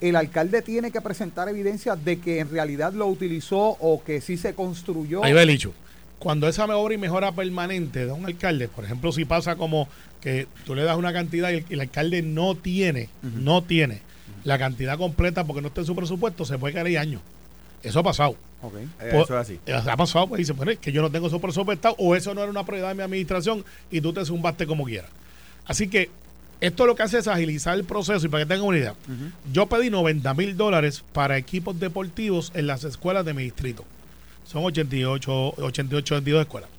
el 0.00 0.16
alcalde 0.16 0.60
tiene 0.60 0.90
que 0.90 1.00
presentar 1.00 1.48
evidencia 1.48 1.94
de 1.94 2.18
que 2.18 2.40
en 2.40 2.50
realidad 2.50 2.94
lo 2.94 3.06
utilizó 3.06 3.76
o 3.80 4.02
que 4.02 4.20
sí 4.20 4.36
se 4.36 4.54
construyó. 4.54 5.22
Ahí 5.22 5.32
va 5.32 5.42
el 5.42 5.48
dicho. 5.48 5.72
Cuando 6.18 6.48
esa 6.48 6.64
obra 6.64 6.94
y 6.94 6.98
mejora 6.98 7.32
permanente 7.32 8.06
de 8.06 8.12
un 8.12 8.26
alcalde, 8.26 8.68
por 8.68 8.84
ejemplo, 8.84 9.12
si 9.12 9.24
pasa 9.24 9.56
como 9.56 9.88
que 10.20 10.48
tú 10.64 10.74
le 10.74 10.82
das 10.82 10.96
una 10.96 11.12
cantidad 11.12 11.50
y 11.50 11.64
el, 11.68 11.80
alcalde 11.80 12.22
no 12.22 12.54
tiene, 12.54 13.08
no 13.22 13.62
tiene 13.62 14.00
la 14.44 14.58
cantidad 14.58 14.96
completa 14.96 15.44
porque 15.44 15.60
no 15.60 15.68
está 15.68 15.82
en 15.82 15.86
su 15.86 15.94
presupuesto, 15.94 16.44
se 16.44 16.58
puede 16.58 16.74
caer 16.74 16.86
ahí 16.86 16.96
años. 16.96 17.20
Eso 17.82 18.00
ha 18.00 18.02
pasado. 18.02 18.36
Okay. 18.62 18.84
Eh, 19.00 19.10
eso 19.10 19.22
es 19.22 19.30
así. 19.30 19.60
Eh, 19.66 19.72
ha 19.74 19.96
pasado, 19.96 20.28
pues 20.28 20.38
dice, 20.38 20.52
bueno, 20.52 20.72
que 20.80 20.90
yo 20.90 21.02
no 21.02 21.10
tengo 21.10 21.26
eso 21.26 21.40
presupuestado 21.40 21.94
o 21.98 22.16
eso 22.16 22.34
no 22.34 22.42
era 22.42 22.50
una 22.50 22.64
prioridad 22.64 22.88
de 22.88 22.94
mi 22.94 23.02
administración 23.02 23.64
y 23.90 24.00
tú 24.00 24.12
te 24.12 24.24
zumbaste 24.24 24.66
como 24.66 24.84
quieras. 24.84 25.10
Así 25.66 25.88
que 25.88 26.10
esto 26.60 26.86
lo 26.86 26.94
que 26.94 27.02
hace 27.02 27.18
es 27.18 27.28
agilizar 27.28 27.74
el 27.74 27.84
proceso 27.84 28.26
y 28.26 28.28
para 28.28 28.44
que 28.44 28.48
tengan 28.48 28.66
una 28.66 28.78
idea. 28.78 28.94
Yo 29.52 29.66
pedí 29.66 29.90
90 29.90 30.32
mil 30.34 30.56
dólares 30.56 31.04
para 31.12 31.36
equipos 31.36 31.78
deportivos 31.78 32.50
en 32.54 32.66
las 32.66 32.84
escuelas 32.84 33.24
de 33.24 33.34
mi 33.34 33.44
distrito. 33.44 33.84
Son 34.46 34.64
88, 34.64 35.54
88, 35.58 36.14
22 36.14 36.42
escuelas. 36.42 36.70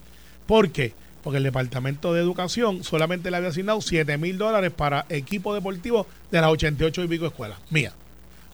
¿Por 0.46 0.70
qué? 0.72 0.94
Porque 1.24 1.38
el 1.38 1.44
Departamento 1.44 2.14
de 2.14 2.22
Educación 2.22 2.84
solamente 2.84 3.30
le 3.30 3.38
había 3.38 3.50
asignado 3.50 3.82
7 3.82 4.18
mil 4.18 4.38
dólares 4.38 4.72
para 4.72 5.06
equipos 5.10 5.54
deportivos 5.54 6.08
de 6.32 6.40
las 6.40 6.50
88 6.50 7.04
y 7.04 7.08
pico 7.08 7.26
escuelas. 7.26 7.60
Mía. 7.70 7.94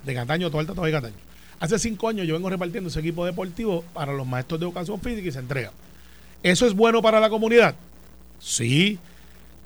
De 0.03 0.13
Cataño, 0.13 0.49
todo 0.49 0.65
Cataño. 0.65 1.13
Hace 1.59 1.79
cinco 1.79 2.09
años 2.09 2.27
yo 2.27 2.33
vengo 2.33 2.49
repartiendo 2.49 2.89
ese 2.89 2.99
equipo 2.99 3.25
deportivo 3.25 3.85
para 3.93 4.11
los 4.11 4.27
maestros 4.27 4.59
de 4.59 4.65
educación 4.65 4.99
física 4.99 5.29
y 5.29 5.31
se 5.31 5.39
entrega. 5.39 5.71
¿Eso 6.41 6.67
es 6.67 6.73
bueno 6.73 7.01
para 7.01 7.21
la 7.21 7.29
comunidad? 7.29 7.75
Sí. 8.39 8.99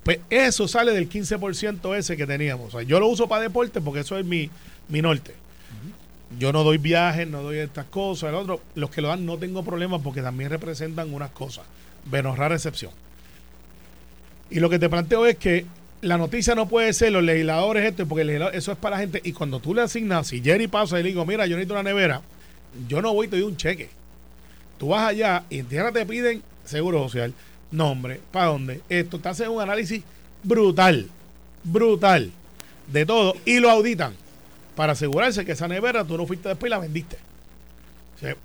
Pues 0.04 0.20
eso 0.30 0.68
sale 0.68 0.92
del 0.92 1.10
15% 1.10 1.96
ese 1.98 2.16
que 2.16 2.28
teníamos. 2.28 2.74
yo 2.86 3.00
lo 3.00 3.08
uso 3.08 3.28
para 3.28 3.42
deporte 3.42 3.82
porque 3.82 4.02
eso 4.02 4.18
es 4.18 4.26
mi, 4.26 4.50
mi 4.90 5.02
norte. 5.02 5.34
Yo 6.38 6.52
no 6.52 6.64
doy 6.64 6.78
viajes, 6.78 7.28
no 7.28 7.42
doy 7.42 7.60
estas 7.60 7.86
cosas. 7.86 8.30
El 8.30 8.36
otro, 8.36 8.62
los 8.76 8.90
que 8.90 9.02
lo 9.02 9.08
dan 9.08 9.26
no 9.26 9.38
tengo 9.38 9.64
problemas 9.64 10.02
porque 10.04 10.22
también 10.22 10.50
representan 10.50 11.14
unas 11.14 11.32
cosas. 11.32 11.66
Menos 12.12 12.38
rara 12.38 12.56
excepción. 12.56 12.92
Y 14.50 14.60
lo 14.60 14.70
que 14.70 14.80
te 14.80 14.90
planteo 14.90 15.26
es 15.26 15.38
que 15.38 15.66
la 16.02 16.18
noticia 16.18 16.54
no 16.56 16.68
puede 16.68 16.94
ser 16.94 17.12
los 17.12 17.24
legisladores 17.24 17.86
esto, 17.86 18.06
porque 18.08 18.50
eso 18.54 18.72
es 18.72 18.78
para 18.78 18.98
la 18.98 19.02
gente. 19.02 19.22
Y 19.24 19.34
cuando 19.34 19.60
tú 19.60 19.74
le 19.74 19.82
asignas, 19.82 20.28
si 20.28 20.42
Jerry 20.42 20.68
pasa 20.68 21.00
y 21.00 21.04
le 21.04 21.10
digo, 21.10 21.26
mira, 21.26 21.46
yo 21.48 21.56
necesito 21.56 21.74
una 21.74 21.84
nevera, 21.84 22.22
yo 22.88 23.02
no 23.02 23.14
voy 23.14 23.28
y 23.28 23.30
te 23.30 23.38
doy 23.38 23.46
un 23.46 23.58
cheque. 23.58 23.90
Tú 24.78 24.90
vas 24.90 25.10
allá 25.10 25.44
y 25.50 25.60
en 25.60 25.66
tierra 25.66 25.92
te 25.92 26.06
piden 26.06 26.44
seguro 26.64 27.04
social, 27.04 27.34
nombre, 27.72 28.22
para 28.32 28.48
dónde, 28.48 28.82
esto, 28.90 29.20
te 29.20 29.30
hacen 29.30 29.50
un 29.50 29.62
análisis 29.62 30.04
brutal, 30.44 31.08
brutal 31.64 32.32
de 32.88 33.06
todo 33.06 33.36
y 33.46 33.60
lo 33.60 33.70
auditan 33.70 34.14
para 34.78 34.94
asegurarse 34.94 35.44
que 35.44 35.54
esa 35.54 35.68
nevera 35.68 36.06
tú 36.06 36.16
no 36.18 36.28
fuiste 36.28 36.50
después 36.50 36.70
y 36.70 36.72
la 36.72 36.78
vendiste. 36.78 37.18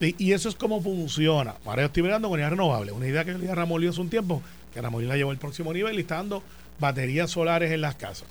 y, 0.01 0.33
eso 0.33 0.49
es 0.49 0.55
como 0.55 0.81
funciona. 0.81 1.57
Ahora 1.67 1.83
yo 1.83 1.87
estoy 1.89 2.03
mirando 2.03 2.31
con 2.31 2.41
energía 2.41 2.57
renovable. 2.57 2.91
Una 2.91 3.07
idea 3.07 3.23
que 3.23 3.35
le 3.35 3.55
Ramón 3.55 3.87
hace 3.87 4.01
un 4.01 4.09
tiempo, 4.09 4.43
que 4.73 4.81
Ramón 4.81 5.07
la 5.07 5.19
llevó 5.19 5.31
al 5.31 5.37
próximo 5.37 5.75
nivel 5.75 5.95
y 5.97 6.01
está 6.01 6.17
dando 6.17 6.43
baterías 6.81 7.31
solares 7.31 7.71
en 7.71 7.83
las 7.83 7.97
casas. 7.97 8.29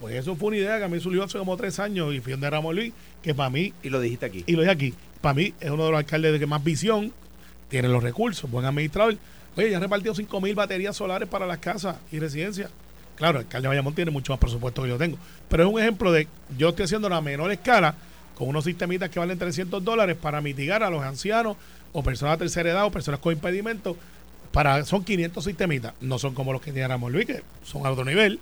Pues 0.00 0.16
eso 0.16 0.34
fue 0.34 0.48
una 0.48 0.56
idea 0.56 0.78
que 0.78 0.84
a 0.84 0.88
mí 0.88 0.98
surgió 0.98 1.22
hace 1.22 1.38
como 1.38 1.56
tres 1.56 1.78
años 1.78 2.12
y 2.12 2.18
fui 2.18 2.32
donde 2.32 2.50
Ramón 2.50 2.74
Luis, 2.74 2.92
que 3.22 3.32
para 3.32 3.48
mí... 3.48 3.72
Y 3.84 3.90
lo 3.90 4.00
dijiste 4.00 4.26
aquí. 4.26 4.42
Y 4.48 4.54
lo 4.54 4.62
dije 4.62 4.72
aquí. 4.72 4.94
Para 5.20 5.34
mí 5.34 5.54
es 5.60 5.70
uno 5.70 5.84
de 5.84 5.92
los 5.92 5.98
alcaldes 5.98 6.32
de 6.32 6.40
que 6.40 6.46
más 6.46 6.64
visión, 6.64 7.12
tiene 7.68 7.86
los 7.86 8.02
recursos, 8.02 8.50
buen 8.50 8.66
administrador. 8.66 9.16
Oye, 9.56 9.70
ya 9.70 9.76
ha 9.76 9.80
repartido 9.80 10.16
5 10.16 10.40
mil 10.40 10.56
baterías 10.56 10.96
solares 10.96 11.28
para 11.28 11.46
las 11.46 11.58
casas 11.58 11.96
y 12.10 12.18
residencias. 12.18 12.72
Claro, 13.16 13.38
el 13.38 13.44
alcalde 13.44 13.66
de 13.66 13.68
Bayamón 13.68 13.94
tiene 13.94 14.10
mucho 14.10 14.32
más 14.32 14.40
presupuesto 14.40 14.82
que 14.82 14.88
yo 14.88 14.98
tengo. 14.98 15.18
Pero 15.48 15.64
es 15.64 15.72
un 15.72 15.80
ejemplo 15.80 16.12
de, 16.12 16.28
yo 16.58 16.70
estoy 16.70 16.86
haciendo 16.86 17.06
una 17.06 17.20
menor 17.20 17.50
escala 17.52 17.94
con 18.34 18.48
unos 18.48 18.64
sistemitas 18.64 19.10
que 19.10 19.18
valen 19.18 19.38
300 19.38 19.82
dólares 19.84 20.16
para 20.20 20.40
mitigar 20.40 20.82
a 20.82 20.90
los 20.90 21.02
ancianos 21.02 21.56
o 21.92 22.02
personas 22.02 22.38
de 22.38 22.44
tercera 22.44 22.70
edad 22.70 22.84
o 22.84 22.90
personas 22.90 23.20
con 23.20 23.32
impedimentos 23.32 23.96
para 24.54 24.84
son 24.84 25.04
500 25.04 25.44
sistemitas. 25.44 25.94
No 26.00 26.18
son 26.18 26.34
como 26.34 26.52
los 26.52 26.62
que 26.62 26.72
tiene 26.72 26.88
Ramón 26.88 27.12
Luis, 27.12 27.26
que 27.26 27.42
son 27.64 27.84
a 27.86 27.90
otro 27.90 28.04
nivel, 28.04 28.38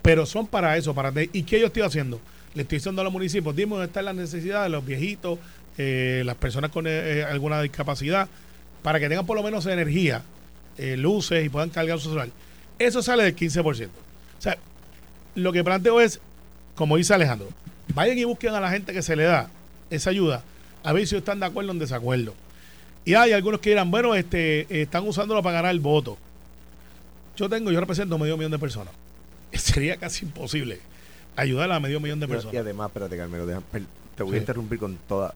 pero 0.00 0.24
son 0.24 0.46
para 0.46 0.76
eso. 0.76 0.94
para 0.94 1.12
¿Y 1.32 1.42
qué 1.42 1.60
yo 1.60 1.66
estoy 1.66 1.82
haciendo? 1.82 2.20
Le 2.54 2.62
estoy 2.62 2.78
diciendo 2.78 3.00
a 3.00 3.04
los 3.04 3.12
municipios, 3.12 3.54
dime 3.54 3.72
dónde 3.72 3.86
están 3.86 4.04
las 4.04 4.14
necesidades 4.14 4.64
de 4.64 4.68
los 4.70 4.84
viejitos, 4.84 5.38
eh, 5.78 6.22
las 6.24 6.36
personas 6.36 6.70
con 6.70 6.86
eh, 6.86 6.90
eh, 6.90 7.24
alguna 7.24 7.60
discapacidad, 7.62 8.28
para 8.82 9.00
que 9.00 9.08
tengan 9.08 9.26
por 9.26 9.36
lo 9.36 9.42
menos 9.42 9.66
energía, 9.66 10.22
luces 10.78 11.44
y 11.44 11.48
puedan 11.48 11.70
cargar 11.70 11.98
su 11.98 12.08
celular. 12.08 12.28
Eso 12.86 13.02
sale 13.02 13.24
del 13.24 13.36
15%. 13.36 13.86
O 13.86 14.42
sea, 14.42 14.56
lo 15.34 15.52
que 15.52 15.62
planteo 15.62 16.00
es, 16.00 16.20
como 16.74 16.96
dice 16.96 17.14
Alejandro, 17.14 17.48
vayan 17.94 18.18
y 18.18 18.24
busquen 18.24 18.54
a 18.54 18.60
la 18.60 18.70
gente 18.70 18.92
que 18.92 19.02
se 19.02 19.16
le 19.16 19.24
da 19.24 19.48
esa 19.90 20.10
ayuda, 20.10 20.42
a 20.82 20.92
ver 20.92 21.06
si 21.06 21.16
están 21.16 21.40
de 21.40 21.46
acuerdo 21.46 21.70
o 21.70 21.72
en 21.74 21.78
desacuerdo. 21.78 22.34
Y 23.04 23.14
hay 23.14 23.32
algunos 23.32 23.60
que 23.60 23.70
dirán, 23.70 23.90
bueno, 23.90 24.14
este, 24.14 24.82
están 24.82 25.06
usándolo 25.06 25.42
para 25.42 25.56
ganar 25.56 25.72
el 25.72 25.80
voto. 25.80 26.16
Yo 27.36 27.48
tengo, 27.48 27.70
yo 27.70 27.80
represento 27.80 28.18
medio 28.18 28.36
millón 28.36 28.52
de 28.52 28.58
personas. 28.58 28.94
Sería 29.52 29.96
casi 29.96 30.24
imposible 30.24 30.80
ayudar 31.36 31.70
a 31.72 31.80
medio 31.80 32.00
millón 32.00 32.20
de 32.20 32.28
personas. 32.28 32.54
Y 32.54 32.56
además, 32.56 32.88
espérate, 32.88 33.16
Carmelo, 33.16 33.46
te 34.16 34.22
voy 34.22 34.36
a 34.36 34.38
interrumpir 34.38 34.78
con 34.78 34.96
toda, 35.08 35.34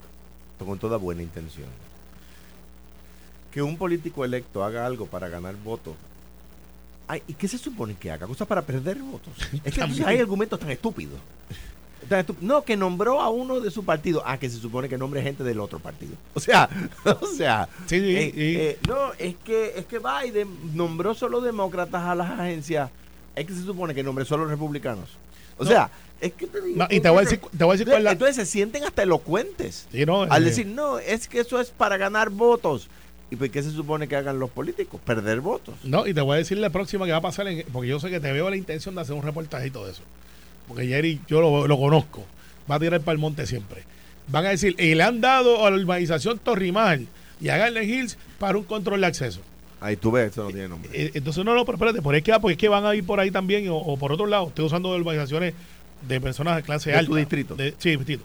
con 0.59 0.79
toda 0.79 0.97
buena 0.97 1.23
intención. 1.23 1.69
Que 3.53 3.63
un 3.63 3.77
político 3.77 4.25
electo 4.25 4.65
haga 4.65 4.87
algo 4.87 5.07
para 5.07 5.29
ganar 5.29 5.57
votos. 5.57 5.95
¿Y 7.29 7.35
qué 7.35 7.47
se 7.47 7.59
supone 7.59 7.95
que 7.95 8.11
haga? 8.11 8.27
¿Cosas 8.27 8.49
para 8.49 8.63
perder 8.63 8.99
votos? 8.99 9.33
Es 9.65 9.75
que 9.75 9.83
hay 10.05 10.19
argumentos 10.19 10.59
tan 10.59 10.71
estúpidos. 10.71 11.19
No, 12.41 12.63
que 12.63 12.77
nombró 12.77 13.21
a 13.21 13.31
uno 13.31 13.61
de 13.61 13.71
su 13.71 13.85
partido. 13.85 14.23
Ah, 14.25 14.39
que 14.39 14.49
se 14.49 14.59
supone 14.59 14.89
que 14.89 14.97
nombre 14.97 15.23
gente 15.23 15.43
del 15.43 15.61
otro 15.61 15.79
partido. 15.79 16.15
O 16.35 16.41
sea, 16.41 16.69
o 17.05 17.27
sea. 17.27 17.69
Sí, 17.87 17.99
sí, 17.99 18.17
eh, 18.17 18.33
eh, 18.37 18.79
no, 18.89 19.13
es 19.19 19.35
que, 19.45 19.73
es 19.77 19.87
que 19.87 19.99
Biden 19.99 20.49
nombró 20.75 21.15
solo 21.15 21.41
demócratas 21.41 22.03
a 22.03 22.15
las 22.15 22.31
agencias. 22.31 22.91
Es 23.35 23.47
que 23.47 23.53
se 23.53 23.63
supone 23.63 23.95
que 23.95 24.03
nombre 24.03 24.25
solo 24.25 24.47
republicanos. 24.47 25.11
O 25.59 25.65
sea, 25.65 25.91
es 26.21 26.33
que 26.33 26.47
te 26.47 26.61
digo. 26.61 26.87
y 26.91 27.01
te 27.01 27.09
voy, 27.09 27.19
a 27.19 27.23
decir, 27.23 27.41
te 27.41 27.65
voy 27.65 27.75
a 27.75 27.79
decir 27.79 27.89
cuál 27.89 28.07
Entonces 28.07 28.37
se 28.37 28.47
sienten 28.47 28.85
hasta 28.85 29.03
elocuentes. 29.03 29.87
al 30.31 30.43
eh, 30.43 30.47
decir, 30.47 30.67
no, 30.67 30.99
es 30.99 31.29
que 31.29 31.41
eso 31.41 31.61
es 31.61 31.71
para 31.71 31.97
ganar 31.97 32.31
votos. 32.31 32.89
¿Y 33.31 33.37
por 33.37 33.51
qué 33.51 33.63
se 33.63 33.73
supone 33.73 34.07
que 34.07 34.17
hagan 34.17 34.39
los 34.39 34.51
políticos? 34.51 35.01
Perder 35.05 35.41
votos. 35.41 35.75
No, 35.83 36.07
y 36.07 36.15
te 36.15 36.21
voy 36.21 36.37
a 36.37 36.39
decir 36.39 36.59
la 36.59 36.71
próxima 36.71 37.07
que 37.07 37.13
va 37.13 37.19
a 37.19 37.23
pasar, 37.23 37.47
porque 37.73 37.89
yo 37.89 37.99
sé 37.99 38.11
que 38.11 38.21
te 38.21 38.33
veo 38.33 38.49
la 38.51 38.57
intención 38.57 38.95
de 38.95 39.01
hacer 39.01 39.15
un 39.15 39.23
reportaje 39.23 39.67
y 39.67 39.71
todo 39.71 39.89
eso 39.89 40.03
porque 40.69 40.87
Jerry 40.87 41.21
yo 41.29 41.41
lo, 41.67 41.79
conozco, 41.79 42.25
va 42.71 42.77
a 42.77 42.81
tirar 42.81 43.01
para 43.01 43.13
el 43.13 43.19
monte 43.19 43.47
siempre. 43.47 43.85
Van 44.29 44.45
a 44.45 44.51
decir, 44.51 44.75
y 44.79 44.95
le 44.95 45.03
han 45.03 45.21
dado 45.21 45.65
a 45.65 45.71
la 45.71 45.77
urbanización 45.77 46.39
Torrimal 46.39 47.07
y 47.41 47.49
a 47.49 47.57
Garden 47.57 47.89
Hills 47.89 48.19
para 48.39 48.59
un 48.59 48.65
control 48.65 49.01
de 49.01 49.07
acceso. 49.07 49.41
Ahí 49.81 49.97
tú 49.97 50.11
ves, 50.11 50.33
eso 50.33 50.45
no 50.45 50.51
tiene 50.51 50.69
nombre. 50.69 50.91
Eh, 50.93 51.13
entonces, 51.15 51.45
no, 51.45 51.55
no, 51.55 51.65
pero 51.65 51.77
espérate, 51.77 52.03
por 52.03 52.15
ahí 52.15 52.23
que, 52.23 52.33
porque 52.41 52.53
es 52.53 52.59
que 52.59 52.69
van 52.69 52.87
a 52.87 52.95
ir 52.95 53.05
por 53.05 53.21
ahí 53.21 53.31
también, 53.31 53.67
o, 53.71 53.97
por 53.97 54.11
otro 54.11 54.27
lado, 54.27 54.49
estoy 54.49 54.65
usando 54.65 54.89
urbanizaciones 54.89 55.55
de 56.09 56.21
personas 56.21 56.57
de 56.57 56.63
clase 56.63 56.93
alta. 56.93 57.03
¿De 57.03 57.07
tu 57.07 57.15
distrito? 57.15 57.57
sí, 57.79 57.97
distrito. 57.97 58.25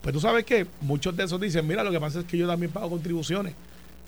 Pues 0.00 0.14
tú 0.14 0.20
sabes 0.20 0.44
que 0.44 0.66
muchos 0.80 1.14
de 1.16 1.24
esos 1.24 1.40
dicen, 1.40 1.66
mira, 1.66 1.84
lo 1.84 1.92
que 1.92 2.00
pasa 2.00 2.20
es 2.20 2.24
que 2.24 2.38
yo 2.38 2.48
también 2.48 2.72
pago 2.72 2.88
contribuciones 2.88 3.54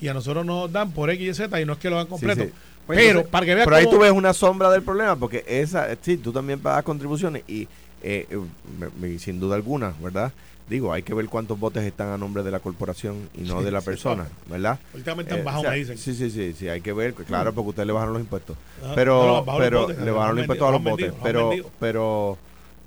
y 0.03 0.09
a 0.09 0.13
nosotros 0.13 0.45
nos 0.45 0.69
dan 0.69 0.91
por 0.91 1.09
X 1.09 1.29
y 1.29 1.33
Z 1.33 1.61
y 1.61 1.65
no 1.65 1.73
es 1.73 1.79
que 1.79 1.89
lo 1.89 1.95
hagan 1.95 2.07
completo. 2.07 2.45
Pues 2.85 2.99
pero 2.99 3.25
para 3.25 3.45
que 3.45 3.55
veas 3.55 3.65
Pero 3.65 3.77
ahí 3.77 3.89
tú 3.89 3.99
ves 3.99 4.11
una 4.11 4.33
sombra 4.33 4.69
del 4.69 4.83
problema, 4.83 5.15
porque 5.15 5.45
esa, 5.47 5.87
sí, 6.01 6.17
tú 6.17 6.33
también 6.33 6.59
pagas 6.59 6.83
contribuciones 6.83 7.43
y 7.47 7.69
eh, 8.03 8.27
eh 8.29 9.17
sin 9.19 9.39
duda 9.39 9.55
alguna, 9.55 9.93
¿verdad? 10.01 10.33
Digo, 10.69 10.91
hay 10.91 11.03
que 11.03 11.13
ver 11.13 11.27
cuántos 11.27 11.57
botes 11.57 11.83
están 11.83 12.09
a 12.09 12.17
nombre 12.17 12.43
de 12.43 12.51
la 12.51 12.59
corporación 12.59 13.29
y 13.33 13.41
no 13.41 13.61
de 13.63 13.71
la 13.71 13.79
persona, 13.79 14.27
¿verdad? 14.49 14.77
Últimamente 14.93 15.33
han 15.33 15.39
eh, 15.39 15.43
bajado, 15.43 15.63
me 15.69 15.75
dicen. 15.75 15.97
Sí, 15.97 16.13
sí, 16.13 16.29
sí, 16.29 16.53
sí, 16.53 16.67
hay 16.67 16.81
que 16.81 16.91
ver, 16.91 17.13
claro, 17.13 17.51
mm. 17.51 17.55
porque 17.55 17.69
ustedes 17.69 17.87
le 17.87 17.93
bajaron 17.93 18.13
los 18.13 18.23
impuestos. 18.23 18.57
Ah, 18.83 18.91
pero 18.93 19.45
pero 19.57 19.87
le 19.87 20.11
bajaron 20.11 20.35
los 20.35 20.43
impuestos 20.43 20.67
a 20.67 20.71
los 20.71 20.83
botes, 20.83 21.13
pero 21.23 21.51
pero 21.79 22.37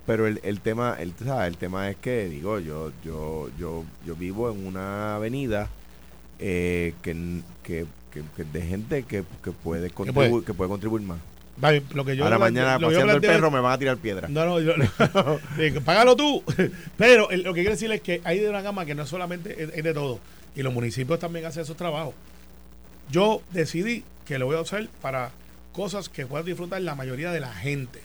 pero 0.07 0.27
el, 0.27 0.41
el 0.43 0.61
tema 0.61 0.97
el, 1.01 1.15
el 1.47 1.57
tema 1.57 1.89
es 1.89 1.97
que 1.97 2.29
digo, 2.29 2.59
yo 2.61 2.93
yo 3.03 3.49
yo 3.59 3.85
yo 4.05 4.15
vivo 4.15 4.51
en 4.51 4.67
una 4.67 5.17
avenida 5.17 5.71
eh, 6.39 6.95
que, 7.03 7.43
que, 7.63 7.87
que, 8.13 8.45
de 8.45 8.63
gente 8.63 9.03
que, 9.05 9.25
que 9.43 9.53
puede 9.53 9.91
contribuir 9.91 10.45
que 10.45 10.55
puede 10.55 10.69
contribuir 10.69 11.07
más 11.07 11.19
lo 11.95 12.05
que 12.05 12.17
yo 12.17 12.25
Ahora 12.25 12.39
mañana 12.39 12.79
paseando 12.79 13.15
el 13.15 13.21
perro 13.21 13.51
me 13.51 13.61
van 13.61 13.73
a 13.73 13.79
tirar 13.79 13.97
piedra. 13.97 14.29
No, 14.29 14.45
no, 14.45 15.81
págalo 15.85 16.17
tú. 16.17 16.43
Pero 16.97 17.29
lo 17.31 17.55
que 17.55 17.61
quiero 17.61 17.71
decir 17.71 17.91
es 17.93 18.01
que 18.01 18.21
hay 18.25 18.39
de 18.39 18.49
una 18.49 18.63
gama 18.63 18.85
que 18.85 18.95
no 18.95 19.07
solamente 19.07 19.63
es, 19.63 19.83
de 19.83 19.95
todo. 19.95 20.21
Y 20.55 20.63
los 20.63 20.73
municipios 20.73 21.19
también 21.19 21.47
hacen 21.47 21.63
esos 21.63 21.77
trabajos. 21.77 22.15
Yo 23.11 23.43
decidí 23.53 24.05
que 24.25 24.39
lo 24.39 24.47
voy 24.47 24.57
a 24.57 24.61
usar 24.61 24.87
para 25.01 25.31
cosas 25.73 26.09
que 26.09 26.27
puedan 26.27 26.47
disfrutar 26.47 26.81
la 26.83 26.95
mayoría 26.95 27.31
de 27.31 27.41
la 27.41 27.53
gente. 27.53 28.01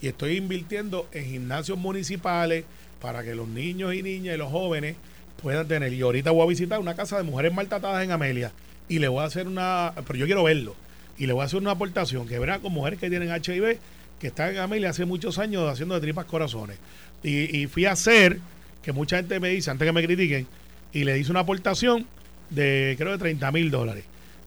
Y 0.00 0.08
estoy 0.08 0.36
invirtiendo 0.36 1.06
en 1.12 1.24
gimnasios 1.26 1.78
municipales 1.78 2.64
para 3.00 3.22
que 3.22 3.34
los 3.34 3.48
niños 3.48 3.94
y 3.94 4.02
niñas 4.02 4.34
y 4.34 4.38
los 4.38 4.50
jóvenes 4.50 4.96
puedan 5.40 5.66
tener. 5.66 5.92
Y 5.92 6.02
ahorita 6.02 6.30
voy 6.30 6.44
a 6.44 6.48
visitar 6.48 6.78
una 6.78 6.94
casa 6.94 7.16
de 7.16 7.22
mujeres 7.22 7.52
maltratadas 7.52 8.04
en 8.04 8.12
Amelia. 8.12 8.52
Y 8.88 8.98
le 8.98 9.08
voy 9.08 9.22
a 9.22 9.26
hacer 9.26 9.46
una. 9.46 9.92
Pero 10.06 10.18
yo 10.18 10.26
quiero 10.26 10.44
verlo 10.44 10.74
y 11.20 11.26
le 11.26 11.34
voy 11.34 11.42
a 11.42 11.44
hacer 11.44 11.60
una 11.60 11.72
aportación 11.72 12.26
que 12.26 12.38
verá 12.38 12.60
con 12.60 12.72
mujeres 12.72 12.98
que 12.98 13.10
tienen 13.10 13.28
HIV, 13.28 13.78
que 14.18 14.28
están 14.28 14.54
en 14.54 14.58
Amelia 14.60 14.88
hace 14.88 15.04
muchos 15.04 15.38
años 15.38 15.70
haciendo 15.70 15.94
de 15.94 16.00
tripas 16.00 16.24
corazones. 16.24 16.78
Y, 17.22 17.66
fui 17.66 17.84
a 17.84 17.92
hacer, 17.92 18.38
que 18.82 18.92
mucha 18.92 19.18
gente 19.18 19.38
me 19.38 19.50
dice, 19.50 19.70
antes 19.70 19.86
que 19.86 19.92
me 19.92 20.02
critiquen, 20.02 20.46
y 20.94 21.04
le 21.04 21.18
hice 21.18 21.30
una 21.30 21.40
aportación 21.40 22.06
de 22.48 22.94
creo 22.96 23.12
de 23.12 23.18
30 23.18 23.52
mil 23.52 23.70
dólares. 23.70 24.04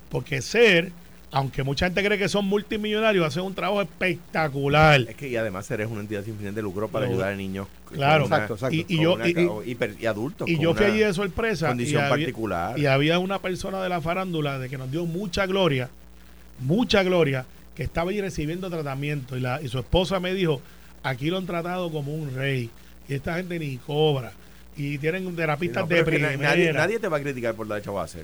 Porque 0.10 0.42
ser, 0.42 0.92
aunque 1.34 1.64
mucha 1.64 1.88
gente 1.88 2.04
cree 2.04 2.18
que 2.18 2.30
son 2.30 2.46
multimillonarios, 2.46 3.26
hacen 3.26 3.44
un 3.44 3.54
trabajo 3.54 3.82
espectacular. 3.82 5.02
Es 5.02 5.16
que 5.16 5.28
y 5.28 5.36
además 5.36 5.66
ser 5.66 5.82
es 5.82 5.88
una 5.88 6.00
entidad 6.02 6.24
sin 6.24 6.38
fines 6.38 6.56
de 6.56 6.62
lucro 6.62 6.88
para 6.88 7.08
ayudar 7.08 7.34
a 7.34 7.36
niños. 7.36 7.68
Claro, 7.92 8.24
exacto, 8.24 8.54
exacto. 8.54 8.76
Y, 8.76 9.02
yo, 9.02 9.18
y, 9.26 10.06
adultos. 10.06 10.48
Y 10.48 10.58
yo 10.60 10.74
fui 10.74 10.86
allí 10.86 11.00
de 11.00 11.14
sorpresa. 11.14 11.68
Condición 11.68 12.08
particular. 12.08 12.80
Y 12.80 12.86
había 12.86 13.20
una 13.20 13.40
persona 13.40 13.84
de 13.84 13.90
la 13.90 14.00
farándula 14.00 14.60
de 14.60 14.70
que 14.70 14.78
nos 14.78 14.90
dio 14.90 15.06
mucha 15.06 15.46
gloria 15.46 15.90
mucha 16.60 17.04
gloria, 17.04 17.46
que 17.76 17.84
estaba 17.84 18.12
ahí 18.12 18.22
recibiendo 18.22 18.70
tratamiento 18.70 19.38
y, 19.38 19.40
la, 19.40 19.62
y 19.62 19.68
su 19.68 19.80
esposa 19.80 20.20
me 20.20 20.34
dijo, 20.34 20.62
aquí 21.02 21.30
lo 21.30 21.38
han 21.38 21.46
tratado 21.46 21.92
como 21.92 22.14
un 22.14 22.34
rey 22.36 22.70
y 23.08 23.14
esta 23.14 23.36
gente 23.36 23.60
ni 23.60 23.78
cobra 23.78 24.32
y 24.76 24.98
tienen 24.98 25.36
terapistas 25.36 25.88
de 25.88 26.04
primera. 26.04 26.38
Nadie, 26.38 27.00
te 27.00 27.08
va 27.08 27.18
a 27.18 27.22
criticar 27.22 27.54
por 27.56 27.68
dar 27.68 27.82
chavo 27.82 28.00
a 28.00 28.04
hacer. 28.04 28.24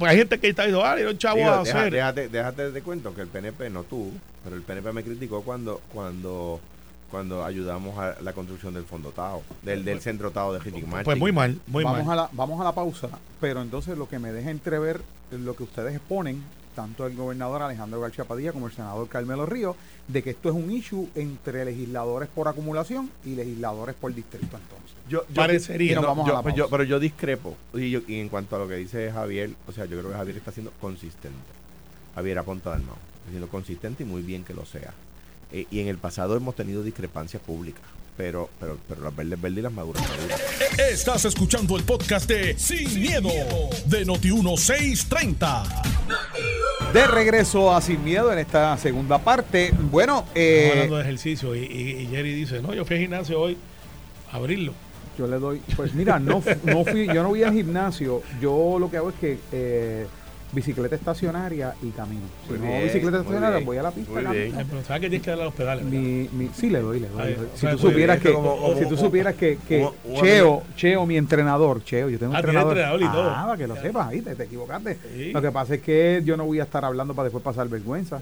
Pues 0.00 0.12
hay 0.12 0.16
gente 0.16 0.40
que 0.40 0.48
está 0.48 0.62
diciendo, 0.62 0.82
ah, 0.82 0.98
era 0.98 1.10
un 1.10 1.18
chavo 1.18 1.44
a 1.44 1.60
hacer. 1.60 1.92
Déjate, 1.92 2.30
déjate 2.30 2.70
de 2.70 2.82
cuento 2.82 3.14
que 3.14 3.20
el 3.20 3.28
PNP, 3.28 3.68
no 3.68 3.82
tú, 3.84 4.10
pero 4.42 4.56
el 4.56 4.62
PNP 4.62 4.94
me 4.94 5.04
criticó 5.04 5.42
cuando 5.42 5.82
cuando 5.92 6.58
cuando 7.10 7.44
ayudamos 7.44 7.98
a 7.98 8.16
la 8.22 8.32
construcción 8.32 8.72
del 8.72 8.84
fondo 8.84 9.10
Tao, 9.10 9.42
del, 9.62 9.84
del 9.84 10.00
centro 10.00 10.30
Tao 10.30 10.54
de 10.54 10.60
Ricky 10.60 10.82
Pues 11.04 11.18
muy 11.18 11.32
mal, 11.32 11.60
muy 11.66 11.84
vamos 11.84 12.06
mal. 12.06 12.18
A 12.18 12.22
la, 12.22 12.30
vamos 12.32 12.58
a 12.62 12.64
la 12.64 12.72
pausa, 12.72 13.10
pero 13.42 13.60
entonces 13.60 13.98
lo 13.98 14.08
que 14.08 14.18
me 14.18 14.32
deja 14.32 14.50
entrever 14.50 15.02
lo 15.32 15.54
que 15.54 15.64
ustedes 15.64 15.94
exponen 15.94 16.42
tanto 16.74 17.06
el 17.06 17.16
gobernador 17.16 17.62
Alejandro 17.62 18.00
García 18.00 18.24
Padilla 18.24 18.52
como 18.52 18.66
el 18.66 18.72
senador 18.72 19.08
Carmelo 19.08 19.46
Río, 19.46 19.76
de 20.08 20.22
que 20.22 20.30
esto 20.30 20.48
es 20.48 20.54
un 20.54 20.70
issue 20.70 21.08
entre 21.14 21.64
legisladores 21.64 22.28
por 22.28 22.48
acumulación 22.48 23.10
y 23.24 23.34
legisladores 23.34 23.94
por 23.94 24.14
distrito 24.14 24.56
entonces. 24.56 24.96
Yo, 25.08 25.24
Parecería. 25.34 26.00
pero 26.70 26.84
yo 26.84 27.00
discrepo. 27.00 27.56
Y, 27.74 28.20
en 28.20 28.28
cuanto 28.28 28.56
a 28.56 28.60
lo 28.60 28.68
que 28.68 28.76
dice 28.76 29.10
Javier, 29.10 29.50
o 29.66 29.72
sea, 29.72 29.84
yo 29.86 29.98
creo 29.98 30.10
que 30.10 30.16
Javier 30.16 30.36
está 30.36 30.52
siendo 30.52 30.72
consistente. 30.80 31.38
Javier 32.14 32.38
apunta 32.38 32.70
del 32.72 32.80
está 32.80 33.30
siendo 33.30 33.48
consistente 33.48 34.02
y 34.04 34.06
muy 34.06 34.22
bien 34.22 34.44
que 34.44 34.54
lo 34.54 34.64
sea. 34.64 34.92
Eh, 35.52 35.66
y 35.70 35.80
en 35.80 35.88
el 35.88 35.98
pasado 35.98 36.36
hemos 36.36 36.54
tenido 36.54 36.82
discrepancias 36.82 37.42
públicas 37.42 37.82
pero, 38.16 38.50
pero, 38.58 38.78
pero 38.88 39.02
las 39.02 39.14
verdes 39.14 39.40
verdes 39.40 39.58
y 39.58 39.62
las 39.62 39.72
maduras 39.72 40.02
maduras. 40.02 40.40
Estás 40.90 41.24
escuchando 41.24 41.76
el 41.76 41.84
podcast 41.84 42.28
de 42.28 42.58
Sin, 42.58 43.00
miedo, 43.00 43.28
de 43.86 44.06
Noti1630. 44.06 46.92
De 46.92 47.06
regreso 47.06 47.74
a 47.74 47.80
Sin 47.80 48.02
Miedo 48.04 48.32
en 48.32 48.38
esta 48.38 48.76
segunda 48.76 49.18
parte. 49.18 49.72
Bueno, 49.90 50.26
eh, 50.34 50.70
hablando 50.72 50.96
de 50.96 51.02
ejercicio 51.02 51.54
y, 51.54 52.08
Jerry 52.10 52.34
dice, 52.34 52.60
no, 52.60 52.74
yo 52.74 52.84
fui 52.84 52.96
al 52.96 53.02
gimnasio 53.02 53.40
hoy 53.40 53.56
a 54.32 54.36
abrirlo. 54.36 54.74
Yo 55.18 55.26
le 55.26 55.38
doy, 55.38 55.60
pues 55.76 55.94
mira, 55.94 56.18
no, 56.18 56.42
no 56.64 56.84
fui, 56.84 57.06
yo 57.06 57.22
no 57.22 57.28
voy 57.28 57.42
al 57.42 57.54
gimnasio. 57.54 58.22
Yo 58.40 58.78
lo 58.78 58.90
que 58.90 58.96
hago 58.96 59.10
es 59.10 59.16
que 59.16 59.38
eh, 59.52 60.06
bicicleta 60.52 60.96
estacionaria 60.96 61.74
y 61.82 61.90
camino. 61.90 62.22
Si 62.46 62.54
no 62.54 62.82
bicicleta 62.82 63.18
estacionaria, 63.18 63.64
voy 63.64 63.76
a 63.76 63.82
la 63.82 63.90
pista. 63.90 64.12
pero 64.14 64.84
sabes 64.84 65.02
que 65.02 65.08
tienes 65.08 65.22
que 65.22 65.30
darle 65.30 65.42
a 65.42 65.46
los 65.46 65.54
pedales. 65.54 65.84
Mi, 65.84 66.28
mi, 66.32 66.50
sí, 66.54 66.70
le 66.70 66.80
doy, 66.80 67.00
le 67.00 67.08
doy. 67.08 67.36
si, 67.54 67.66
tú 67.66 67.78
supieras 67.78 68.20
que, 68.20 68.34
si 68.78 68.88
tú 68.88 68.96
supieras 68.96 69.34
que, 69.34 69.58
que 69.68 69.88
Cheo, 70.20 70.62
Cheo, 70.76 71.06
mi 71.06 71.16
entrenador, 71.16 71.82
Cheo, 71.84 72.08
yo 72.08 72.18
tengo 72.18 72.30
un 72.30 72.36
ah, 72.36 72.40
entrenador. 72.40 72.72
entrenador 72.72 73.02
y 73.02 73.08
todo. 73.08 73.30
Ah, 73.30 73.44
para 73.46 73.58
que 73.58 73.66
lo 73.66 73.76
sepas, 73.76 74.08
ahí 74.08 74.20
te, 74.20 74.34
te 74.34 74.44
equivocaste. 74.44 74.98
Lo 75.32 75.42
que 75.42 75.50
pasa 75.50 75.74
es 75.74 75.82
que 75.82 76.22
yo 76.24 76.36
no 76.36 76.44
voy 76.44 76.60
a 76.60 76.64
estar 76.64 76.84
hablando 76.84 77.14
para 77.14 77.24
después 77.24 77.44
pasar 77.44 77.68
vergüenza. 77.68 78.20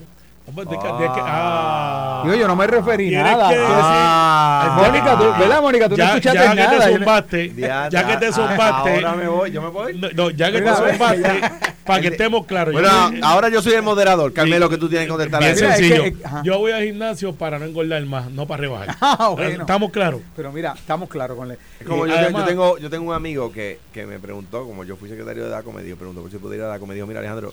Hombre, 0.49 0.65
de 0.65 0.71
que- 0.79 0.87
de 0.87 1.05
que- 1.13 1.21
ah. 1.25 2.23
Digo, 2.25 2.37
yo 2.37 2.49
no 2.49 2.57
me 2.57 2.67
referí 2.67 3.09
Tienes 3.11 3.25
nada. 3.33 3.49
que 3.51 3.59
decir- 3.59 3.69
Ah, 3.71 4.83
Mónica, 4.87 5.19
tú, 5.19 5.25
¿verdad, 5.39 5.63
Mónica? 5.63 5.89
Tú 5.89 5.95
ya, 5.97 6.05
no 6.05 6.11
escuchaste 6.11 6.39
ya 6.39 6.51
que 6.51 6.57
nada. 6.57 6.87
te 6.87 6.93
zumbaste, 6.97 7.55
ya 7.55 8.07
que 8.07 8.17
te 8.17 8.27
ah, 8.27 8.33
zumbaste, 8.33 8.95
Ahora 8.95 9.13
me 9.15 9.29
voy, 9.29 9.51
yo 9.51 9.63
me 9.63 9.69
voy. 9.69 9.99
no, 9.99 10.09
no, 10.15 10.31
ya 10.31 10.51
que 10.51 10.61
Mira, 10.61 10.75
te 10.75 10.91
zumbaste, 10.93 11.41
para 11.85 12.01
que 12.03 12.09
estemos 12.09 12.47
claros. 12.47 12.73
Bueno, 12.75 12.89
ahora 13.23 13.49
yo 13.51 13.63
soy 13.63 13.75
el 13.75 13.83
moderador. 13.83 14.33
Carmelo, 14.33 14.69
que 14.69 14.79
tú 14.79 14.89
tienes 14.89 15.07
que 15.07 15.11
contestar 15.13 15.41
bien 15.41 15.53
es 15.53 15.59
sencillo. 15.59 16.03
que- 16.05 16.17
yo 16.45 16.59
voy 16.59 16.73
al 16.73 16.85
gimnasio 16.85 17.35
para 17.35 17.59
no 17.59 17.65
engordar 17.67 18.03
más, 18.07 18.31
no 18.31 18.47
para 18.47 18.61
rebajar. 18.63 18.97
Ah, 19.01 19.29
bueno. 19.35 19.61
¿Estamos 19.63 19.91
claros? 19.91 20.21
Pero 20.37 20.51
mira, 20.53 20.75
estamos 20.77 21.09
claros 21.09 21.37
con 21.37 21.49
le- 21.49 21.59
Es 21.81 21.87
como 21.87 22.07
Y 22.07 22.11
yo, 22.11 22.17
además- 22.17 22.43
yo 22.43 22.49
tengo, 22.49 22.79
yo 22.79 22.91
tengo 22.91 23.09
un 23.11 23.15
amigo 23.15 23.53
que, 23.53 23.79
que 23.93 24.07
me 24.07 24.19
preguntó, 24.19 24.65
como 24.65 24.85
yo 24.85 24.97
fui 24.97 25.09
secretario 25.09 25.45
de 25.45 25.51
DACO, 25.51 25.73
me 25.73 25.83
dijo, 25.83 25.97
preguntó 25.97 26.23
por 26.23 26.31
si 26.31 26.39
podía 26.39 26.57
ir 26.59 26.63
a 26.65 26.67
DACO, 26.69 26.87
me 26.87 26.95
dijo, 26.95 27.07
mira 27.07 27.21
Alejandro, 27.21 27.53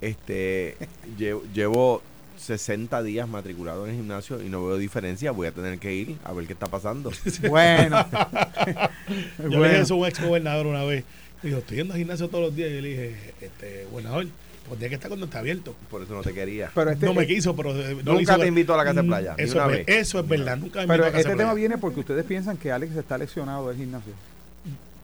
este 0.00 0.76
llevo, 1.18 1.42
llevo 1.54 2.02
60 2.42 3.02
días 3.02 3.28
matriculado 3.28 3.84
en 3.86 3.90
el 3.92 3.96
gimnasio 3.96 4.42
y 4.42 4.48
no 4.48 4.64
veo 4.66 4.76
diferencia, 4.76 5.30
voy 5.30 5.46
a 5.46 5.52
tener 5.52 5.78
que 5.78 5.94
ir 5.94 6.16
a 6.24 6.32
ver 6.32 6.46
qué 6.46 6.52
está 6.52 6.66
pasando. 6.66 7.10
Bueno. 7.48 8.04
Yo 9.38 9.60
le 9.60 9.68
dije 9.68 9.80
eso 9.82 9.94
a 9.94 9.96
un 9.98 10.06
ex 10.06 10.20
gobernador 10.24 10.66
una 10.66 10.84
vez. 10.84 11.04
Me 11.42 11.48
dijo, 11.50 11.60
estoy 11.60 11.78
yendo 11.78 11.94
al 11.94 11.98
gimnasio 11.98 12.28
todos 12.28 12.44
los 12.46 12.56
días. 12.56 12.70
Y 12.70 12.74
yo 12.76 12.80
le 12.82 12.88
dije, 12.88 13.34
este, 13.40 13.86
gobernador, 13.90 14.26
pues 14.68 14.78
tiene 14.78 14.88
que 14.90 14.94
estar 14.94 15.08
cuando 15.08 15.26
esté 15.26 15.38
abierto. 15.38 15.74
Por 15.90 16.02
eso 16.02 16.14
no 16.14 16.22
te 16.22 16.32
quería. 16.32 16.70
Pero 16.74 16.90
este, 16.92 17.04
no 17.06 17.14
me 17.14 17.26
quiso, 17.26 17.56
pero. 17.56 17.70
eh, 17.76 17.96
no 18.04 18.12
Nunca 18.12 18.34
hizo- 18.34 18.38
te 18.38 18.46
invito 18.46 18.74
a 18.74 18.76
la 18.76 18.84
casa 18.84 19.02
de 19.02 19.08
playa, 19.08 19.34
Eso, 19.38 19.56
una 19.58 19.64
es, 19.66 19.70
vez. 19.78 19.86
ver- 19.86 19.96
eso 19.98 20.20
es 20.20 20.28
verdad, 20.28 20.56
nunca 20.56 20.78
me 20.78 20.84
invitó 20.84 20.92
pero 20.92 21.02
a 21.04 21.06
casa 21.08 21.18
este 21.18 21.30
de 21.30 21.36
tema 21.36 21.50
playa. 21.50 21.54
viene 21.68 21.78
porque 21.78 22.00
ustedes 22.00 22.24
piensan 22.24 22.56
que 22.56 22.70
Alex 22.70 22.94
está 22.96 23.18
lesionado 23.18 23.68
del 23.68 23.76
gimnasio. 23.76 24.12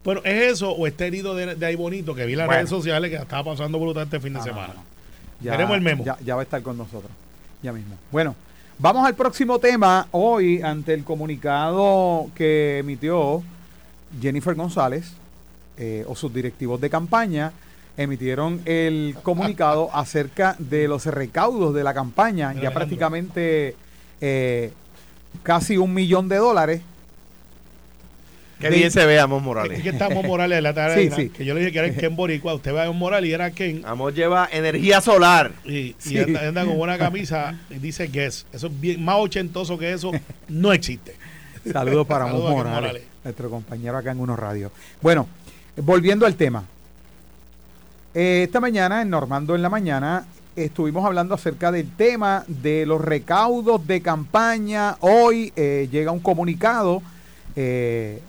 Bueno, 0.04 0.20
es 0.24 0.52
eso 0.52 0.70
o 0.70 0.86
está 0.86 1.06
herido 1.06 1.34
de, 1.34 1.56
de 1.56 1.66
ahí 1.66 1.74
bonito 1.74 2.14
que 2.14 2.24
vi 2.24 2.32
en 2.34 2.38
las 2.38 2.46
Bueno. 2.46 2.58
redes 2.58 2.70
sociales 2.70 3.10
que 3.10 3.16
estaba 3.16 3.44
pasando 3.52 3.78
brutal 3.80 4.04
este 4.04 4.20
fin 4.20 4.32
de 4.32 4.38
Ah, 4.38 4.42
semana. 4.44 4.68
no, 4.68 4.74
no. 4.74 4.82
Ya, 5.40 5.52
Queremos 5.52 5.74
el 5.76 5.82
memo. 5.82 6.04
Ya, 6.04 6.16
ya 6.24 6.34
va 6.36 6.42
a 6.42 6.44
estar 6.44 6.62
con 6.62 6.76
nosotros. 6.78 7.10
Ya 7.62 7.72
mismo. 7.72 7.96
Bueno, 8.12 8.34
vamos 8.78 9.06
al 9.06 9.14
próximo 9.14 9.58
tema. 9.58 10.06
Hoy, 10.12 10.62
ante 10.62 10.94
el 10.94 11.04
comunicado 11.04 12.30
que 12.34 12.78
emitió 12.78 13.42
Jennifer 14.20 14.54
González 14.54 15.12
eh, 15.76 16.04
o 16.06 16.14
sus 16.14 16.32
directivos 16.32 16.80
de 16.80 16.88
campaña, 16.88 17.52
emitieron 17.96 18.60
el 18.64 19.16
comunicado 19.22 19.90
acerca 19.94 20.54
de 20.58 20.86
los 20.86 21.06
recaudos 21.06 21.74
de 21.74 21.82
la 21.82 21.94
campaña. 21.94 22.48
Mira, 22.48 22.62
ya 22.62 22.68
Alejandro. 22.68 22.78
prácticamente 22.78 23.76
eh, 24.20 24.72
casi 25.42 25.76
un 25.76 25.94
millón 25.94 26.28
de 26.28 26.36
dólares. 26.36 26.82
Qué 28.60 28.70
bien 28.70 28.90
se 28.90 29.06
ve, 29.06 29.20
Amos 29.20 29.38
Es 29.40 29.44
Morales. 29.44 29.82
que 29.82 29.88
estamos 29.90 30.24
Morales 30.24 30.56
de 30.56 30.62
la 30.62 30.74
tarde, 30.74 31.10
Sí, 31.10 31.14
sí. 31.14 31.28
que 31.30 31.44
yo 31.44 31.54
le 31.54 31.60
dije 31.60 31.72
que 31.72 31.78
era 31.78 31.88
el 31.88 31.94
Ken 31.96 32.16
Boricua. 32.16 32.54
Usted 32.54 32.74
va 32.74 32.84
a 32.84 32.90
un 32.90 32.98
Morales 32.98 33.30
y 33.30 33.32
era 33.32 33.50
Ken. 33.52 33.82
Amos 33.86 34.14
lleva 34.14 34.48
energía 34.50 35.00
solar. 35.00 35.52
Y, 35.64 35.70
y 35.70 35.94
Sí. 35.98 36.18
anda, 36.18 36.48
anda 36.48 36.64
con 36.64 36.80
una 36.80 36.98
camisa 36.98 37.56
y 37.70 37.74
dice 37.74 38.08
Guess. 38.08 38.46
Eso 38.52 38.66
es 38.66 38.80
bien, 38.80 39.04
más 39.04 39.16
ochentoso 39.18 39.78
que 39.78 39.92
eso 39.92 40.10
no 40.48 40.72
existe. 40.72 41.14
Saludos 41.70 42.06
para 42.06 42.24
Amos 42.24 42.36
Saludos 42.42 42.56
Morales, 42.56 42.80
Morales. 42.80 43.02
nuestro 43.24 43.50
compañero 43.50 43.96
acá 43.96 44.10
en 44.10 44.20
Unos 44.20 44.38
Radio. 44.38 44.72
Bueno, 45.02 45.28
volviendo 45.76 46.26
al 46.26 46.34
tema. 46.34 46.64
Eh, 48.14 48.42
esta 48.44 48.58
mañana, 48.60 49.02
en 49.02 49.10
Normando 49.10 49.54
en 49.54 49.62
la 49.62 49.68
mañana, 49.68 50.26
estuvimos 50.56 51.04
hablando 51.04 51.34
acerca 51.34 51.70
del 51.70 51.88
tema 51.94 52.44
de 52.48 52.86
los 52.86 53.00
recaudos 53.00 53.86
de 53.86 54.00
campaña. 54.00 54.96
Hoy 55.00 55.52
eh, 55.54 55.88
llega 55.92 56.10
un 56.10 56.20
comunicado 56.20 57.02
eh, 57.54 58.20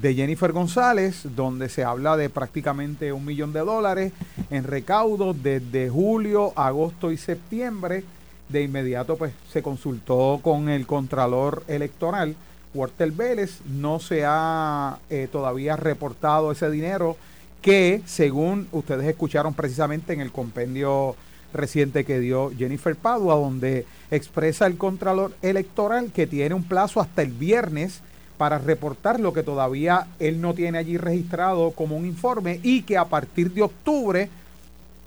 de 0.00 0.14
Jennifer 0.14 0.52
González, 0.52 1.22
donde 1.36 1.68
se 1.68 1.84
habla 1.84 2.16
de 2.16 2.30
prácticamente 2.30 3.12
un 3.12 3.24
millón 3.24 3.52
de 3.52 3.60
dólares 3.60 4.12
en 4.50 4.64
recaudos 4.64 5.42
desde 5.42 5.88
julio, 5.88 6.52
agosto 6.56 7.12
y 7.12 7.16
septiembre. 7.16 8.04
De 8.48 8.62
inmediato, 8.62 9.16
pues, 9.16 9.32
se 9.50 9.62
consultó 9.62 10.40
con 10.42 10.68
el 10.68 10.86
Contralor 10.86 11.64
Electoral, 11.66 12.36
Walter 12.74 13.10
Vélez. 13.12 13.60
No 13.66 14.00
se 14.00 14.24
ha 14.26 14.98
eh, 15.08 15.28
todavía 15.30 15.76
reportado 15.76 16.52
ese 16.52 16.70
dinero 16.70 17.16
que, 17.62 18.02
según 18.04 18.68
ustedes 18.72 19.06
escucharon 19.06 19.54
precisamente 19.54 20.12
en 20.12 20.20
el 20.20 20.30
compendio 20.30 21.16
reciente 21.54 22.04
que 22.04 22.18
dio 22.18 22.50
Jennifer 22.56 22.94
Padua, 22.96 23.36
donde 23.36 23.86
expresa 24.10 24.66
el 24.66 24.76
Contralor 24.76 25.32
Electoral 25.40 26.12
que 26.12 26.26
tiene 26.26 26.54
un 26.54 26.64
plazo 26.64 27.00
hasta 27.00 27.22
el 27.22 27.30
viernes 27.30 28.02
para 28.36 28.58
reportar 28.58 29.20
lo 29.20 29.32
que 29.32 29.42
todavía 29.42 30.06
él 30.18 30.40
no 30.40 30.54
tiene 30.54 30.78
allí 30.78 30.96
registrado 30.96 31.70
como 31.70 31.96
un 31.96 32.06
informe 32.06 32.60
y 32.62 32.82
que 32.82 32.98
a 32.98 33.04
partir 33.04 33.52
de 33.52 33.62
octubre 33.62 34.28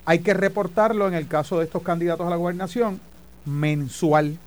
hay 0.05 0.19
que 0.19 0.33
reportarlo 0.33 1.07
en 1.07 1.13
el 1.13 1.27
caso 1.27 1.59
de 1.59 1.65
estos 1.65 1.83
candidatos 1.83 2.25
a 2.25 2.29
la 2.29 2.37
gobernación 2.37 2.99
mensual. 3.45 4.37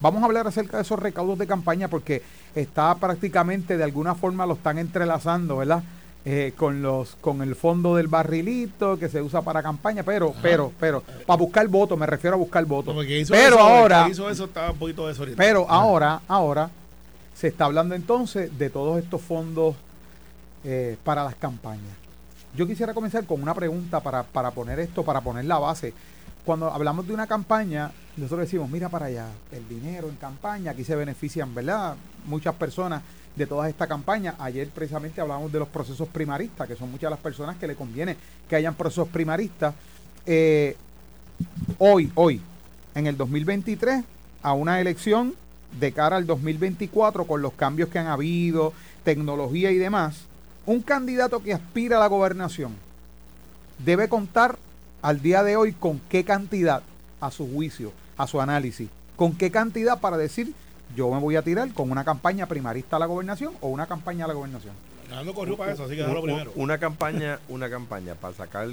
Vamos 0.00 0.22
a 0.22 0.26
hablar 0.26 0.46
acerca 0.46 0.76
de 0.76 0.84
esos 0.84 0.98
recaudos 0.98 1.38
de 1.38 1.46
campaña 1.46 1.88
porque 1.88 2.22
está 2.54 2.94
prácticamente 2.94 3.76
de 3.76 3.84
alguna 3.84 4.14
forma 4.14 4.46
lo 4.46 4.54
están 4.54 4.78
entrelazando, 4.78 5.58
¿verdad? 5.58 5.82
Eh, 6.24 6.52
con 6.54 6.82
los 6.82 7.16
con 7.22 7.40
el 7.40 7.56
fondo 7.56 7.96
del 7.96 8.06
barrilito 8.06 8.98
que 8.98 9.08
se 9.08 9.22
usa 9.22 9.40
para 9.40 9.62
campaña, 9.62 10.02
pero 10.02 10.34
pero 10.42 10.70
pero 10.78 11.02
para 11.26 11.38
buscar 11.38 11.66
votos, 11.66 11.98
me 11.98 12.06
refiero 12.06 12.36
a 12.36 12.38
buscar 12.38 12.64
votos. 12.66 12.94
Pero 13.04 13.56
eso, 13.56 13.58
ahora 13.58 14.04
que 14.04 14.12
hizo 14.12 14.28
eso 14.28 14.44
estaba 14.44 14.70
un 14.70 14.78
poquito 14.78 15.08
desorientado. 15.08 15.48
pero 15.48 15.66
ahora, 15.68 16.20
ahora 16.28 16.70
se 17.40 17.48
está 17.48 17.64
hablando 17.64 17.94
entonces 17.94 18.58
de 18.58 18.68
todos 18.68 19.02
estos 19.02 19.22
fondos 19.22 19.74
eh, 20.62 20.98
para 21.02 21.24
las 21.24 21.34
campañas. 21.36 21.94
Yo 22.54 22.66
quisiera 22.66 22.92
comenzar 22.92 23.24
con 23.24 23.40
una 23.40 23.54
pregunta 23.54 24.00
para, 24.00 24.24
para 24.24 24.50
poner 24.50 24.78
esto, 24.78 25.02
para 25.02 25.22
poner 25.22 25.46
la 25.46 25.58
base. 25.58 25.94
Cuando 26.44 26.70
hablamos 26.70 27.06
de 27.06 27.14
una 27.14 27.26
campaña, 27.26 27.92
nosotros 28.18 28.40
decimos, 28.40 28.68
mira 28.68 28.90
para 28.90 29.06
allá, 29.06 29.28
el 29.52 29.66
dinero 29.66 30.10
en 30.10 30.16
campaña, 30.16 30.72
aquí 30.72 30.84
se 30.84 30.94
benefician, 30.94 31.54
¿verdad? 31.54 31.96
Muchas 32.26 32.54
personas 32.56 33.00
de 33.34 33.46
todas 33.46 33.70
estas 33.70 33.88
campañas. 33.88 34.34
Ayer 34.38 34.68
precisamente 34.68 35.22
hablamos 35.22 35.50
de 35.50 35.60
los 35.60 35.68
procesos 35.68 36.08
primaristas, 36.08 36.68
que 36.68 36.76
son 36.76 36.90
muchas 36.90 37.08
las 37.10 37.20
personas 37.20 37.56
que 37.56 37.66
le 37.66 37.74
conviene 37.74 38.18
que 38.50 38.56
hayan 38.56 38.74
procesos 38.74 39.08
primaristas. 39.08 39.74
Eh, 40.26 40.76
hoy, 41.78 42.12
hoy, 42.16 42.42
en 42.94 43.06
el 43.06 43.16
2023, 43.16 44.04
a 44.42 44.52
una 44.52 44.78
elección 44.78 45.34
de 45.78 45.92
cara 45.92 46.16
al 46.16 46.26
2024, 46.26 47.24
con 47.24 47.42
los 47.42 47.52
cambios 47.52 47.88
que 47.88 47.98
han 47.98 48.06
habido, 48.06 48.72
tecnología 49.04 49.70
y 49.70 49.78
demás, 49.78 50.22
un 50.66 50.82
candidato 50.82 51.42
que 51.42 51.54
aspira 51.54 51.96
a 51.96 52.00
la 52.00 52.06
gobernación 52.06 52.74
debe 53.84 54.08
contar 54.08 54.58
al 55.02 55.22
día 55.22 55.42
de 55.42 55.56
hoy 55.56 55.72
con 55.72 56.00
qué 56.08 56.24
cantidad, 56.24 56.82
a 57.20 57.30
su 57.30 57.50
juicio, 57.50 57.92
a 58.16 58.26
su 58.26 58.40
análisis, 58.40 58.88
con 59.16 59.34
qué 59.34 59.50
cantidad 59.50 60.00
para 60.00 60.16
decir 60.16 60.52
yo 60.96 61.10
me 61.10 61.20
voy 61.20 61.36
a 61.36 61.42
tirar 61.42 61.72
con 61.72 61.90
una 61.90 62.04
campaña 62.04 62.46
primarista 62.46 62.96
a 62.96 62.98
la 62.98 63.06
gobernación 63.06 63.54
o 63.60 63.68
una 63.68 63.86
campaña 63.86 64.24
a 64.24 64.28
la 64.28 64.34
gobernación. 64.34 64.74
Corrió 65.34 65.56
para 65.56 65.72
eso, 65.72 65.84
así 65.84 65.96
que 65.96 66.04
primero. 66.04 66.52
Una 66.54 66.78
campaña, 66.78 67.38
una 67.48 67.68
campaña 67.68 68.14
para 68.14 68.34
sacar, 68.34 68.68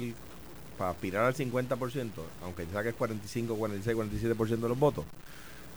para 0.76 0.90
aspirar 0.90 1.24
al 1.24 1.34
50%, 1.34 2.10
aunque 2.44 2.66
saques 2.72 2.94
45, 2.94 3.56
46, 3.56 3.96
47% 3.96 4.46
de 4.46 4.68
los 4.68 4.78
votos, 4.78 5.04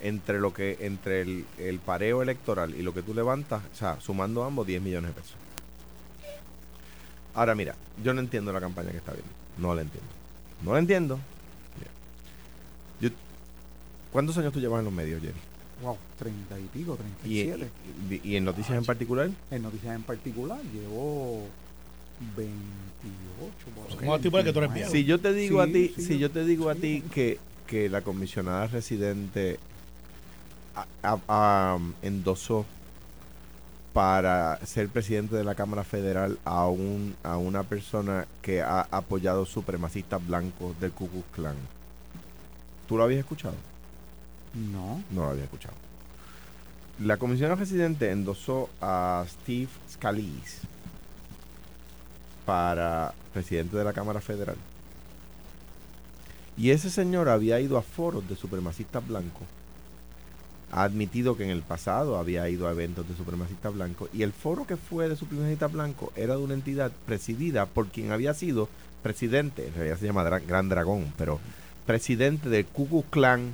entre 0.01 0.39
lo 0.39 0.53
que, 0.53 0.77
entre 0.81 1.21
el, 1.21 1.45
el 1.57 1.79
pareo 1.79 2.21
electoral 2.21 2.75
y 2.75 2.81
lo 2.81 2.93
que 2.93 3.01
tú 3.03 3.13
levantas, 3.13 3.61
o 3.71 3.75
sea, 3.75 3.99
sumando 4.01 4.43
ambos 4.43 4.65
10 4.67 4.81
millones 4.81 5.13
de 5.15 5.21
pesos. 5.21 5.35
Ahora 7.33 7.55
mira, 7.55 7.75
yo 8.03 8.13
no 8.13 8.19
entiendo 8.19 8.51
la 8.51 8.59
campaña 8.59 8.91
que 8.91 8.97
está 8.97 9.13
viendo. 9.13 9.31
No 9.57 9.73
la 9.75 9.81
entiendo. 9.83 10.09
No 10.63 10.73
la 10.73 10.79
entiendo. 10.79 11.19
Yo- 12.99 13.09
¿Cuántos 14.11 14.37
años 14.37 14.51
tú 14.53 14.59
llevas 14.59 14.79
en 14.79 14.85
los 14.85 14.93
medios, 14.93 15.21
Jerry? 15.21 15.33
Wow, 15.81 15.97
30 16.19 16.59
y 16.59 16.63
pico, 16.65 16.97
Y, 17.25 17.43
37. 17.45 17.69
y- 18.23 18.35
en 18.35 18.43
noticias 18.45 18.77
en 18.77 18.85
particular. 18.85 19.29
en 19.49 19.61
noticias 19.63 19.95
en 19.95 20.03
particular 20.03 20.59
llevo 20.73 21.47
28. 22.37 24.05
por 24.05 24.21
que 24.21 24.29
tú 24.29 24.37
eres 24.37 24.53
29. 24.53 24.73
viejo. 24.75 24.91
Si 24.91 25.05
yo 25.05 25.19
te 25.19 25.33
digo 25.33 25.63
Sí, 25.63 25.69
a 25.69 25.73
ti, 25.73 25.93
sí, 25.95 26.01
si 26.05 26.19
yo 26.19 26.29
te 26.29 26.45
digo 26.45 26.69
a 26.69 26.75
sí. 26.75 26.81
ti 26.81 27.03
que, 27.11 27.39
que 27.65 27.89
la 27.89 28.01
comisionada 28.01 28.67
residente 28.67 29.57
a- 30.75 30.85
a- 31.03 31.19
a- 31.27 31.79
endosó 32.01 32.65
para 33.93 34.57
ser 34.65 34.87
presidente 34.87 35.35
de 35.35 35.43
la 35.43 35.55
Cámara 35.55 35.83
Federal 35.83 36.39
a 36.45 36.67
un 36.67 37.15
a 37.23 37.35
una 37.37 37.63
persona 37.63 38.25
que 38.41 38.61
ha 38.61 38.87
apoyado 38.89 39.45
supremacistas 39.45 40.25
blancos 40.25 40.79
del 40.79 40.91
Ku 40.91 41.09
Klux 41.09 41.25
Klan. 41.33 41.55
¿Tú 42.87 42.97
lo 42.97 43.03
habías 43.03 43.19
escuchado? 43.19 43.55
No. 44.53 45.03
No 45.11 45.23
lo 45.25 45.29
había 45.31 45.43
escuchado. 45.43 45.75
La 46.99 47.17
comisionada 47.17 47.55
residente 47.59 48.11
endosó 48.11 48.69
a 48.79 49.25
Steve 49.27 49.69
Scalise 49.91 50.59
para 52.45 53.13
presidente 53.33 53.75
de 53.77 53.83
la 53.83 53.93
Cámara 53.93 54.21
Federal. 54.21 54.55
Y 56.57 56.71
ese 56.71 56.89
señor 56.89 57.27
había 57.29 57.59
ido 57.59 57.77
a 57.77 57.81
foros 57.81 58.27
de 58.27 58.35
supremacistas 58.35 59.05
blancos. 59.07 59.47
Ha 60.71 60.83
admitido 60.83 61.35
que 61.35 61.43
en 61.43 61.49
el 61.49 61.61
pasado 61.61 62.17
había 62.17 62.47
ido 62.49 62.67
a 62.67 62.71
eventos 62.71 63.07
de 63.07 63.15
supremacistas 63.15 63.73
blancos. 63.73 64.09
Y 64.13 64.23
el 64.23 64.31
foro 64.31 64.65
que 64.65 64.77
fue 64.77 65.09
de 65.09 65.15
supremacistas 65.15 65.71
blancos 65.71 66.09
era 66.15 66.35
de 66.35 66.43
una 66.43 66.53
entidad 66.53 66.91
presidida 67.05 67.65
por 67.65 67.87
quien 67.87 68.11
había 68.11 68.33
sido 68.33 68.69
presidente, 69.01 69.67
en 69.67 69.73
realidad 69.73 69.97
se 69.97 70.05
llama 70.05 70.23
Gran 70.23 70.69
Dragón, 70.69 71.11
pero 71.17 71.39
presidente 71.85 72.49
del 72.49 72.65
Ku 72.65 72.87
Klux 72.87 73.09
Klan 73.09 73.53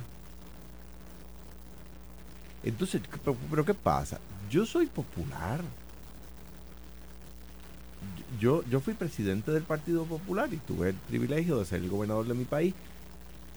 Entonces, 2.62 3.00
pero, 3.24 3.36
pero 3.50 3.64
¿qué 3.64 3.74
pasa? 3.74 4.18
Yo 4.50 4.66
soy 4.66 4.86
popular. 4.86 5.60
Yo, 8.38 8.62
yo 8.64 8.80
fui 8.80 8.94
presidente 8.94 9.50
del 9.50 9.62
Partido 9.62 10.04
Popular 10.04 10.52
y 10.52 10.58
tuve 10.58 10.90
el 10.90 10.94
privilegio 10.94 11.58
de 11.58 11.64
ser 11.64 11.82
el 11.82 11.88
gobernador 11.88 12.26
de 12.26 12.34
mi 12.34 12.44
país, 12.44 12.74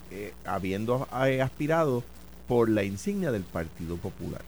eh, 0.10 0.34
habiendo 0.46 1.08
eh, 1.26 1.42
aspirado 1.42 2.04
por 2.52 2.68
la 2.68 2.84
insignia 2.84 3.32
del 3.32 3.44
Partido 3.44 3.96
Popular. 3.96 4.42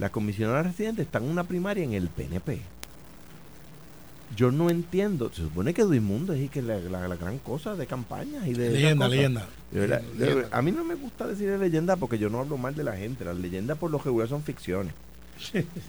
La 0.00 0.08
comisionada 0.10 0.64
residente 0.64 1.02
está 1.02 1.18
en 1.18 1.26
una 1.26 1.44
primaria 1.44 1.84
en 1.84 1.92
el 1.92 2.08
PNP. 2.08 2.58
Yo 4.34 4.50
no 4.50 4.68
entiendo. 4.68 5.30
Se 5.32 5.42
supone 5.42 5.72
que 5.72 5.82
Duimundo 5.82 6.32
es 6.32 6.50
que 6.50 6.60
la, 6.60 6.78
la- 6.80 7.06
la 7.06 7.14
gran 7.14 7.38
cosa 7.38 7.76
de 7.76 7.86
campañas 7.86 8.44
y 8.48 8.52
de. 8.52 8.70
Leyenda, 8.70 9.06
leyenda. 9.06 9.46
De 9.70 9.78
verdad, 9.78 10.00
de 10.00 10.18
Leyenda. 10.18 10.34
verdad, 10.34 10.58
a 10.58 10.62
mí 10.62 10.72
no 10.72 10.82
me 10.82 10.96
gusta 10.96 11.24
decir 11.28 11.48
leyenda 11.50 11.94
porque 11.94 12.18
yo 12.18 12.28
no 12.30 12.40
hablo 12.40 12.56
mal 12.58 12.74
de 12.74 12.82
la 12.82 12.96
gente. 12.96 13.24
Las 13.24 13.36
leyendas 13.36 13.78
por 13.78 13.92
lo 13.92 13.98
regular 13.98 14.28
son 14.28 14.42
ficciones. 14.42 14.92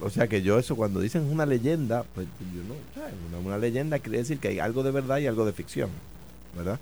O 0.02 0.12
sea 0.12 0.28
que 0.28 0.44
yo 0.44 0.60
eso, 0.60 0.76
cuando 0.76 1.00
dicen 1.00 1.24
una 1.24 1.48
leyenda, 1.48 2.04
pues 2.14 2.28
yo 2.54 2.62
no, 2.68 2.76
¿sabes? 2.94 3.16
Una, 3.30 3.40
una 3.40 3.58
leyenda 3.58 3.98
quiere 3.98 4.20
decir 4.20 4.38
que 4.38 4.50
hay 4.50 4.60
algo 4.60 4.84
de 4.84 4.92
verdad 4.92 5.18
y 5.18 5.26
algo 5.26 5.44
de 5.44 5.54
ficción, 5.54 5.90
¿verdad? 6.56 6.80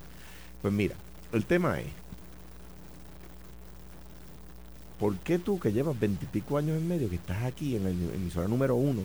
Pues 0.62 0.74
mira, 0.74 0.96
el 1.32 1.46
tema 1.46 1.80
es, 1.80 1.86
¿por 5.00 5.16
qué 5.18 5.40
tú 5.40 5.60
que 5.60 5.74
llevas 5.74 6.00
veintipico 6.00 6.58
años 6.58 6.78
en 6.78 6.88
medio, 6.88 7.10
que 7.10 7.16
estás 7.16 7.44
aquí 7.44 7.76
en 7.76 7.88
el 7.88 8.12
emisora 8.14 8.48
número 8.48 8.76
uno 8.76 9.02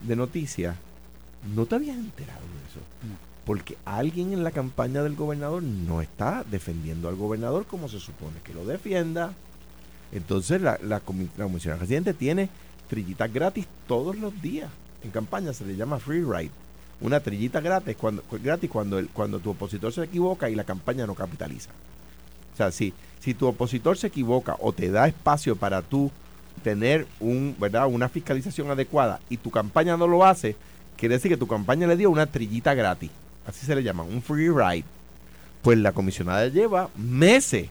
de 0.00 0.16
noticias, 0.16 0.76
no 1.54 1.66
te 1.66 1.74
habías 1.74 1.96
enterado 1.96 2.40
de 2.40 2.70
eso? 2.70 2.80
Porque 3.44 3.76
alguien 3.84 4.32
en 4.32 4.44
la 4.44 4.52
campaña 4.52 5.02
del 5.02 5.16
gobernador 5.16 5.62
no 5.62 6.00
está 6.00 6.44
defendiendo 6.50 7.08
al 7.08 7.16
gobernador 7.16 7.66
como 7.66 7.88
se 7.88 7.98
supone 7.98 8.36
que 8.44 8.54
lo 8.54 8.64
defienda. 8.64 9.32
Entonces 10.12 10.60
la, 10.60 10.78
la, 10.82 11.04
comi- 11.04 11.30
la 11.36 11.44
comisión 11.44 11.78
residente 11.80 12.14
tiene 12.14 12.48
trillitas 12.88 13.32
gratis 13.32 13.66
todos 13.88 14.16
los 14.16 14.40
días. 14.40 14.70
En 15.02 15.10
campaña 15.10 15.52
se 15.52 15.66
le 15.66 15.74
llama 15.74 15.98
free 15.98 16.22
ride. 16.22 16.52
Una 17.00 17.18
trillita 17.18 17.60
gratis 17.60 17.96
cuando, 17.96 18.22
gratis 18.30 18.70
cuando, 18.70 19.00
el, 19.00 19.08
cuando 19.08 19.40
tu 19.40 19.50
opositor 19.50 19.92
se 19.92 20.04
equivoca 20.04 20.48
y 20.48 20.54
la 20.54 20.62
campaña 20.62 21.04
no 21.04 21.16
capitaliza. 21.16 21.70
O 22.52 22.56
sea, 22.56 22.70
si, 22.70 22.92
si 23.20 23.34
tu 23.34 23.46
opositor 23.46 23.96
se 23.96 24.08
equivoca 24.08 24.56
o 24.60 24.72
te 24.72 24.90
da 24.90 25.06
espacio 25.06 25.56
para 25.56 25.82
tú 25.82 26.10
tener 26.62 27.06
un, 27.20 27.56
¿verdad? 27.58 27.86
una 27.86 28.08
fiscalización 28.08 28.70
adecuada 28.70 29.20
y 29.28 29.36
tu 29.36 29.50
campaña 29.50 29.96
no 29.96 30.06
lo 30.06 30.24
hace, 30.24 30.56
quiere 30.96 31.16
decir 31.16 31.30
que 31.30 31.36
tu 31.36 31.46
campaña 31.46 31.86
le 31.86 31.96
dio 31.96 32.10
una 32.10 32.26
trillita 32.26 32.74
gratis. 32.74 33.10
Así 33.46 33.66
se 33.66 33.74
le 33.74 33.82
llama, 33.82 34.02
un 34.02 34.22
free 34.22 34.48
ride. 34.48 34.84
Pues 35.62 35.78
la 35.78 35.92
comisionada 35.92 36.46
lleva 36.48 36.90
meses 36.96 37.68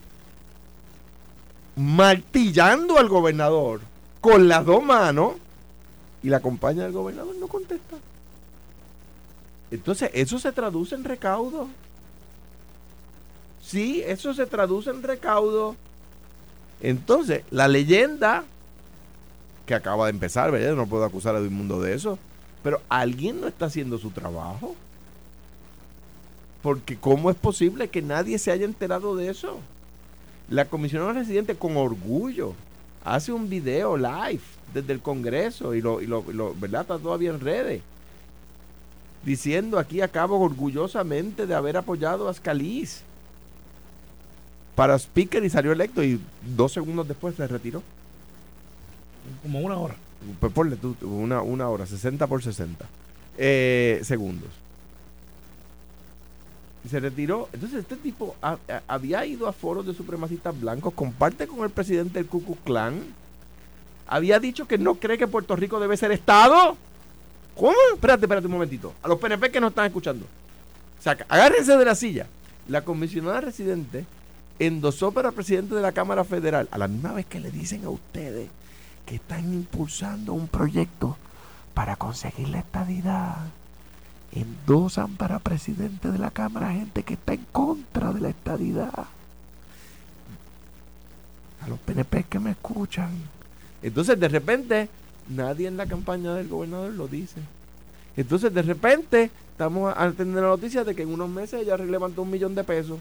martillando 1.75 2.97
al 2.97 3.07
gobernador 3.07 3.81
con 4.19 4.47
las 4.47 4.65
dos 4.65 4.83
manos 4.83 5.33
y 6.23 6.29
la 6.29 6.39
compañía 6.39 6.83
del 6.83 6.91
gobernador 6.91 7.35
no 7.35 7.47
contesta. 7.47 7.97
Entonces, 9.71 10.11
eso 10.13 10.37
se 10.37 10.51
traduce 10.51 10.95
en 10.95 11.03
recaudo. 11.03 11.67
Sí, 13.71 14.03
eso 14.05 14.33
se 14.33 14.45
traduce 14.47 14.89
en 14.89 15.01
recaudo. 15.01 15.77
Entonces, 16.81 17.43
la 17.51 17.69
leyenda 17.69 18.43
que 19.65 19.73
acaba 19.73 20.07
de 20.07 20.11
empezar, 20.11 20.51
¿verdad? 20.51 20.75
No 20.75 20.87
puedo 20.87 21.05
acusar 21.05 21.37
a 21.37 21.39
mundo 21.39 21.81
de 21.81 21.93
eso. 21.93 22.19
Pero 22.63 22.81
alguien 22.89 23.39
no 23.39 23.47
está 23.47 23.67
haciendo 23.67 23.97
su 23.97 24.09
trabajo. 24.11 24.75
Porque 26.61 26.97
¿cómo 26.97 27.29
es 27.29 27.37
posible 27.37 27.87
que 27.87 28.01
nadie 28.01 28.37
se 28.39 28.51
haya 28.51 28.65
enterado 28.65 29.15
de 29.15 29.29
eso? 29.29 29.57
La 30.49 30.65
comisionada 30.65 31.13
residente 31.13 31.55
con 31.55 31.77
orgullo 31.77 32.53
hace 33.05 33.31
un 33.31 33.47
video 33.49 33.95
live 33.95 34.41
desde 34.73 34.91
el 34.91 34.99
Congreso 35.01 35.73
y 35.75 35.81
lo, 35.81 36.01
y 36.01 36.07
lo, 36.07 36.25
y 36.29 36.33
lo- 36.33 36.53
¿verdad? 36.55 36.81
Está 36.81 36.99
todavía 36.99 37.29
en 37.29 37.39
redes. 37.39 37.81
Diciendo 39.23 39.79
aquí 39.79 40.01
acabo 40.01 40.37
orgullosamente 40.39 41.47
de 41.47 41.55
haber 41.55 41.77
apoyado 41.77 42.27
a 42.27 42.33
Scalise 42.33 43.03
para 44.75 44.95
speaker 44.97 45.43
y 45.43 45.49
salió 45.49 45.71
electo 45.71 46.03
y 46.03 46.19
dos 46.55 46.71
segundos 46.73 47.07
después 47.07 47.35
se 47.35 47.47
retiró. 47.47 47.81
Como 49.43 49.59
una 49.59 49.77
hora. 49.77 49.95
Pues 50.39 50.53
ponle 50.53 50.75
tú 50.75 50.95
una, 51.01 51.41
una 51.41 51.67
hora, 51.69 51.85
60 51.85 52.27
por 52.27 52.43
60 52.43 52.85
eh, 53.37 54.01
segundos. 54.03 54.49
Y 56.85 56.89
se 56.89 56.99
retiró. 56.99 57.49
Entonces 57.53 57.79
este 57.79 57.95
tipo 57.95 58.35
ha- 58.41 58.57
ha- 58.69 58.81
había 58.87 59.25
ido 59.25 59.47
a 59.47 59.53
foros 59.53 59.85
de 59.85 59.93
supremacistas 59.93 60.59
blancos, 60.59 60.93
comparte 60.93 61.47
con 61.47 61.59
el 61.63 61.69
presidente 61.69 62.19
del 62.19 62.27
Ku 62.27 62.43
Klux 62.43 62.59
Klan. 62.63 62.99
Había 64.07 64.39
dicho 64.39 64.67
que 64.67 64.77
no 64.77 64.95
cree 64.95 65.17
que 65.17 65.27
Puerto 65.27 65.55
Rico 65.55 65.79
debe 65.79 65.95
ser 65.97 66.11
Estado. 66.11 66.75
¿Cómo? 67.55 67.73
Espérate, 67.93 68.25
espérate 68.25 68.47
un 68.47 68.53
momentito. 68.53 68.93
A 69.03 69.07
los 69.07 69.19
PNP 69.19 69.51
que 69.51 69.59
nos 69.61 69.69
están 69.71 69.85
escuchando. 69.85 70.25
O 70.99 71.03
sea, 71.03 71.17
agárrense 71.29 71.77
de 71.77 71.85
la 71.85 71.95
silla. 71.95 72.27
La 72.67 72.83
comisionada 72.83 73.41
residente 73.41 74.05
endosó 74.67 75.11
para 75.11 75.31
presidente 75.31 75.73
de 75.73 75.81
la 75.81 75.91
Cámara 75.91 76.23
Federal, 76.23 76.69
a 76.71 76.77
la 76.77 76.87
misma 76.87 77.13
vez 77.13 77.25
que 77.25 77.39
le 77.39 77.49
dicen 77.49 77.83
a 77.83 77.89
ustedes 77.89 78.47
que 79.07 79.15
están 79.15 79.51
impulsando 79.51 80.33
un 80.33 80.47
proyecto 80.47 81.17
para 81.73 81.95
conseguir 81.95 82.49
la 82.49 82.59
estadidad. 82.59 83.37
Endosan 84.31 85.17
para 85.17 85.39
presidente 85.39 86.11
de 86.11 86.19
la 86.19 86.29
Cámara 86.29 86.71
gente 86.73 87.01
que 87.01 87.15
está 87.15 87.33
en 87.33 87.45
contra 87.51 88.13
de 88.13 88.21
la 88.21 88.29
estadidad. 88.29 89.07
A 91.61 91.67
los 91.67 91.79
PNP 91.79 92.25
que 92.25 92.39
me 92.39 92.51
escuchan. 92.51 93.09
Entonces, 93.81 94.19
de 94.19 94.27
repente, 94.27 94.89
nadie 95.27 95.67
en 95.67 95.77
la 95.77 95.87
campaña 95.87 96.35
del 96.35 96.47
gobernador 96.47 96.93
lo 96.93 97.07
dice. 97.07 97.41
Entonces, 98.15 98.53
de 98.53 98.61
repente, 98.61 99.31
estamos 99.51 99.91
a 99.97 100.11
tener 100.11 100.35
la 100.35 100.49
noticia 100.49 100.83
de 100.83 100.93
que 100.93 101.01
en 101.01 101.09
unos 101.09 101.29
meses 101.29 101.61
ella 101.61 101.77
levantó 101.77 102.21
un 102.21 102.29
millón 102.29 102.53
de 102.53 102.63
pesos. 102.63 102.99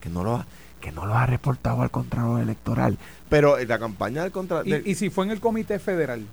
Que 0.00 0.08
no 0.08 0.24
lo 0.24 0.36
ha, 0.36 0.46
que 0.80 0.92
no 0.92 1.06
lo 1.06 1.14
ha 1.14 1.26
reportado 1.26 1.82
al 1.82 1.90
Contralor 1.90 2.40
Electoral. 2.40 2.96
Pero 3.28 3.58
en 3.58 3.68
la 3.68 3.78
campaña 3.78 4.22
del 4.22 4.32
Contralor... 4.32 4.66
Y, 4.66 4.90
y 4.90 4.94
si 4.94 5.10
fue 5.10 5.24
en 5.26 5.30
el 5.30 5.40
Comité 5.40 5.78
Federal. 5.78 6.24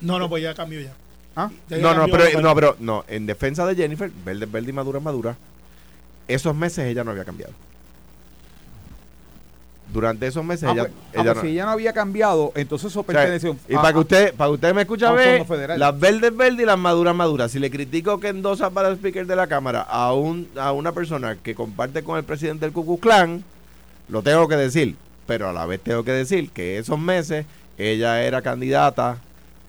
No, 0.00 0.18
no, 0.18 0.28
pues 0.28 0.42
ya 0.42 0.54
cambió 0.54 0.80
ya. 0.80 0.94
¿Ah? 1.36 1.50
Ya 1.68 1.78
No, 1.78 1.94
no, 1.94 2.00
cambió, 2.00 2.16
pero, 2.18 2.40
no, 2.40 2.54
pero 2.54 2.76
no, 2.80 3.04
en 3.08 3.26
defensa 3.26 3.66
de 3.66 3.76
Jennifer, 3.76 4.10
verde, 4.24 4.46
verde 4.46 4.70
y 4.70 4.72
madura 4.72 5.00
madura, 5.00 5.36
esos 6.28 6.54
meses 6.54 6.86
ella 6.86 7.04
no 7.04 7.10
había 7.10 7.24
cambiado. 7.24 7.52
Durante 9.92 10.26
esos 10.26 10.44
meses 10.44 10.64
Ah, 10.68 10.72
ella, 10.72 10.82
pues, 10.82 10.92
ah, 10.94 11.22
pues 11.24 11.34
no- 11.36 11.40
si 11.42 11.48
ella 11.48 11.64
no 11.64 11.70
había 11.72 11.92
cambiado, 11.92 12.52
entonces 12.54 12.90
eso 12.92 13.00
o 13.00 13.02
sea, 13.02 13.06
pertenece 13.12 13.54
y 13.68 13.74
para 13.74 13.92
que 13.92 13.98
usted, 13.98 14.34
para 14.34 14.48
que 14.50 14.54
usted 14.54 14.74
me 14.74 14.82
escuche 14.82 15.04
a 15.04 15.10
un 15.10 15.16
ver, 15.16 15.78
las 15.78 15.98
verdes 15.98 16.36
verdes 16.36 16.60
y 16.60 16.64
las 16.64 16.78
maduras 16.78 17.14
maduras. 17.14 17.50
Si 17.50 17.58
le 17.58 17.70
critico 17.70 18.20
que 18.20 18.28
endosa 18.28 18.70
para 18.70 18.88
el 18.88 18.94
speaker 18.96 19.26
de 19.26 19.34
la 19.36 19.46
cámara 19.48 19.80
a 19.82 20.12
un 20.14 20.48
a 20.56 20.72
una 20.72 20.92
persona 20.92 21.36
que 21.42 21.54
comparte 21.54 22.02
con 22.04 22.18
el 22.18 22.24
presidente 22.24 22.64
del 22.66 22.72
Ku 22.72 23.00
Klan, 23.00 23.42
lo 24.08 24.22
tengo 24.22 24.46
que 24.48 24.56
decir, 24.56 24.96
pero 25.26 25.48
a 25.48 25.52
la 25.52 25.66
vez 25.66 25.80
tengo 25.80 26.04
que 26.04 26.12
decir 26.12 26.50
que 26.50 26.78
esos 26.78 26.98
meses 26.98 27.46
ella 27.78 28.22
era 28.22 28.42
candidata, 28.42 29.18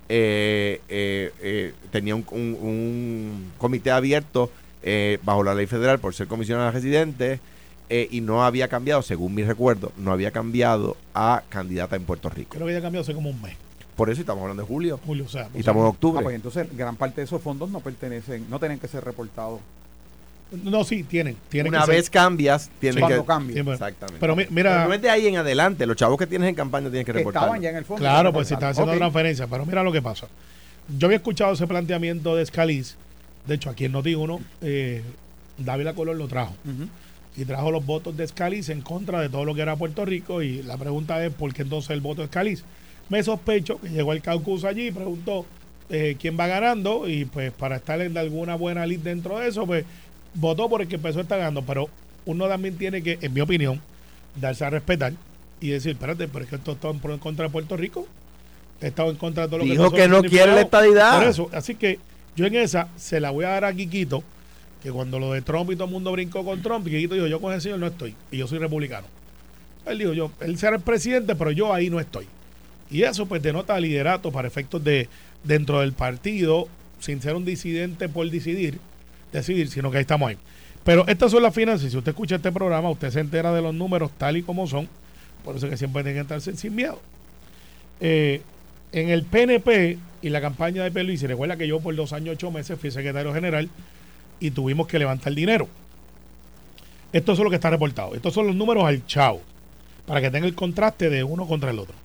eh, 0.10 0.82
eh, 0.90 1.32
eh, 1.42 1.74
tenía 1.92 2.16
un, 2.16 2.26
un- 2.32 2.58
un 2.62 3.52
comité 3.58 3.92
abierto 3.92 4.52
eh, 4.84 5.20
bajo 5.24 5.44
la 5.44 5.54
ley 5.56 5.68
federal 5.68 6.00
por 6.00 6.14
ser 6.14 6.28
comisionada 6.28 6.72
residente 6.72 7.40
eh, 7.94 8.08
y 8.10 8.22
no 8.22 8.44
había 8.44 8.68
cambiado, 8.70 9.02
según 9.02 9.36
mi 9.36 9.44
recuerdo, 9.44 9.92
no 9.98 10.12
había 10.12 10.32
cambiado 10.32 10.96
a 11.14 11.44
candidata 11.50 11.96
en 11.98 12.04
Puerto 12.06 12.30
Rico. 12.30 12.56
Creo 12.56 12.66
que 12.66 12.74
ya 12.74 12.82
cambió 12.82 13.02
hace 13.02 13.14
como 13.14 13.30
un 13.30 13.42
mes. 13.42 13.54
Por 13.96 14.10
eso 14.10 14.22
estamos 14.22 14.42
hablando 14.42 14.64
de 14.64 14.68
julio 14.68 15.00
Julio, 15.06 15.26
o 15.26 15.30
sea. 15.30 15.50
y 15.54 15.60
estamos 15.60 15.82
en 15.82 15.88
Ah, 15.88 15.90
octubre. 15.90 16.24
pues 16.24 16.36
entonces 16.36 16.66
gran 16.76 16.96
parte 16.96 17.22
de 17.22 17.26
esos 17.26 17.42
fondos 17.42 17.70
no 17.70 17.82
pertenecen, 17.82 18.50
no 18.50 18.58
tienen 18.58 18.80
que 18.80 18.88
ser 18.88 19.04
reportados 19.04 19.60
No, 20.64 20.84
sí, 20.84 21.04
tienen. 21.04 21.36
tienen 21.50 21.72
Una 21.74 21.82
que 21.82 21.86
ser. 21.88 21.96
vez 21.96 22.10
cambias, 22.10 22.70
tienen 22.80 23.00
cuando 23.02 23.26
que... 23.48 23.54
Sí, 23.54 23.64
pues. 23.64 23.76
Exactamente. 23.80 24.20
Pero 24.20 24.36
mi- 24.36 24.44
Pero 24.46 24.54
mira, 24.56 24.86
no 24.88 24.94
es 24.94 25.02
de 25.02 25.10
ahí 25.10 25.28
en 25.28 25.36
adelante. 25.38 25.86
Los 25.86 25.96
chavos 25.98 26.18
que 26.18 26.28
tienes 26.28 26.50
en 26.50 26.56
campaña 26.56 26.90
tienen 26.90 27.06
que 27.06 27.12
que 27.12 27.18
reportar. 27.20 27.44
estaban 27.44 27.62
ya 27.62 27.70
en 27.70 27.76
el 27.78 27.86
fondo. 27.86 28.02
claro, 28.02 28.34
pues 28.34 28.48
si 28.48 28.54
están 28.56 28.72
está 28.72 28.82
haciendo 28.82 28.98
transferencia. 28.98 29.48
Pero 29.48 29.66
mira 29.66 29.84
lo 29.84 29.92
que 29.92 30.02
pasa. 30.02 30.28
Yo 30.98 31.08
había 31.08 31.18
escuchado 31.18 31.54
ese 31.54 31.68
planteamiento 31.68 32.36
de 32.36 32.46
Scalise. 32.46 32.96
De 33.48 33.56
hecho, 33.56 33.70
aquí 33.70 33.86
en 33.86 33.94
Noti1, 33.94 34.40
eh, 34.62 35.04
Dávila 35.58 35.94
Color 35.94 36.16
lo 36.16 36.28
trajo. 36.28 36.56
Y 37.36 37.46
trajo 37.46 37.72
los 37.72 37.86
votos 37.86 38.15
de 38.17 38.28
Scalise 38.28 38.72
en 38.72 38.82
contra 38.82 39.22
de 39.22 39.30
todo 39.30 39.46
lo 39.46 39.56
que 39.56 39.62
era 39.62 39.76
Puerto 39.76 40.06
Rico 40.06 40.41
y 40.41 40.64
la 40.64 40.78
pregunta 40.78 41.24
es 41.26 41.34
¿por 41.34 41.53
qué 41.53 41.62
entonces 41.62 41.91
el 41.91 42.01
voto 42.01 42.22
de 42.22 42.28
Scalise? 42.28 42.64
Me 43.10 43.24
sospecho 43.24 43.80
que 43.80 43.89
llegó 43.89 44.14
el 44.14 44.22
caucus 44.22 44.64
allí 44.64 44.88
y 44.88 44.91
preguntó 44.91 45.45
eh, 45.89 46.18
quién 46.20 46.38
va 46.39 46.47
ganando 46.47 47.08
y 47.08 47.26
pues 47.26 47.51
para 47.51 47.78
estar 47.78 48.01
en 48.01 48.18
alguna 48.18 48.56
buena 48.56 48.86
lid 48.86 48.99
dentro 48.99 49.39
de 49.39 49.47
eso 49.47 49.66
pues 49.66 49.86
votó 50.34 50.70
por 50.70 50.82
el 50.82 50.88
que 50.88 50.95
empezó 50.95 51.20
a 51.20 51.24
estar 51.24 51.39
ganando 51.39 51.62
pero 51.64 51.89
uno 52.26 52.47
también 52.47 52.78
tiene 52.78 53.01
que, 53.01 53.18
en 53.20 53.34
mi 53.34 53.41
opinión, 53.41 53.82
darse 54.39 54.64
a 54.64 54.70
respetar 54.70 55.14
y 55.60 55.70
decir, 55.70 55.93
espérate, 55.93 56.28
pero 56.28 56.43
es 56.43 56.49
que 56.49 56.56
esto 56.58 56.74
está 56.74 56.89
en 56.89 57.18
contra 57.18 57.45
de 57.45 57.51
Puerto 57.51 57.76
Rico 57.76 58.08
he 58.82 58.88
estado 58.88 59.12
en 59.12 59.16
contra 59.16 59.43
de 59.43 59.49
todo 59.49 59.60
lo 59.60 59.64
que 59.64 59.72
Dijo 59.72 59.91
que 59.91 60.03
en 60.03 60.12
no 60.12 60.24
quiere 60.24 60.53
la 60.53 60.62
estadidad. 60.62 61.20
Por 61.20 61.28
eso, 61.28 61.49
así 61.53 61.76
que 61.76 61.99
yo 62.36 62.45
en 62.45 62.56
esa 62.56 62.88
se 62.95 63.20
la 63.20 63.30
voy 63.30 63.45
a 63.45 63.49
dar 63.49 63.66
a 63.66 63.74
Quiquito, 63.74 64.24
que 64.82 64.92
cuando 64.92 65.20
lo 65.20 65.34
de 65.34 65.42
Trump 65.42 65.72
y 65.72 65.76
todo 65.76 65.86
el 65.86 65.92
mundo 65.92 66.12
brincó 66.12 66.44
con 66.44 66.62
Trump, 66.62 66.88
y 66.88 66.92
Quiquito 66.92 67.16
dijo, 67.16 67.28
yo 67.28 67.40
con 67.40 67.54
ese 67.54 67.62
señor 67.62 67.80
no 67.80 67.88
estoy, 67.88 68.16
y 68.32 68.38
yo 68.38 68.48
soy 68.48 68.60
republicano. 68.60 69.08
Él 69.86 69.98
dijo, 69.98 70.14
yo, 70.14 70.32
él 70.42 70.58
será 70.58 70.78
el 70.78 70.82
presidente, 70.82 71.36
pero 71.36 71.52
yo 71.52 71.74
ahí 71.74 71.90
no 71.90 72.00
estoy. 72.00 72.28
Y 72.90 73.04
eso 73.04 73.26
pues 73.26 73.42
denota 73.42 73.80
liderato 73.80 74.32
para 74.32 74.48
efectos 74.48 74.84
de 74.84 75.08
dentro 75.44 75.80
del 75.80 75.94
partido, 75.94 76.68
sin 77.00 77.22
ser 77.22 77.36
un 77.36 77.46
disidente 77.46 78.10
por 78.10 78.30
decidir, 78.30 78.80
decidir, 79.32 79.70
sino 79.70 79.90
que 79.92 79.98
ahí 79.98 80.02
estamos 80.02 80.30
ahí. 80.30 80.38
Pero 80.84 81.08
estas 81.08 81.32
son 81.32 81.44
las 81.44 81.54
finanzas. 81.54 81.92
Si 81.92 81.98
usted 81.98 82.12
escucha 82.12 82.36
este 82.36 82.52
programa, 82.52 82.90
usted 82.90 83.12
se 83.12 83.20
entera 83.20 83.54
de 83.54 83.62
los 83.62 83.74
números 83.74 84.12
tal 84.18 84.38
y 84.38 84.44
como 84.44 84.68
son. 84.68 84.90
Por 85.44 85.56
eso 85.56 85.70
que 85.70 85.78
siempre 85.78 86.04
tiene 86.04 86.18
que 86.18 86.22
estarse 86.22 86.56
sin 86.56 86.76
miedo. 86.76 87.00
Eh, 88.00 88.42
en 88.92 89.10
el 89.10 89.24
PNP 89.24 89.98
y 90.22 90.30
la 90.30 90.42
campaña 90.42 90.88
de 90.88 91.18
se 91.18 91.28
recuerda 91.28 91.56
que 91.56 91.68
yo 91.68 91.80
por 91.80 91.96
dos 91.96 92.14
años, 92.14 92.34
ocho 92.34 92.52
meses 92.52 92.80
fui 92.80 92.92
secretario 92.92 93.34
general 93.34 93.70
y 94.42 94.52
tuvimos 94.52 94.88
que 94.88 95.00
levantar 95.00 95.34
dinero. 95.34 95.70
Esto 97.14 97.32
es 97.32 97.39
lo 97.39 97.50
que 97.50 97.56
está 97.56 97.70
reportado. 97.70 98.16
Estos 98.16 98.34
son 98.34 98.48
los 98.48 98.56
números 98.56 98.84
al 98.84 99.06
chao, 99.06 99.39
para 100.06 100.20
que 100.20 100.30
tenga 100.30 100.48
el 100.48 100.56
contraste 100.56 101.10
de 101.10 101.24
uno 101.24 101.48
contra 101.48 101.70
el 101.70 101.80
otro. 101.80 101.96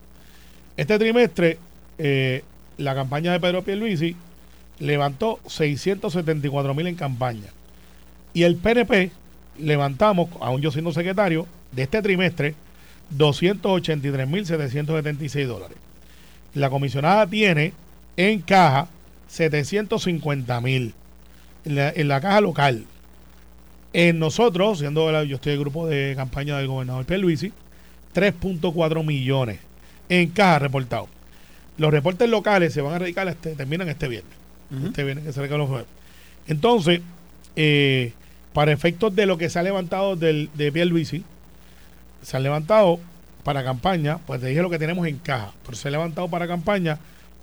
Este 0.77 0.99
trimestre, 0.99 1.59
eh, 1.99 2.45
la 2.77 2.95
campaña 2.95 3.33
de 3.33 3.41
Pedro 3.41 3.65
Pierluisi 3.65 4.15
levantó 4.79 5.41
674 5.47 6.75
mil 6.75 6.87
en 6.87 6.95
campaña. 6.95 7.49
Y 8.35 8.43
el 8.43 8.57
PNP 8.57 9.11
levantamos, 9.59 10.29
aún 10.41 10.61
yo 10.61 10.71
siendo 10.71 10.93
secretario, 10.93 11.47
de 11.73 11.85
este 11.85 12.03
trimestre, 12.03 12.55
283 13.11 14.29
mil 14.29 14.45
776 14.45 15.49
dólares. 15.49 15.79
La 16.53 16.69
comisionada 16.69 17.27
tiene 17.27 17.73
en 18.17 18.41
caja 18.41 18.89
750 19.29 20.61
mil 20.61 20.95
en 21.67 22.09
la, 22.09 22.21
caja 22.21 22.41
local. 22.41 22.85
En 23.93 24.19
nosotros, 24.19 24.79
siendo 24.79 25.23
yo 25.25 25.37
estoy 25.37 25.53
en 25.53 25.59
el 25.59 25.61
grupo 25.61 25.87
de 25.87 26.15
campaña 26.17 26.59
del 26.59 26.69
gobernador 26.69 27.05
Pierluisi, 27.05 27.53
3.4 28.15 29.05
millones 29.05 29.59
en 30.09 30.31
caja 30.31 30.59
reportado. 30.59 31.09
Los 31.79 31.91
reportes 31.91 32.29
locales 32.29 32.73
se 32.73 32.81
van 32.81 32.95
a 32.95 32.99
radicar, 32.99 33.29
este, 33.29 33.55
terminan 33.55 33.89
este 33.89 34.09
viernes. 34.09 34.33
Este 34.85 35.05
viernes 35.05 35.25
que 35.25 35.33
se 35.33 35.47
los 35.47 35.85
Entonces, 36.49 37.01
eh, 37.55 38.13
para 38.53 38.73
efectos 38.73 39.15
de 39.15 39.27
lo 39.27 39.39
que 39.39 39.51
se 39.51 39.59
ha 39.59 39.63
levantado 39.63 40.17
del, 40.17 40.51
de 40.55 40.73
Pierluisi, 40.73 41.25
se 42.23 42.37
ha 42.37 42.41
levantado 42.41 42.99
para 43.45 43.63
campaña, 43.63 44.19
pues 44.27 44.41
te 44.41 44.49
dije 44.49 44.63
lo 44.63 44.71
que 44.71 44.79
tenemos 44.79 45.07
en 45.07 45.19
caja, 45.19 45.53
pero 45.65 45.77
se 45.77 45.89
ha 45.89 45.91
levantado 45.91 46.29
para 46.29 46.49
campaña 46.49 46.99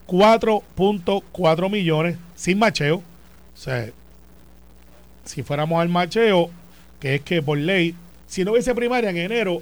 4.4 0.08 1.70
millones 1.70 2.18
sin 2.36 2.60
macheo. 2.60 2.98
O 2.98 3.58
sea, 3.58 3.90
si 5.24 5.44
fuéramos 5.44 5.82
al 5.82 5.90
macheo, 5.90 6.50
que 7.00 7.16
es 7.16 7.22
que 7.22 7.42
por 7.42 7.58
ley, 7.58 7.96
si 8.28 8.44
no 8.44 8.52
hubiese 8.52 8.74
primaria 8.76 9.10
en 9.10 9.18
enero, 9.18 9.62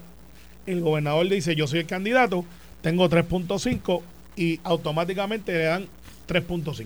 el 0.66 0.82
gobernador 0.82 1.26
le 1.26 1.36
dice, 1.36 1.56
yo 1.56 1.68
soy 1.68 1.80
el 1.80 1.86
candidato, 1.86 2.46
tengo 2.82 3.10
3.5 3.10 4.02
y 4.36 4.60
automáticamente 4.64 5.52
le 5.54 5.64
dan 5.64 5.88
3.5. 6.28 6.86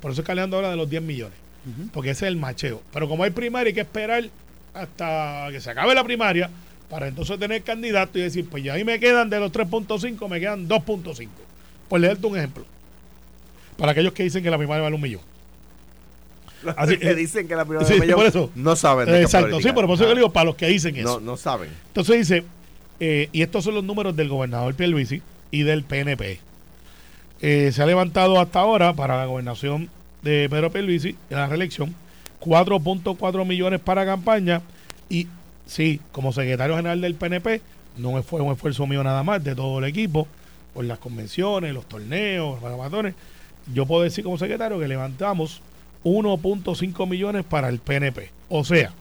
Por 0.00 0.12
eso 0.12 0.20
es 0.22 0.26
que 0.26 0.34
le 0.34 0.42
ahora 0.42 0.70
de 0.70 0.76
los 0.76 0.88
10 0.88 1.02
millones, 1.02 1.36
porque 1.92 2.10
ese 2.10 2.26
es 2.26 2.28
el 2.28 2.36
macheo. 2.36 2.82
Pero 2.92 3.08
como 3.08 3.24
hay 3.24 3.30
primaria, 3.30 3.68
hay 3.68 3.74
que 3.74 3.80
esperar 3.80 4.24
hasta 4.72 5.48
que 5.50 5.60
se 5.60 5.70
acabe 5.70 5.94
la 5.94 6.04
primaria 6.04 6.50
para 6.88 7.08
entonces 7.08 7.38
tener 7.38 7.62
candidato 7.62 8.18
y 8.18 8.22
decir, 8.22 8.48
pues 8.48 8.64
ya 8.64 8.74
ahí 8.74 8.84
me 8.84 8.98
quedan 8.98 9.30
de 9.30 9.38
los 9.38 9.52
3.5, 9.52 10.28
me 10.28 10.40
quedan 10.40 10.68
2.5. 10.68 11.28
Por 11.88 12.00
leerte 12.00 12.26
un 12.26 12.36
ejemplo. 12.36 12.64
Para 13.76 13.92
aquellos 13.92 14.12
que 14.12 14.22
dicen 14.22 14.42
que 14.42 14.50
la 14.50 14.58
primaria 14.58 14.82
vale 14.82 14.96
un 14.96 15.02
millón. 15.02 15.29
Así 16.76 16.98
que 16.98 17.14
dicen 17.14 17.48
que 17.48 17.56
la 17.56 17.62
un 17.62 17.78
millón. 18.00 18.16
Por 18.16 18.26
eso, 18.26 18.50
no 18.54 18.76
saben. 18.76 19.06
De 19.06 19.22
exacto, 19.22 19.60
sí, 19.60 19.72
por 19.72 19.84
eso 19.84 20.08
yo 20.08 20.14
digo 20.14 20.32
para 20.32 20.46
los 20.46 20.56
que 20.56 20.66
dicen 20.66 20.96
eso. 20.96 21.20
No, 21.20 21.32
no 21.32 21.36
saben. 21.36 21.70
Entonces 21.88 22.18
dice, 22.18 22.44
eh, 23.00 23.28
y 23.32 23.42
estos 23.42 23.64
son 23.64 23.74
los 23.74 23.84
números 23.84 24.14
del 24.16 24.28
gobernador 24.28 24.74
Pierluisi 24.74 25.22
y 25.50 25.62
del 25.62 25.84
PNP. 25.84 26.40
Eh, 27.40 27.70
se 27.72 27.82
ha 27.82 27.86
levantado 27.86 28.38
hasta 28.38 28.60
ahora 28.60 28.92
para 28.92 29.16
la 29.16 29.26
gobernación 29.26 29.88
de 30.22 30.48
Pedro 30.50 30.70
Pierluisi, 30.70 31.16
en 31.30 31.36
la 31.38 31.46
reelección, 31.46 31.94
4.4 32.40 33.46
millones 33.46 33.80
para 33.80 34.04
campaña 34.04 34.60
y 35.08 35.26
sí, 35.66 36.00
como 36.12 36.32
secretario 36.32 36.76
general 36.76 37.00
del 37.00 37.14
PNP, 37.14 37.62
no 37.96 38.22
fue 38.22 38.40
un 38.40 38.52
esfuerzo 38.52 38.86
mío 38.86 39.02
nada 39.02 39.22
más, 39.22 39.42
de 39.42 39.54
todo 39.54 39.78
el 39.78 39.84
equipo, 39.84 40.28
por 40.74 40.84
las 40.84 40.98
convenciones, 40.98 41.72
los 41.72 41.86
torneos, 41.86 42.60
los 42.60 42.78
maratones. 42.78 43.14
Yo 43.72 43.86
puedo 43.86 44.02
decir 44.02 44.24
como 44.24 44.36
secretario 44.36 44.78
que 44.78 44.88
levantamos 44.88 45.62
1.5 46.04 47.08
millones 47.08 47.44
para 47.44 47.68
el 47.68 47.78
PNP. 47.78 48.30
O 48.48 48.64
sea, 48.64 48.92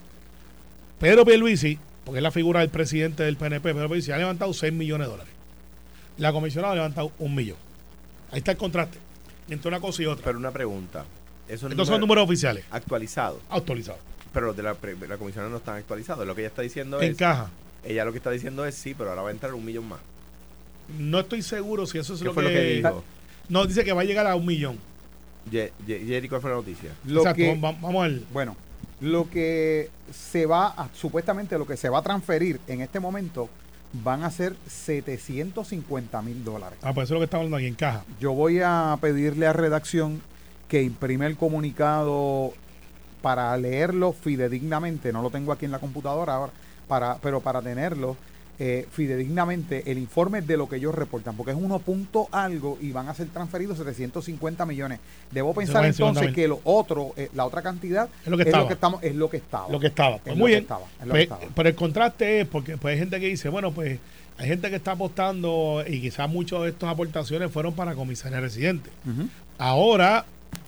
Pedro 0.99 1.25
Pierluisi, 1.25 1.79
porque 2.03 2.19
es 2.19 2.23
la 2.23 2.31
figura 2.31 2.61
del 2.61 2.69
presidente 2.69 3.23
del 3.23 3.37
PNP, 3.37 3.73
Pedro 3.73 3.87
Pierluisi 3.87 4.11
ha 4.11 4.17
levantado 4.17 4.53
6 4.53 4.73
millones 4.73 5.07
de 5.07 5.11
dólares. 5.11 5.33
La 6.17 6.33
comisionada 6.33 6.73
ha 6.73 6.75
levantado 6.75 7.11
un 7.19 7.35
millón. 7.35 7.57
Ahí 8.31 8.39
está 8.39 8.51
el 8.51 8.57
contraste 8.57 8.97
entre 9.53 9.67
una 9.67 9.79
cosa 9.79 10.03
y 10.03 10.05
otra. 10.05 10.25
Pero 10.25 10.37
una 10.37 10.51
pregunta. 10.51 11.05
Estos 11.47 11.87
son 11.87 12.01
números 12.01 12.23
oficiales. 12.23 12.65
Actualizados. 12.69 13.41
Actualizados. 13.49 14.01
Pero 14.33 14.47
los 14.47 14.57
de 14.57 14.63
la, 14.63 14.75
la 15.07 15.17
comisión 15.17 15.49
no 15.49 15.57
están 15.57 15.77
actualizados. 15.77 16.25
Lo 16.25 16.35
que 16.35 16.41
ella 16.41 16.49
está 16.49 16.61
diciendo 16.61 16.99
es. 17.01 17.17
caja. 17.17 17.49
Ella 17.83 18.05
lo 18.05 18.11
que 18.11 18.17
está 18.17 18.29
diciendo 18.29 18.65
es 18.65 18.75
sí, 18.75 18.93
pero 18.93 19.09
ahora 19.09 19.23
va 19.23 19.29
a 19.29 19.31
entrar 19.31 19.53
un 19.53 19.65
millón 19.65 19.87
más. 19.87 19.99
No 20.97 21.19
estoy 21.19 21.41
seguro 21.41 21.85
si 21.85 21.97
eso 21.97 22.13
es 22.13 22.21
lo, 22.21 22.33
que, 22.35 22.49
dijo. 22.49 23.03
No, 23.47 23.65
dice 23.65 23.83
que 23.83 23.93
va 23.93 24.01
a 24.01 24.05
llegar 24.05 24.27
a 24.27 24.35
un 24.35 24.45
millón. 24.45 24.77
Jerry, 25.49 26.29
¿cuál 26.29 26.41
fue 26.41 26.49
la 26.49 26.57
noticia? 26.57 26.91
Exacto, 27.07 27.43
vamos 27.59 28.03
al. 28.03 28.25
Bueno, 28.31 28.55
lo 29.01 29.29
que 29.29 29.89
se 30.11 30.45
va 30.45 30.89
supuestamente 30.93 31.57
lo 31.57 31.65
que 31.65 31.77
se 31.77 31.89
va 31.89 31.99
a 31.99 32.01
transferir 32.01 32.59
en 32.67 32.81
este 32.81 32.99
momento 32.99 33.49
van 33.91 34.23
a 34.23 34.29
ser 34.29 34.55
750 34.67 36.21
mil 36.21 36.43
dólares. 36.43 36.77
Ah, 36.81 36.93
pues 36.93 37.05
eso 37.05 37.13
es 37.13 37.15
lo 37.15 37.19
que 37.19 37.25
está 37.25 37.37
hablando 37.37 37.57
aquí 37.57 37.67
en 37.67 37.75
caja. 37.75 38.03
Yo 38.19 38.33
voy 38.33 38.59
a 38.63 38.97
pedirle 39.01 39.47
a 39.47 39.53
redacción 39.53 40.21
que 40.67 40.83
imprime 40.83 41.25
el 41.25 41.37
comunicado 41.37 42.53
para 43.21 43.55
leerlo 43.57 44.13
fidedignamente, 44.13 45.11
no 45.11 45.21
lo 45.21 45.29
tengo 45.29 45.51
aquí 45.51 45.65
en 45.65 45.71
la 45.71 45.79
computadora 45.79 46.35
ahora, 46.35 46.53
para, 46.87 47.17
pero 47.17 47.41
para 47.41 47.61
tenerlo 47.61 48.15
eh, 48.62 48.86
fidedignamente 48.91 49.89
el 49.89 49.97
informe 49.97 50.41
de 50.41 50.57
lo 50.57 50.68
que 50.68 50.76
ellos 50.76 50.93
reportan, 50.93 51.38
porque 51.38 51.51
es 51.51 51.57
uno 51.57 51.80
punto 51.80 52.28
algo 52.30 52.78
y 52.82 52.91
van 52.91 53.07
a 53.07 53.14
ser 53.14 53.28
transferidos 53.28 53.78
750 53.78 54.66
millones. 54.66 54.99
Debo 55.32 55.53
pensar 55.53 55.86
entonces 55.86 56.34
que 56.34 56.45
lo 56.45 56.60
otro, 56.66 57.14
eh, 57.16 57.30
la 57.34 57.45
otra 57.45 57.62
cantidad 57.62 58.10
es 58.26 58.30
lo 58.30 58.38
que, 58.38 58.43
estamos, 58.43 59.01
es 59.01 59.16
lo 59.16 59.30
que 59.30 59.38
estaba. 59.38 59.70
Lo 59.70 59.80
que 59.80 59.88
estaba. 59.88 60.18
Pues 60.18 60.36
muy 60.36 60.51
bien. 60.51 60.68
Pues, 61.10 61.30
pero 61.55 61.70
el 61.70 61.76
contraste 61.76 62.41
es 62.41 62.47
porque 62.49 62.76
pues, 62.76 62.91
hay 62.93 62.99
gente 62.99 63.18
que 63.22 63.28
dice, 63.28 63.47
bueno, 63.47 63.72
pues 63.72 63.97
hay 64.38 64.47
gente 64.49 64.70
que 64.70 64.76
está 64.76 64.91
apostando 64.91 65.82
y 65.88 66.01
quizás 66.01 66.30
muchas 66.30 66.62
de 66.64 66.70
estas 66.70 66.89
aportaciones 66.89 67.49
fueron 67.51 67.74
para 67.74 67.95
comisaría 67.95 68.41
residente. 68.41 68.89
Ahora 69.57 70.26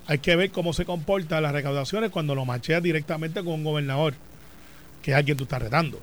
hay 0.08 0.20
que 0.20 0.34
ver 0.38 0.52
cómo 0.52 0.72
se 0.72 0.86
comportan 0.86 1.44
las 1.44 1.52
recaudaciones 1.52 2.10
cuando 2.10 2.36
lo 2.36 2.46
macheas 2.46 2.82
directamente 2.82 3.44
con 3.44 3.56
un 3.56 3.64
gobernador, 3.66 4.14
que 5.02 5.12
es 5.12 5.18
a 5.18 5.24
quien 5.24 5.36
tú 5.36 5.44
estás 5.44 5.62
retando. 5.62 6.00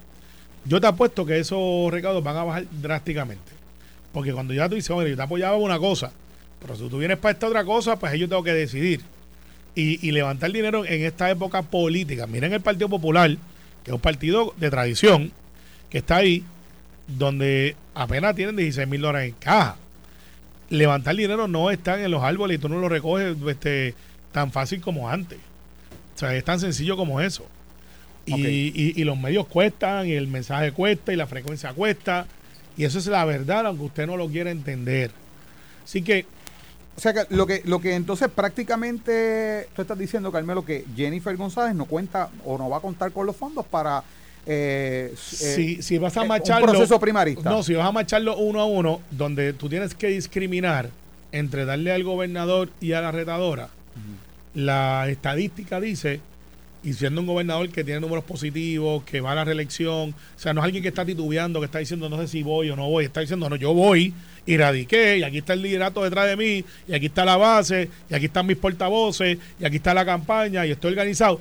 Yo 0.69 0.83
te 0.83 0.87
apuesto 0.87 1.25
que 1.25 1.39
esos 1.39 1.91
recaudos 1.91 2.23
van 2.23 2.37
a 2.37 2.45
bajar 2.45 2.67
drásticamente. 2.71 3.53
Porque 4.13 4.35
cuando 4.35 4.53
ya 4.53 4.69
tú 4.69 4.75
dices, 4.75 4.91
bueno, 4.91 5.09
yo 5.09 5.17
te 5.17 5.23
apoyaba 5.23 5.57
una 5.57 5.79
cosa, 5.79 6.13
pero 6.61 6.77
si 6.77 6.89
tú 6.89 6.99
vienes 6.99 7.17
para 7.17 7.33
esta 7.33 7.47
otra 7.47 7.65
cosa, 7.65 7.99
pues 7.99 8.13
yo 8.19 8.29
tengo 8.29 8.43
que 8.43 8.53
decidir. 8.53 9.01
Y, 9.75 10.11
levantar 10.11 10.51
dinero 10.51 10.85
en 10.85 11.05
esta 11.05 11.31
época 11.31 11.63
política. 11.63 12.27
Miren 12.27 12.53
el 12.53 12.61
Partido 12.61 12.89
Popular, 12.89 13.31
que 13.85 13.91
es 13.91 13.95
un 13.95 14.01
partido 14.01 14.53
de 14.57 14.71
tradición, 14.71 15.31
que 15.89 15.99
está 15.99 16.17
ahí, 16.17 16.45
donde 17.07 17.77
apenas 17.95 18.35
tienen 18.35 18.57
16 18.57 18.89
mil 18.89 19.01
dólares 19.01 19.29
en 19.29 19.35
caja. 19.37 19.77
Levantar 20.69 21.15
dinero 21.15 21.47
no 21.47 21.71
está 21.71 22.03
en 22.03 22.11
los 22.11 22.25
árboles 22.25 22.59
y 22.59 22.61
tú 22.61 22.69
no 22.69 22.81
lo 22.81 22.89
recoges 22.89 23.37
este, 23.47 23.95
tan 24.33 24.51
fácil 24.51 24.81
como 24.81 25.09
antes. 25.09 25.39
O 26.17 26.19
sea, 26.19 26.35
es 26.35 26.43
tan 26.43 26.59
sencillo 26.59 26.97
como 26.97 27.21
eso. 27.21 27.47
Y, 28.37 29.05
los 29.05 29.19
medios 29.19 29.47
cuestan, 29.47 30.07
y 30.07 30.13
el 30.13 30.29
mensaje 30.29 30.73
cuesta, 30.73 31.13
y 31.13 31.17
la 31.17 31.27
frecuencia 31.27 31.73
cuesta. 31.73 32.27
Y 32.77 32.85
eso 32.85 32.99
es 32.99 33.07
la 33.07 33.25
verdad, 33.25 33.67
aunque 33.67 33.85
usted 33.85 34.07
no 34.07 34.17
lo 34.17 34.29
quiera 34.29 34.51
entender. 34.51 35.11
Así 35.85 36.03
que. 36.03 36.27
O 36.97 37.01
sea, 37.01 37.13
que 37.13 37.23
lo 37.31 37.47
que, 37.47 37.63
lo 37.65 37.81
que 37.81 37.95
entonces 37.95 38.29
prácticamente 38.29 39.69
tú 39.75 39.83
estás 39.83 39.99
diciendo, 39.99 40.33
Carmelo, 40.33 40.65
que 40.65 40.85
Jennifer 40.97 41.37
González 41.37 41.75
no 41.75 41.85
cuenta 41.85 42.29
o 42.45 42.59
no 42.59 42.69
va 42.69 42.79
a 42.79 42.81
contar 42.81 43.13
con 43.13 43.27
los 43.27 43.37
fondos 43.37 43.65
para. 43.67 44.03
Eh, 44.47 45.15
si, 45.17 45.83
si, 45.83 45.99
vas 45.99 46.17
a 46.17 46.25
eh, 46.25 46.29
macharlo. 46.29 46.67
Un 46.67 46.73
proceso 46.73 46.99
primarista. 46.99 47.51
No, 47.51 47.63
si 47.63 47.75
vas 47.75 47.87
a 47.87 47.93
macharlo 47.93 48.37
uno 48.37 48.61
a 48.61 48.65
uno, 48.65 49.01
donde 49.11 49.53
tú 49.53 49.69
tienes 49.69 49.95
que 49.95 50.09
discriminar 50.09 50.91
entre 51.33 51.65
darle 51.65 51.93
al 51.93 52.05
gobernador 52.05 52.71
y 52.81 52.93
a 52.93 53.01
la 53.01 53.13
retadora, 53.13 53.69
la 54.55 55.09
estadística 55.09 55.81
dice 55.81 56.21
y 56.83 56.93
siendo 56.93 57.21
un 57.21 57.27
gobernador 57.27 57.69
que 57.71 57.83
tiene 57.83 58.01
números 58.01 58.25
positivos, 58.25 59.03
que 59.05 59.21
va 59.21 59.33
a 59.33 59.35
la 59.35 59.45
reelección, 59.45 60.11
o 60.11 60.39
sea, 60.39 60.55
no 60.55 60.61
es 60.61 60.65
alguien 60.65 60.83
que 60.83 60.89
está 60.89 61.05
titubeando, 61.05 61.59
que 61.61 61.67
está 61.67 61.81
diciendo 61.81 62.09
no 62.09 62.19
sé 62.19 62.29
si 62.29 62.43
voy 62.43 62.71
o 62.71 62.77
no 62.77 62.89
voy, 62.89 63.05
está 63.05 63.21
diciendo 63.21 63.49
no, 63.51 63.57
yo 63.57 63.75
voy 63.75 64.15
y 64.47 64.57
radiqué, 64.57 65.19
y 65.19 65.23
aquí 65.25 65.39
está 65.39 65.55
el 65.55 65.63
liderato 65.63 66.03
detrás 66.05 66.29
de 66.29 66.37
mí, 66.37 66.65
y 66.87 66.95
aquí 66.95 67.07
está 67.07 67.25
la 67.25 67.37
base, 67.37 67.91
y 68.09 68.15
aquí 68.15 68.27
están 68.27 68.47
mis 68.47 68.57
portavoces, 68.57 69.39
y 69.61 69.65
aquí 69.65 69.77
está 69.77 69.93
la 69.93 70.05
campaña, 70.07 70.65
y 70.65 70.71
estoy 70.71 70.93
organizado. 70.93 71.41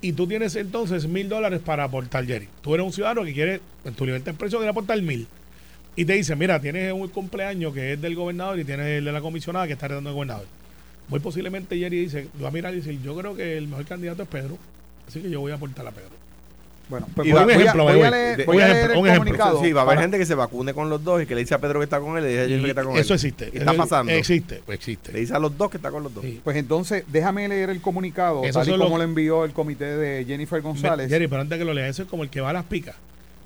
Y 0.00 0.12
tú 0.12 0.26
tienes 0.26 0.54
entonces 0.56 1.06
mil 1.06 1.28
dólares 1.28 1.60
para 1.64 1.84
aportar, 1.84 2.24
Jerry. 2.24 2.48
Tú 2.62 2.74
eres 2.74 2.86
un 2.86 2.92
ciudadano 2.92 3.24
que 3.24 3.32
quiere, 3.32 3.60
en 3.84 3.94
tu 3.94 4.06
libertad 4.06 4.26
de 4.26 4.30
expresión, 4.32 4.60
quiere 4.60 4.70
aportar 4.70 5.00
mil. 5.02 5.26
y 5.96 6.04
te 6.04 6.12
dicen, 6.12 6.38
mira, 6.38 6.60
tienes 6.60 6.92
un 6.92 7.08
cumpleaños 7.08 7.72
que 7.72 7.94
es 7.94 8.00
del 8.00 8.14
gobernador 8.14 8.60
y 8.60 8.64
tienes 8.64 8.86
el 8.86 9.04
de 9.06 9.12
la 9.12 9.20
comisionada 9.22 9.66
que 9.66 9.72
está 9.72 9.86
heredando 9.86 10.10
el 10.10 10.14
gobernador. 10.14 10.46
Muy 11.08 11.20
posiblemente 11.20 11.78
Jerry 11.78 12.00
dice, 12.00 12.28
va 12.42 12.48
a 12.48 12.50
mirar 12.50 12.74
y 12.74 12.78
dice, 12.78 12.98
yo 13.02 13.16
creo 13.16 13.34
que 13.34 13.56
el 13.56 13.66
mejor 13.66 13.86
candidato 13.86 14.22
es 14.22 14.28
Pedro, 14.28 14.58
así 15.08 15.20
que 15.20 15.30
yo 15.30 15.40
voy 15.40 15.52
a 15.52 15.56
aportar 15.56 15.86
a 15.86 15.90
Pedro. 15.90 16.10
Bueno, 16.88 17.08
pues 17.16 17.26
Y 17.26 17.32
voy, 17.32 17.40
a- 17.40 17.56
ejemplo, 17.56 17.82
voy 17.82 18.00
a 18.02 18.10
leer, 18.12 18.46
voy 18.46 18.56
un 18.58 18.62
a 18.62 18.68
leer 18.68 18.90
un 18.92 18.98
el 18.98 19.06
ejemplo. 19.06 19.18
comunicado. 19.24 19.60
Sí, 19.64 19.72
va 19.72 19.80
a 19.80 19.82
haber 19.82 19.96
para- 19.96 20.02
gente 20.02 20.18
que 20.18 20.26
se 20.26 20.36
vacune 20.36 20.72
con 20.72 20.88
los 20.88 21.02
dos 21.02 21.20
y 21.20 21.26
que 21.26 21.34
le 21.34 21.40
dice 21.40 21.54
a 21.54 21.58
Pedro 21.58 21.80
que 21.80 21.84
está 21.84 21.98
con 21.98 22.16
él 22.16 22.22
y 22.22 22.26
le 22.26 22.28
dice 22.30 22.42
a 22.42 22.46
Jennifer 22.46 22.64
que 22.64 22.70
está 22.70 22.84
con 22.84 22.96
eso 22.96 23.12
él. 23.12 23.16
existe. 23.16 23.50
Y 23.52 23.58
está 23.58 23.72
Eso 23.72 23.76
pasando. 23.82 24.12
Existe, 24.12 24.62
pues 24.64 24.76
existe. 24.78 25.12
Le 25.12 25.18
dice 25.18 25.34
a 25.34 25.40
los 25.40 25.58
dos 25.58 25.68
que 25.68 25.78
está 25.78 25.90
con 25.90 26.04
los 26.04 26.14
dos. 26.14 26.22
Sí. 26.24 26.40
Pues 26.44 26.56
entonces, 26.56 27.02
déjame 27.08 27.48
leer 27.48 27.70
el 27.70 27.80
comunicado, 27.80 28.44
Esos 28.44 28.54
tal 28.64 28.68
y 28.68 28.78
como 28.78 28.90
los- 28.90 28.98
lo 28.98 29.02
envió 29.04 29.44
el 29.44 29.52
comité 29.52 29.84
de 29.96 30.24
Jennifer 30.26 30.60
González. 30.62 31.08
Jerry, 31.08 31.26
pero 31.26 31.40
antes 31.40 31.58
que 31.58 31.64
lo 31.64 31.74
lea, 31.74 31.88
eso 31.88 32.04
es 32.04 32.08
como 32.08 32.22
el 32.22 32.30
que 32.30 32.40
va 32.40 32.50
a 32.50 32.52
las 32.52 32.64
picas 32.66 32.94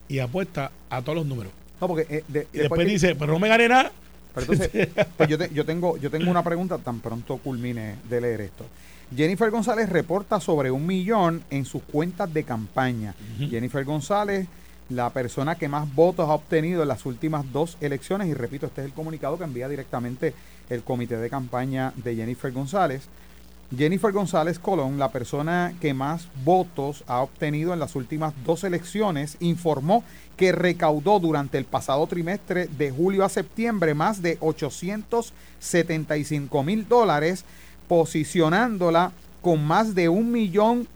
y 0.06 0.18
apuesta 0.18 0.70
a 0.90 1.00
todos 1.00 1.16
los 1.16 1.24
números. 1.26 1.52
No, 1.80 1.88
porque 1.88 2.06
eh, 2.14 2.24
de- 2.28 2.46
Y 2.52 2.58
después 2.58 2.78
que- 2.80 2.84
dice, 2.92 3.14
pero 3.14 3.32
no 3.32 3.38
me 3.38 3.48
gané 3.48 3.68
nada. 3.68 3.90
Pero 4.34 4.52
entonces, 4.52 4.88
pues 5.16 5.28
yo, 5.30 5.38
te- 5.38 5.48
yo 5.54 5.64
tengo, 5.64 5.96
yo 5.96 6.10
tengo 6.10 6.30
una 6.30 6.44
pregunta 6.44 6.76
tan 6.76 7.00
pronto 7.00 7.38
culmine 7.38 7.94
de 8.10 8.20
leer 8.20 8.42
esto. 8.42 8.66
Jennifer 9.14 9.50
González 9.50 9.88
reporta 9.88 10.40
sobre 10.40 10.70
un 10.70 10.86
millón 10.86 11.42
en 11.50 11.64
sus 11.64 11.82
cuentas 11.82 12.32
de 12.32 12.44
campaña. 12.44 13.14
Jennifer 13.38 13.84
González, 13.84 14.46
la 14.88 15.10
persona 15.10 15.56
que 15.56 15.68
más 15.68 15.92
votos 15.94 16.28
ha 16.28 16.34
obtenido 16.34 16.82
en 16.82 16.88
las 16.88 17.06
últimas 17.06 17.50
dos 17.52 17.76
elecciones, 17.80 18.28
y 18.28 18.34
repito, 18.34 18.66
este 18.66 18.82
es 18.82 18.86
el 18.86 18.92
comunicado 18.92 19.36
que 19.36 19.44
envía 19.44 19.68
directamente 19.68 20.32
el 20.68 20.82
comité 20.82 21.16
de 21.16 21.28
campaña 21.28 21.92
de 21.96 22.14
Jennifer 22.14 22.52
González. 22.52 23.08
Jennifer 23.76 24.10
González 24.10 24.58
Colón, 24.58 24.98
la 24.98 25.12
persona 25.12 25.74
que 25.80 25.94
más 25.94 26.26
votos 26.44 27.04
ha 27.06 27.20
obtenido 27.20 27.72
en 27.72 27.78
las 27.78 27.94
últimas 27.94 28.34
dos 28.44 28.64
elecciones, 28.64 29.36
informó 29.38 30.02
que 30.36 30.50
recaudó 30.50 31.20
durante 31.20 31.56
el 31.56 31.66
pasado 31.66 32.04
trimestre 32.08 32.66
de 32.66 32.90
julio 32.90 33.24
a 33.24 33.28
septiembre 33.28 33.94
más 33.94 34.22
de 34.22 34.38
875 34.40 36.64
mil 36.64 36.88
dólares, 36.88 37.44
posicionándola 37.90 39.10
con 39.42 39.66
más 39.66 39.96
de 39.96 40.08
un 40.08 40.30
millón 40.30 40.86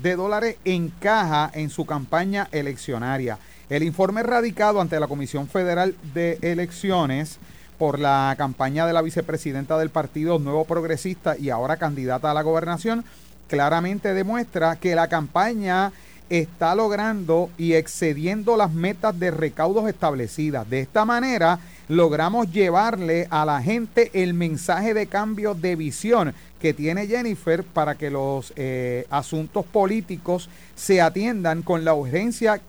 de 0.00 0.14
dólares 0.14 0.56
en 0.64 0.88
caja 0.88 1.50
en 1.52 1.68
su 1.68 1.84
campaña 1.84 2.46
eleccionaria. 2.52 3.38
El 3.68 3.82
informe 3.82 4.22
radicado 4.22 4.80
ante 4.80 5.00
la 5.00 5.08
Comisión 5.08 5.48
Federal 5.48 5.96
de 6.14 6.38
Elecciones 6.42 7.38
por 7.76 7.98
la 7.98 8.36
campaña 8.38 8.86
de 8.86 8.92
la 8.92 9.02
vicepresidenta 9.02 9.76
del 9.78 9.90
Partido 9.90 10.38
Nuevo 10.38 10.64
Progresista 10.64 11.36
y 11.36 11.50
ahora 11.50 11.76
candidata 11.76 12.30
a 12.30 12.34
la 12.34 12.42
gobernación, 12.42 13.04
claramente 13.48 14.14
demuestra 14.14 14.76
que 14.76 14.94
la 14.94 15.08
campaña 15.08 15.90
está 16.30 16.76
logrando 16.76 17.50
y 17.58 17.72
excediendo 17.72 18.56
las 18.56 18.72
metas 18.72 19.18
de 19.18 19.32
recaudos 19.32 19.88
establecidas. 19.88 20.70
De 20.70 20.78
esta 20.78 21.04
manera, 21.04 21.58
logramos 21.88 22.50
llevarle 22.50 23.26
a 23.30 23.44
la 23.44 23.62
gente 23.62 24.10
el 24.14 24.34
mensaje 24.34 24.94
de 24.94 25.06
cambio 25.06 25.54
de 25.54 25.76
visión 25.76 26.34
que 26.60 26.72
tiene 26.72 27.06
Jennifer 27.06 27.62
para 27.62 27.94
que 27.96 28.10
los 28.10 28.52
eh, 28.56 29.06
asuntos 29.10 29.66
políticos 29.66 30.48
se 30.74 31.00
atiendan 31.00 31.62
con 31.62 31.84
la 31.84 31.94
urgencia 31.94 32.60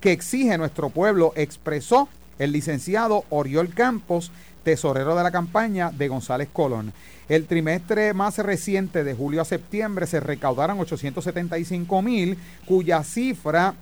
que 0.00 0.12
exige 0.12 0.58
nuestro 0.58 0.90
pueblo, 0.90 1.32
expresó 1.36 2.08
el 2.38 2.52
licenciado 2.52 3.24
Oriol 3.30 3.72
Campos, 3.74 4.30
tesorero 4.64 5.16
de 5.16 5.22
la 5.22 5.30
campaña 5.30 5.90
de 5.90 6.08
González 6.08 6.48
Colón. 6.52 6.92
El 7.28 7.46
trimestre 7.46 8.14
más 8.14 8.38
reciente 8.38 9.04
de 9.04 9.14
julio 9.14 9.40
a 9.40 9.44
septiembre 9.44 10.06
se 10.06 10.20
recaudaron 10.20 10.78
875 10.80 12.02
mil, 12.02 12.36
cuya 12.66 13.02
cifra 13.04 13.74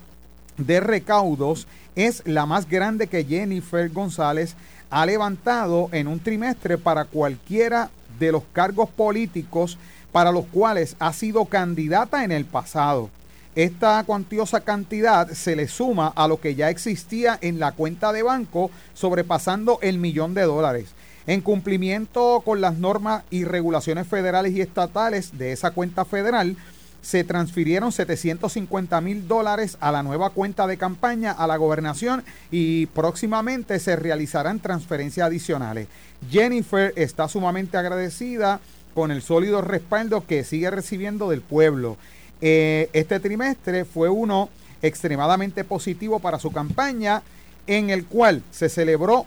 de 0.67 0.81
recaudos 0.81 1.67
es 1.97 2.23
la 2.27 2.47
más 2.47 2.69
grande 2.69 3.07
que 3.07 3.25
Jennifer 3.25 3.89
González 3.91 4.55
ha 4.91 5.07
levantado 5.07 5.89
en 5.93 6.07
un 6.09 6.21
trimestre 6.21 6.79
para 6.79 7.05
cualquiera 7.05 7.91
de 8.19 8.33
los 8.33 8.43
cargos 8.53 8.89
políticos 8.91 9.79
para 10.13 10.33
los 10.33 10.47
cuales 10.47 10.97
ha 10.99 11.13
sido 11.13 11.45
candidata 11.47 12.25
en 12.25 12.33
el 12.33 12.45
pasado. 12.45 13.11
Esta 13.55 14.03
cuantiosa 14.05 14.61
cantidad 14.61 15.29
se 15.31 15.57
le 15.57 15.67
suma 15.67 16.13
a 16.15 16.29
lo 16.29 16.41
que 16.41 16.55
ya 16.55 16.71
existía 16.71 17.39
en 17.41 17.59
la 17.59 17.73
cuenta 17.73 18.13
de 18.13 18.23
banco, 18.23 18.71
sobrepasando 18.95 19.79
el 19.83 19.99
millón 19.99 20.35
de 20.35 20.43
dólares. 20.43 20.91
En 21.27 21.41
cumplimiento 21.41 22.43
con 22.45 22.61
las 22.61 22.79
normas 22.79 23.25
y 23.31 23.45
regulaciones 23.45 24.07
federales 24.07 24.53
y 24.53 24.61
estatales 24.61 25.37
de 25.37 25.53
esa 25.53 25.73
cuenta 25.73 26.05
federal, 26.05 26.57
se 27.03 27.25
transfirieron 27.25 27.93
750 27.93 29.01
mil 29.01 29.27
dólares 29.27 29.77
a 29.81 29.93
la 29.93 30.03
nueva 30.03 30.31
cuenta 30.31 30.67
de 30.67 30.77
campaña 30.77 31.33
a 31.33 31.47
la 31.47 31.57
gobernación 31.57 32.25
y 32.51 32.87
próximamente 32.87 33.79
se 33.79 33.97
realizarán 33.97 34.61
transferencias 34.61 35.27
adicionales. 35.27 35.89
Jennifer 36.31 36.93
está 36.97 37.29
sumamente 37.29 37.77
agradecida 37.77 38.61
con 38.95 39.11
el 39.11 39.23
sólido 39.23 39.63
respaldo 39.63 40.27
que 40.27 40.45
sigue 40.45 40.71
recibiendo 40.71 41.31
del 41.31 41.41
pueblo. 41.41 41.97
Eh, 42.41 42.89
este 42.93 43.21
trimestre 43.21 43.85
fue 43.85 44.09
uno 44.09 44.49
extremadamente 44.83 45.65
positivo 45.65 46.21
para 46.21 46.39
su 46.39 46.51
campaña, 46.51 47.23
en 47.67 47.91
el 47.91 48.07
cual 48.07 48.43
se 48.51 48.69
celebró 48.69 49.27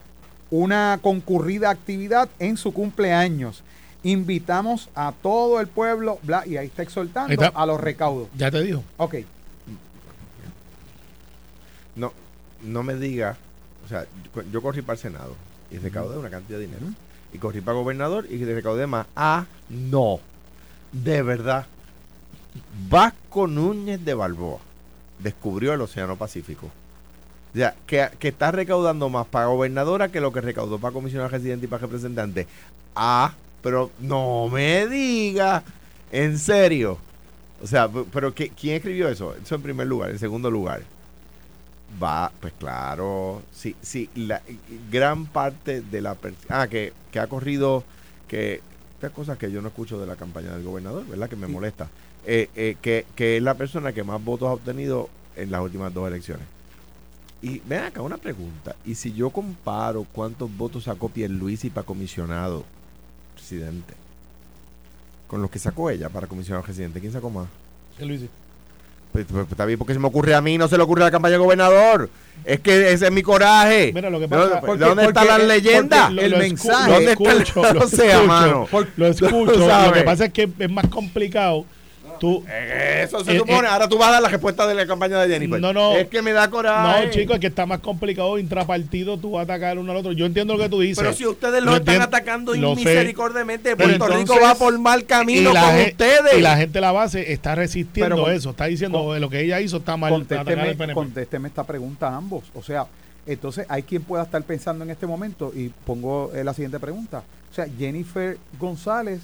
una 0.50 1.00
concurrida 1.02 1.70
actividad 1.70 2.30
en 2.40 2.58
su 2.58 2.74
cumpleaños. 2.74 3.64
Invitamos 4.04 4.90
a 4.96 5.14
todo 5.14 5.60
el 5.62 5.68
pueblo, 5.68 6.20
bla, 6.24 6.46
y 6.46 6.58
ahí 6.58 6.68
está 6.68 6.84
exhortando 6.84 7.30
Ahí 7.30 7.36
está. 7.36 7.48
a 7.60 7.66
los 7.66 7.80
recaudos. 7.80 8.28
Ya 8.36 8.52
te 8.52 8.62
dijo. 8.62 8.84
Ok, 8.98 9.16
No, 11.96 12.12
no 12.64 12.84
me 12.84 12.96
diga, 12.96 13.38
o 13.86 13.88
sea, 13.88 14.06
yo, 14.36 14.42
yo 14.52 14.62
corrí 14.62 14.82
para 14.82 14.96
el 14.96 15.00
Senado 15.00 15.36
y 15.72 15.78
recaudé 15.78 16.18
una 16.18 16.30
cantidad 16.30 16.58
de 16.60 16.66
dinero. 16.66 16.86
Y 17.34 17.38
corrí 17.40 17.62
para 17.62 17.78
gobernador 17.78 18.28
y 18.30 18.44
recaudé 18.46 18.86
más. 18.88 19.08
Ah, 19.16 19.46
no. 19.70 20.20
De 20.92 21.24
verdad. 21.24 21.66
Vasco 22.90 23.48
Núñez 23.48 24.04
de 24.06 24.14
Balboa 24.14 24.60
descubrió 25.18 25.74
el 25.74 25.82
Océano 25.82 26.16
Pacífico. 26.16 26.68
O 27.54 27.58
sea, 27.58 27.76
que, 27.88 28.08
que 28.20 28.28
está 28.30 28.52
recaudando 28.52 29.10
más 29.10 29.26
para 29.28 29.48
gobernadora 29.48 30.10
que 30.10 30.20
lo 30.20 30.32
que 30.32 30.42
recaudó 30.42 30.78
para 30.80 30.94
comisionado 30.94 31.30
residente 31.30 31.66
y 31.66 31.70
para 31.70 31.82
representante. 31.82 32.48
Ah, 32.96 33.34
pero 33.64 33.90
no 34.00 34.50
me 34.50 34.86
diga. 34.88 35.64
En 36.12 36.38
serio. 36.38 37.00
O 37.64 37.66
sea, 37.68 37.90
pero 37.90 38.36
¿qué- 38.36 38.50
¿quién 38.50 38.76
escribió 38.76 39.10
eso? 39.10 39.34
Eso 39.42 39.56
en 39.56 39.62
primer 39.64 39.88
lugar. 39.88 40.12
En 40.12 40.20
segundo 40.20 40.52
lugar. 40.52 40.84
Va, 42.02 42.32
pues 42.40 42.54
claro. 42.60 43.42
Sí, 43.52 43.76
sí, 43.82 44.10
la 44.16 44.42
gran 44.92 45.26
parte 45.26 45.82
de 45.82 46.02
la... 46.02 46.18
Ah, 46.50 46.68
que, 46.68 46.94
que 47.12 47.20
ha 47.20 47.28
corrido... 47.28 47.84
que 48.28 48.62
Estas 48.96 49.12
cosas 49.12 49.38
que 49.38 49.52
yo 49.52 49.62
no 49.62 49.68
escucho 49.70 50.00
de 50.00 50.08
la 50.08 50.16
campaña 50.16 50.52
del 50.54 50.64
gobernador, 50.64 51.06
¿verdad? 51.08 51.30
Que 51.30 51.36
me 51.36 51.48
Sí. 51.48 51.54
molesta. 51.54 51.90
Eh, 52.26 52.50
eh, 52.56 52.78
que, 52.82 53.06
que 53.16 53.38
es 53.38 53.44
la 53.44 53.54
persona 53.56 53.92
que 53.94 54.04
más 54.04 54.24
votos 54.24 54.48
ha 54.50 54.54
obtenido 54.54 55.10
en 55.36 55.52
las 55.52 55.62
últimas 55.62 55.94
dos 55.94 56.08
elecciones. 56.08 56.46
Y 57.42 57.60
ven 57.66 57.84
acá 57.84 58.02
una 58.02 58.18
pregunta. 58.18 58.76
Y 58.86 58.96
si 58.96 59.14
yo 59.14 59.30
comparo 59.30 60.06
cuántos 60.14 60.56
votos 60.56 60.86
sacó 60.86 61.10
Pierluisi 61.10 61.70
para 61.70 61.86
comisionado 61.86 62.64
presidente 63.48 63.94
con 65.28 65.42
los 65.42 65.52
que 65.52 65.60
sacó 65.60 65.90
ella 65.90 66.10
para 66.10 66.28
comisionado 66.28 66.64
presidente, 66.64 67.00
¿quién 67.00 67.12
sacó 67.12 67.30
más? 67.30 67.48
¿Qué 67.98 68.06
Luis? 68.06 68.22
Pues, 69.12 69.26
pues, 69.30 69.48
está 69.52 69.66
bien, 69.66 69.78
porque 69.78 69.94
se 69.94 70.00
me 70.00 70.08
ocurre 70.08 70.34
a 70.36 70.42
mí, 70.42 70.58
no 70.58 70.68
se 70.68 70.78
le 70.78 70.84
ocurre 70.84 71.02
a 71.04 71.06
la 71.06 71.12
campaña 71.12 71.34
de 71.34 71.38
gobernador. 71.40 72.10
Es 72.46 72.60
que 72.62 72.92
ese 72.94 73.06
es 73.08 73.12
mi 73.12 73.22
coraje. 73.22 73.92
Mira, 73.94 74.10
lo 74.10 74.20
que 74.20 74.28
¿De 74.28 74.36
dónde- 74.36 74.50
pasa- 74.56 74.62
¿de 74.62 74.68
porque- 74.68 74.86
¿Dónde 74.86 75.04
está 75.06 75.14
porque- 75.22 75.28
la 75.28 75.34
porque 75.38 75.48
leyenda? 75.48 76.10
lo- 76.10 76.22
el 76.22 76.38
mensaje. 76.38 76.92
¿Dónde 76.92 77.12
está 77.14 77.32
el- 77.32 77.42
escucho, 77.42 77.74
lo 77.74 77.88
sea, 77.88 78.06
escucho, 78.16 78.28
mano. 78.28 78.68
Lo 78.96 79.08
escucho. 79.08 79.86
Lo 79.88 79.94
que 79.94 80.02
pasa 80.04 80.26
es 80.26 80.34
que 80.34 80.50
es 80.60 80.72
más 80.72 80.88
complicado. 80.88 81.66
Tú, 82.24 82.42
Eso 83.04 83.22
se 83.26 83.36
Eh, 83.36 83.38
supone. 83.40 83.68
eh, 83.68 83.70
Ahora 83.70 83.90
tú 83.90 83.98
vas 83.98 84.08
a 84.08 84.12
dar 84.14 84.22
la 84.22 84.30
respuesta 84.30 84.66
de 84.66 84.74
la 84.76 84.88
campaña 84.88 85.20
de 85.20 85.28
Jennifer. 85.28 85.60
No, 85.60 85.74
no. 85.74 85.92
Es 85.98 86.08
que 86.08 86.22
me 86.22 86.32
da 86.32 86.50
coraje. 86.50 87.08
no, 87.08 87.12
chicos, 87.12 87.34
es 87.36 87.42
que 87.42 87.48
está 87.48 87.66
más 87.66 87.80
complicado 87.82 88.38
intrapartido. 88.40 89.18
Tú 89.18 89.32
vas 89.32 89.42
a 89.42 89.44
atacar 89.44 89.78
uno 89.78 89.92
al 89.92 89.98
otro. 89.98 90.14
Yo 90.14 90.26
entiendo 90.26 90.56
lo 90.56 90.64
que 90.64 90.70
tú 90.70 90.80
dices. 90.80 91.00
Pero 91.04 91.14
si 91.14 91.26
ustedes 91.26 91.62
lo 91.62 91.72
están 91.76 91.96
entiendo- 91.96 92.06
atacando 92.06 92.56
lo 92.56 92.70
sé. 92.76 92.76
misericordiamente, 92.78 93.76
Pero 93.76 93.98
Puerto 93.98 94.18
Rico 94.18 94.36
va 94.42 94.56
por 94.56 94.80
mal 94.80 95.04
camino 95.06 95.50
y 95.52 95.54
la 95.54 95.62
con 95.66 95.72
gen- 95.76 95.88
ustedes. 95.92 96.38
Y 96.38 96.42
la 96.42 96.56
gente 96.56 96.74
de 96.76 96.82
la 96.82 96.94
base 96.94 97.34
está 97.34 97.56
resistiendo 97.56 98.16
Pero 98.16 98.30
eso. 98.32 98.52
Está 98.52 98.68
diciendo 98.68 99.04
con- 99.04 99.20
lo 99.20 99.30
que 99.30 99.42
ella 99.42 99.60
hizo 99.60 99.76
está 99.78 99.98
mal. 99.98 100.14
contésteme, 100.14 100.76
PNP. 100.76 100.94
contésteme 100.94 101.50
esta 101.50 101.66
pregunta 101.66 102.08
a 102.08 102.16
ambos. 102.16 102.46
O 102.54 102.64
sea, 102.64 102.86
entonces 103.28 103.66
hay 103.68 103.84
quien 103.84 104.02
pueda 104.04 104.24
estar 104.24 104.42
pensando 104.44 104.86
en 104.86 104.92
este 104.92 105.06
momento 105.08 105.52
y 105.54 105.68
pongo 105.86 106.32
eh, 106.34 106.46
la 106.46 106.54
siguiente 106.54 106.80
pregunta. 106.80 107.22
O 107.52 107.54
sea, 107.54 107.66
Jennifer 107.78 108.38
González 108.58 109.20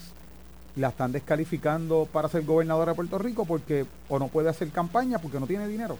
la 0.76 0.88
están 0.88 1.12
descalificando 1.12 2.08
para 2.12 2.28
ser 2.28 2.42
gobernadora 2.44 2.92
de 2.92 2.96
Puerto 2.96 3.18
Rico 3.18 3.44
porque 3.44 3.84
o 4.08 4.18
no 4.18 4.28
puede 4.28 4.48
hacer 4.48 4.68
campaña 4.70 5.18
porque 5.18 5.40
no 5.40 5.46
tiene 5.46 5.66
dinero. 5.68 5.98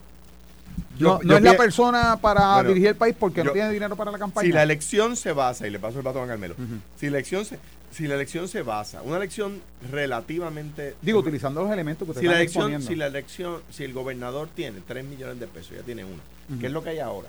Yo- 0.98 1.18
no 1.18 1.18
no 1.24 1.30
yo 1.30 1.36
es 1.36 1.42
la 1.42 1.56
persona 1.56 2.18
para 2.20 2.54
Bueno, 2.54 2.68
dirigir 2.68 2.88
el 2.90 2.96
país 2.96 3.16
porque 3.18 3.42
no 3.42 3.52
tiene 3.52 3.70
dinero 3.70 3.96
para 3.96 4.10
la 4.12 4.18
campaña. 4.18 4.46
Si 4.46 4.52
la 4.52 4.62
elección 4.62 5.16
se 5.16 5.32
basa, 5.32 5.66
y 5.66 5.70
le 5.70 5.78
paso 5.78 5.98
el 5.98 6.04
batón 6.04 6.24
a 6.24 6.26
Carmelo, 6.28 6.54
Ujú. 6.54 6.76
si 6.98 7.06
la 7.10 7.16
elección 7.18 7.44
se, 7.44 7.58
si 7.90 8.06
la 8.06 8.14
elección 8.14 8.46
se 8.48 8.62
basa, 8.62 9.02
una 9.02 9.16
elección 9.16 9.60
relativamente 9.90 10.94
Digo, 11.02 11.18
utilizando 11.20 11.62
los 11.62 11.72
elementos 11.72 12.06
que 12.06 12.10
ustedes 12.12 12.22
si 12.24 12.28
la 12.28 12.36
elección, 12.36 12.62
exponiendo. 12.64 12.86
si 12.88 12.96
la 12.96 13.06
elección, 13.06 13.62
si 13.70 13.84
el 13.84 13.92
gobernador 13.92 14.48
tiene 14.54 14.80
3 14.86 15.04
millones 15.04 15.40
de 15.40 15.46
pesos, 15.48 15.72
ya 15.76 15.82
tiene 15.82 16.04
uno, 16.04 16.20
Ujú. 16.50 16.60
que 16.60 16.66
es 16.66 16.72
lo 16.72 16.82
que 16.84 16.90
hay 16.90 16.98
ahora. 17.00 17.28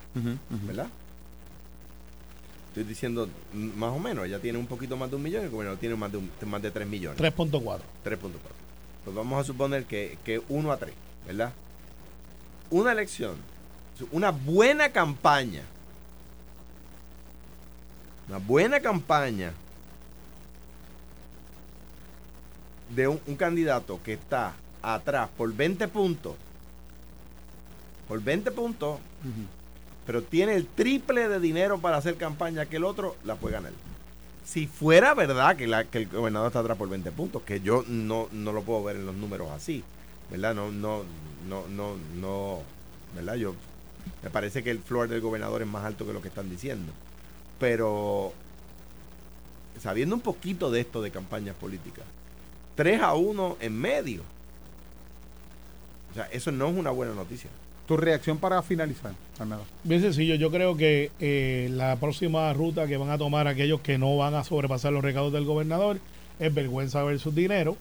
¿verdad? 0.68 0.88
Estoy 2.72 2.86
diciendo 2.86 3.28
más 3.54 3.92
o 3.92 4.00
menos, 4.00 4.26
ella 4.26 4.40
tiene 4.40 4.58
un 4.58 4.66
poquito 4.66 4.96
más 4.96 5.10
de 5.10 5.18
un 5.18 5.24
millón 5.24 5.42
y 5.42 5.46
el 5.46 5.52
gobernador 5.52 5.78
tiene 5.80 5.96
más 5.96 6.10
de, 6.12 6.20
un- 6.20 6.32
más 6.46 6.62
de 6.62 6.72
3 6.72 6.88
millones. 6.88 7.20
3.4. 7.20 7.80
3.4. 8.06 8.30
Pues 9.04 9.16
vamos 9.16 9.42
a 9.42 9.44
suponer 9.44 9.84
que, 9.86 10.18
que 10.24 10.42
1 10.48 10.72
a 10.72 10.78
3, 10.78 10.94
¿verdad? 11.28 11.52
Una 12.70 12.94
elección, 12.94 13.36
una 14.12 14.32
buena 14.32 14.90
campaña, 14.90 15.64
una 18.30 18.38
buena 18.38 18.80
campaña 18.80 19.52
de 22.96 23.08
un, 23.08 23.20
un 23.28 23.36
candidato 23.36 24.00
que 24.04 24.14
está 24.14 24.54
atrás 24.82 25.30
por 25.38 25.54
20 25.54 25.88
puntos, 25.90 26.36
por 28.08 28.22
20 28.22 28.52
puntos, 28.52 29.00
pero 30.12 30.24
tiene 30.24 30.56
el 30.56 30.68
triple 30.68 31.30
de 31.30 31.40
dinero 31.40 31.80
para 31.80 31.96
hacer 31.96 32.18
campaña 32.18 32.66
que 32.66 32.76
el 32.76 32.84
otro, 32.84 33.16
la 33.24 33.36
puede 33.36 33.54
ganar. 33.54 33.72
Si 34.44 34.68
fuera 34.68 35.14
verdad 35.14 35.56
que, 35.56 35.64
el 35.64 36.08
gobernador 36.08 36.48
está 36.48 36.60
atrás 36.60 36.78
por 36.78 36.90
20 36.90 37.14
puntos, 37.14 37.44
que 37.44 37.62
yo 37.62 37.86
no, 37.88 38.28
no 38.34 38.52
lo 38.52 38.62
puedo 38.62 38.84
ver 38.84 38.98
en 38.98 39.06
los 39.06 39.16
números 39.16 39.50
así, 39.52 39.86
¿verdad? 40.30 40.54
No, 40.54 40.70
no, 40.70 41.06
no, 41.48 41.66
no, 41.70 41.96
no, 42.20 42.60
¿verdad? 43.16 43.36
Yo, 43.36 43.56
me 44.22 44.30
parece 44.30 44.62
que 44.64 44.72
el 44.72 44.80
floor 44.80 45.08
del 45.08 45.22
gobernador 45.22 45.62
es 45.62 45.68
más 45.70 45.86
alto 45.86 46.06
que 46.06 46.12
lo 46.12 46.22
que 46.22 46.28
están 46.28 46.50
diciendo. 46.50 46.92
Pero, 47.58 48.34
sabiendo 49.80 50.14
un 50.14 50.22
poquito 50.22 50.72
de 50.72 50.82
esto 50.82 51.02
de 51.02 51.12
campañas 51.12 51.56
políticas, 51.56 52.04
3 52.76 53.02
a 53.02 53.14
1 53.14 53.58
en 53.62 53.80
medio. 53.80 54.24
O 56.12 56.16
sea, 56.16 56.26
eso 56.34 56.52
no 56.52 56.68
es 56.68 56.76
una 56.76 56.92
buena 56.92 57.14
noticia. 57.14 57.50
Tu 57.92 57.98
reacción 57.98 58.38
para 58.38 58.62
finalizar, 58.62 59.12
Arnaldo. 59.38 59.66
Bien 59.84 60.00
sencillo, 60.00 60.36
yo 60.36 60.50
creo 60.50 60.78
que 60.78 61.12
eh, 61.20 61.68
la 61.74 61.98
próxima 61.98 62.54
ruta 62.54 62.88
que 62.88 62.96
van 62.96 63.10
a 63.10 63.18
tomar 63.18 63.50
aquellos 63.50 63.82
que 63.82 63.98
no 63.98 64.16
van 64.16 64.34
a 64.34 64.46
sobrepasar 64.46 64.94
los 64.94 65.04
recados 65.04 65.34
del 65.34 65.44
gobernador 65.44 66.00
es 66.40 66.54
vergüenza 66.54 67.04
versus 67.04 67.36
dinero. 67.36 67.76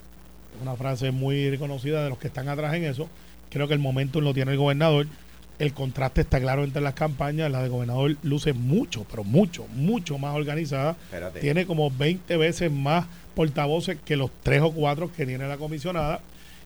Es 0.57 0.63
una 0.63 0.75
frase 0.75 1.13
muy 1.13 1.49
reconocida 1.49 2.03
de 2.03 2.09
los 2.09 2.19
que 2.19 2.27
están 2.27 2.49
atrás 2.49 2.75
en 2.75 2.87
eso. 2.87 3.09
Creo 3.51 3.69
que 3.69 3.75
el 3.75 3.79
momento 3.79 4.21
lo 4.21 4.35
tiene 4.35 4.51
el 4.51 4.59
gobernador. 4.59 5.07
El 5.61 5.75
contraste 5.75 6.23
está 6.23 6.41
claro 6.41 6.65
entre 6.65 6.83
las 6.83 6.95
campañas. 6.95 7.49
La 7.49 7.63
del 7.63 7.71
gobernador 7.71 8.17
luce 8.25 8.53
mucho, 8.53 9.07
pero 9.09 9.23
mucho, 9.23 9.69
mucho 9.77 10.19
más 10.19 10.35
organizada. 10.35 10.97
Espérate. 11.05 11.39
Tiene 11.39 11.67
como 11.67 11.89
20 11.89 12.37
veces 12.37 12.73
más 12.73 13.07
portavoces 13.37 13.97
que 14.05 14.17
los 14.17 14.33
tres 14.43 14.61
o 14.61 14.73
cuatro 14.73 15.09
que 15.17 15.25
tiene 15.25 15.47
la 15.47 15.57
comisionada. 15.57 16.19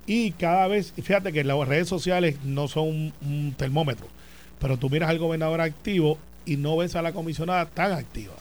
Y 0.07 0.33
cada 0.33 0.67
vez, 0.69 0.93
fíjate 0.93 1.33
que 1.33 1.45
las 1.45 1.67
redes 1.67 1.89
sociales 1.89 2.37
no 2.45 2.69
son 2.69 3.13
un, 3.23 3.55
termómetro, 3.57 4.07
pero 4.61 4.77
tú 4.77 4.91
miras 4.91 5.11
al 5.11 5.19
gobernador 5.19 5.61
activo 5.61 6.19
y 6.45 6.57
no 6.57 6.77
ves 6.77 6.95
a 6.95 7.03
la 7.03 7.13
comisionada 7.13 7.67
tan 7.67 7.93
activa. 7.93 8.35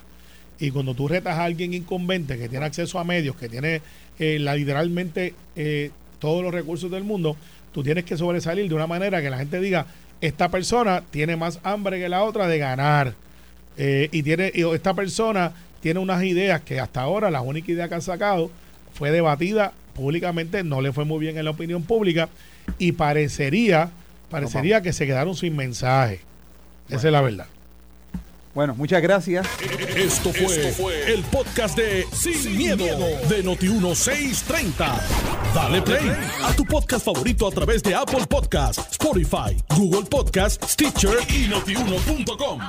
Y 0.59 0.71
cuando 0.71 0.93
tú 0.93 1.07
retas 1.07 1.37
a 1.37 1.45
alguien 1.45 1.73
incumbente 1.73 2.37
que 2.37 2.49
tiene 2.49 2.65
acceso 2.65 2.99
a 2.99 3.03
medios, 3.03 3.35
que 3.35 3.49
tiene 3.49 3.81
eh, 4.19 4.39
literalmente 4.39 5.33
eh, 5.55 5.91
todos 6.19 6.43
los 6.43 6.53
recursos 6.53 6.91
del 6.91 7.03
mundo, 7.03 7.35
tú 7.71 7.81
tienes 7.83 8.03
que 8.03 8.17
sobresalir 8.17 8.67
de 8.67 8.75
una 8.75 8.87
manera 8.87 9.21
que 9.21 9.29
la 9.29 9.37
gente 9.37 9.59
diga, 9.59 9.85
esta 10.21 10.49
persona 10.49 11.03
tiene 11.11 11.35
más 11.35 11.59
hambre 11.63 11.99
que 11.99 12.09
la 12.09 12.23
otra 12.23 12.47
de 12.47 12.57
ganar. 12.57 13.13
Eh, 13.77 14.09
y 14.11 14.21
tiene 14.21 14.51
y 14.53 14.61
esta 14.61 14.93
persona 14.93 15.51
tiene 15.81 15.99
unas 15.99 16.23
ideas 16.23 16.61
que 16.61 16.79
hasta 16.79 17.01
ahora 17.01 17.31
la 17.31 17.41
única 17.41 17.71
idea 17.71 17.89
que 17.89 17.95
ha 17.95 18.01
sacado 18.01 18.51
fue 18.93 19.11
debatida 19.11 19.73
públicamente, 19.93 20.63
no 20.63 20.81
le 20.81 20.91
fue 20.91 21.05
muy 21.05 21.19
bien 21.19 21.37
en 21.37 21.45
la 21.45 21.51
opinión 21.51 21.83
pública 21.83 22.29
y 22.77 22.93
parecería 22.93 23.91
parecería 24.33 24.81
que 24.81 24.93
se 24.93 25.05
quedaron 25.05 25.35
sin 25.35 25.55
mensaje. 25.55 26.21
Esa 26.89 27.07
es 27.07 27.13
la 27.13 27.21
verdad. 27.21 27.45
Bueno, 28.55 28.75
muchas 28.75 29.01
gracias. 29.01 29.47
Esto 29.95 30.31
fue, 30.31 31.13
el 31.13 31.23
podcast 31.23 31.75
de 31.75 32.05
Sin, 32.11 32.55
miedo, 32.55 32.85
de 33.27 33.43
Noti1630. 33.43 35.01
Dale 35.55 35.81
play 35.81 36.11
a 36.43 36.53
tu 36.55 36.63
podcast 36.65 37.05
favorito 37.05 37.47
a 37.47 37.51
través 37.51 37.81
de 37.81 37.95
Apple 37.95 38.25
Podcasts, 38.27 38.91
Spotify, 38.91 39.57
Google 39.75 40.07
Podcasts, 40.09 40.71
Stitcher 40.71 41.17
y 41.29 41.47
notiuno.com. 41.47 42.59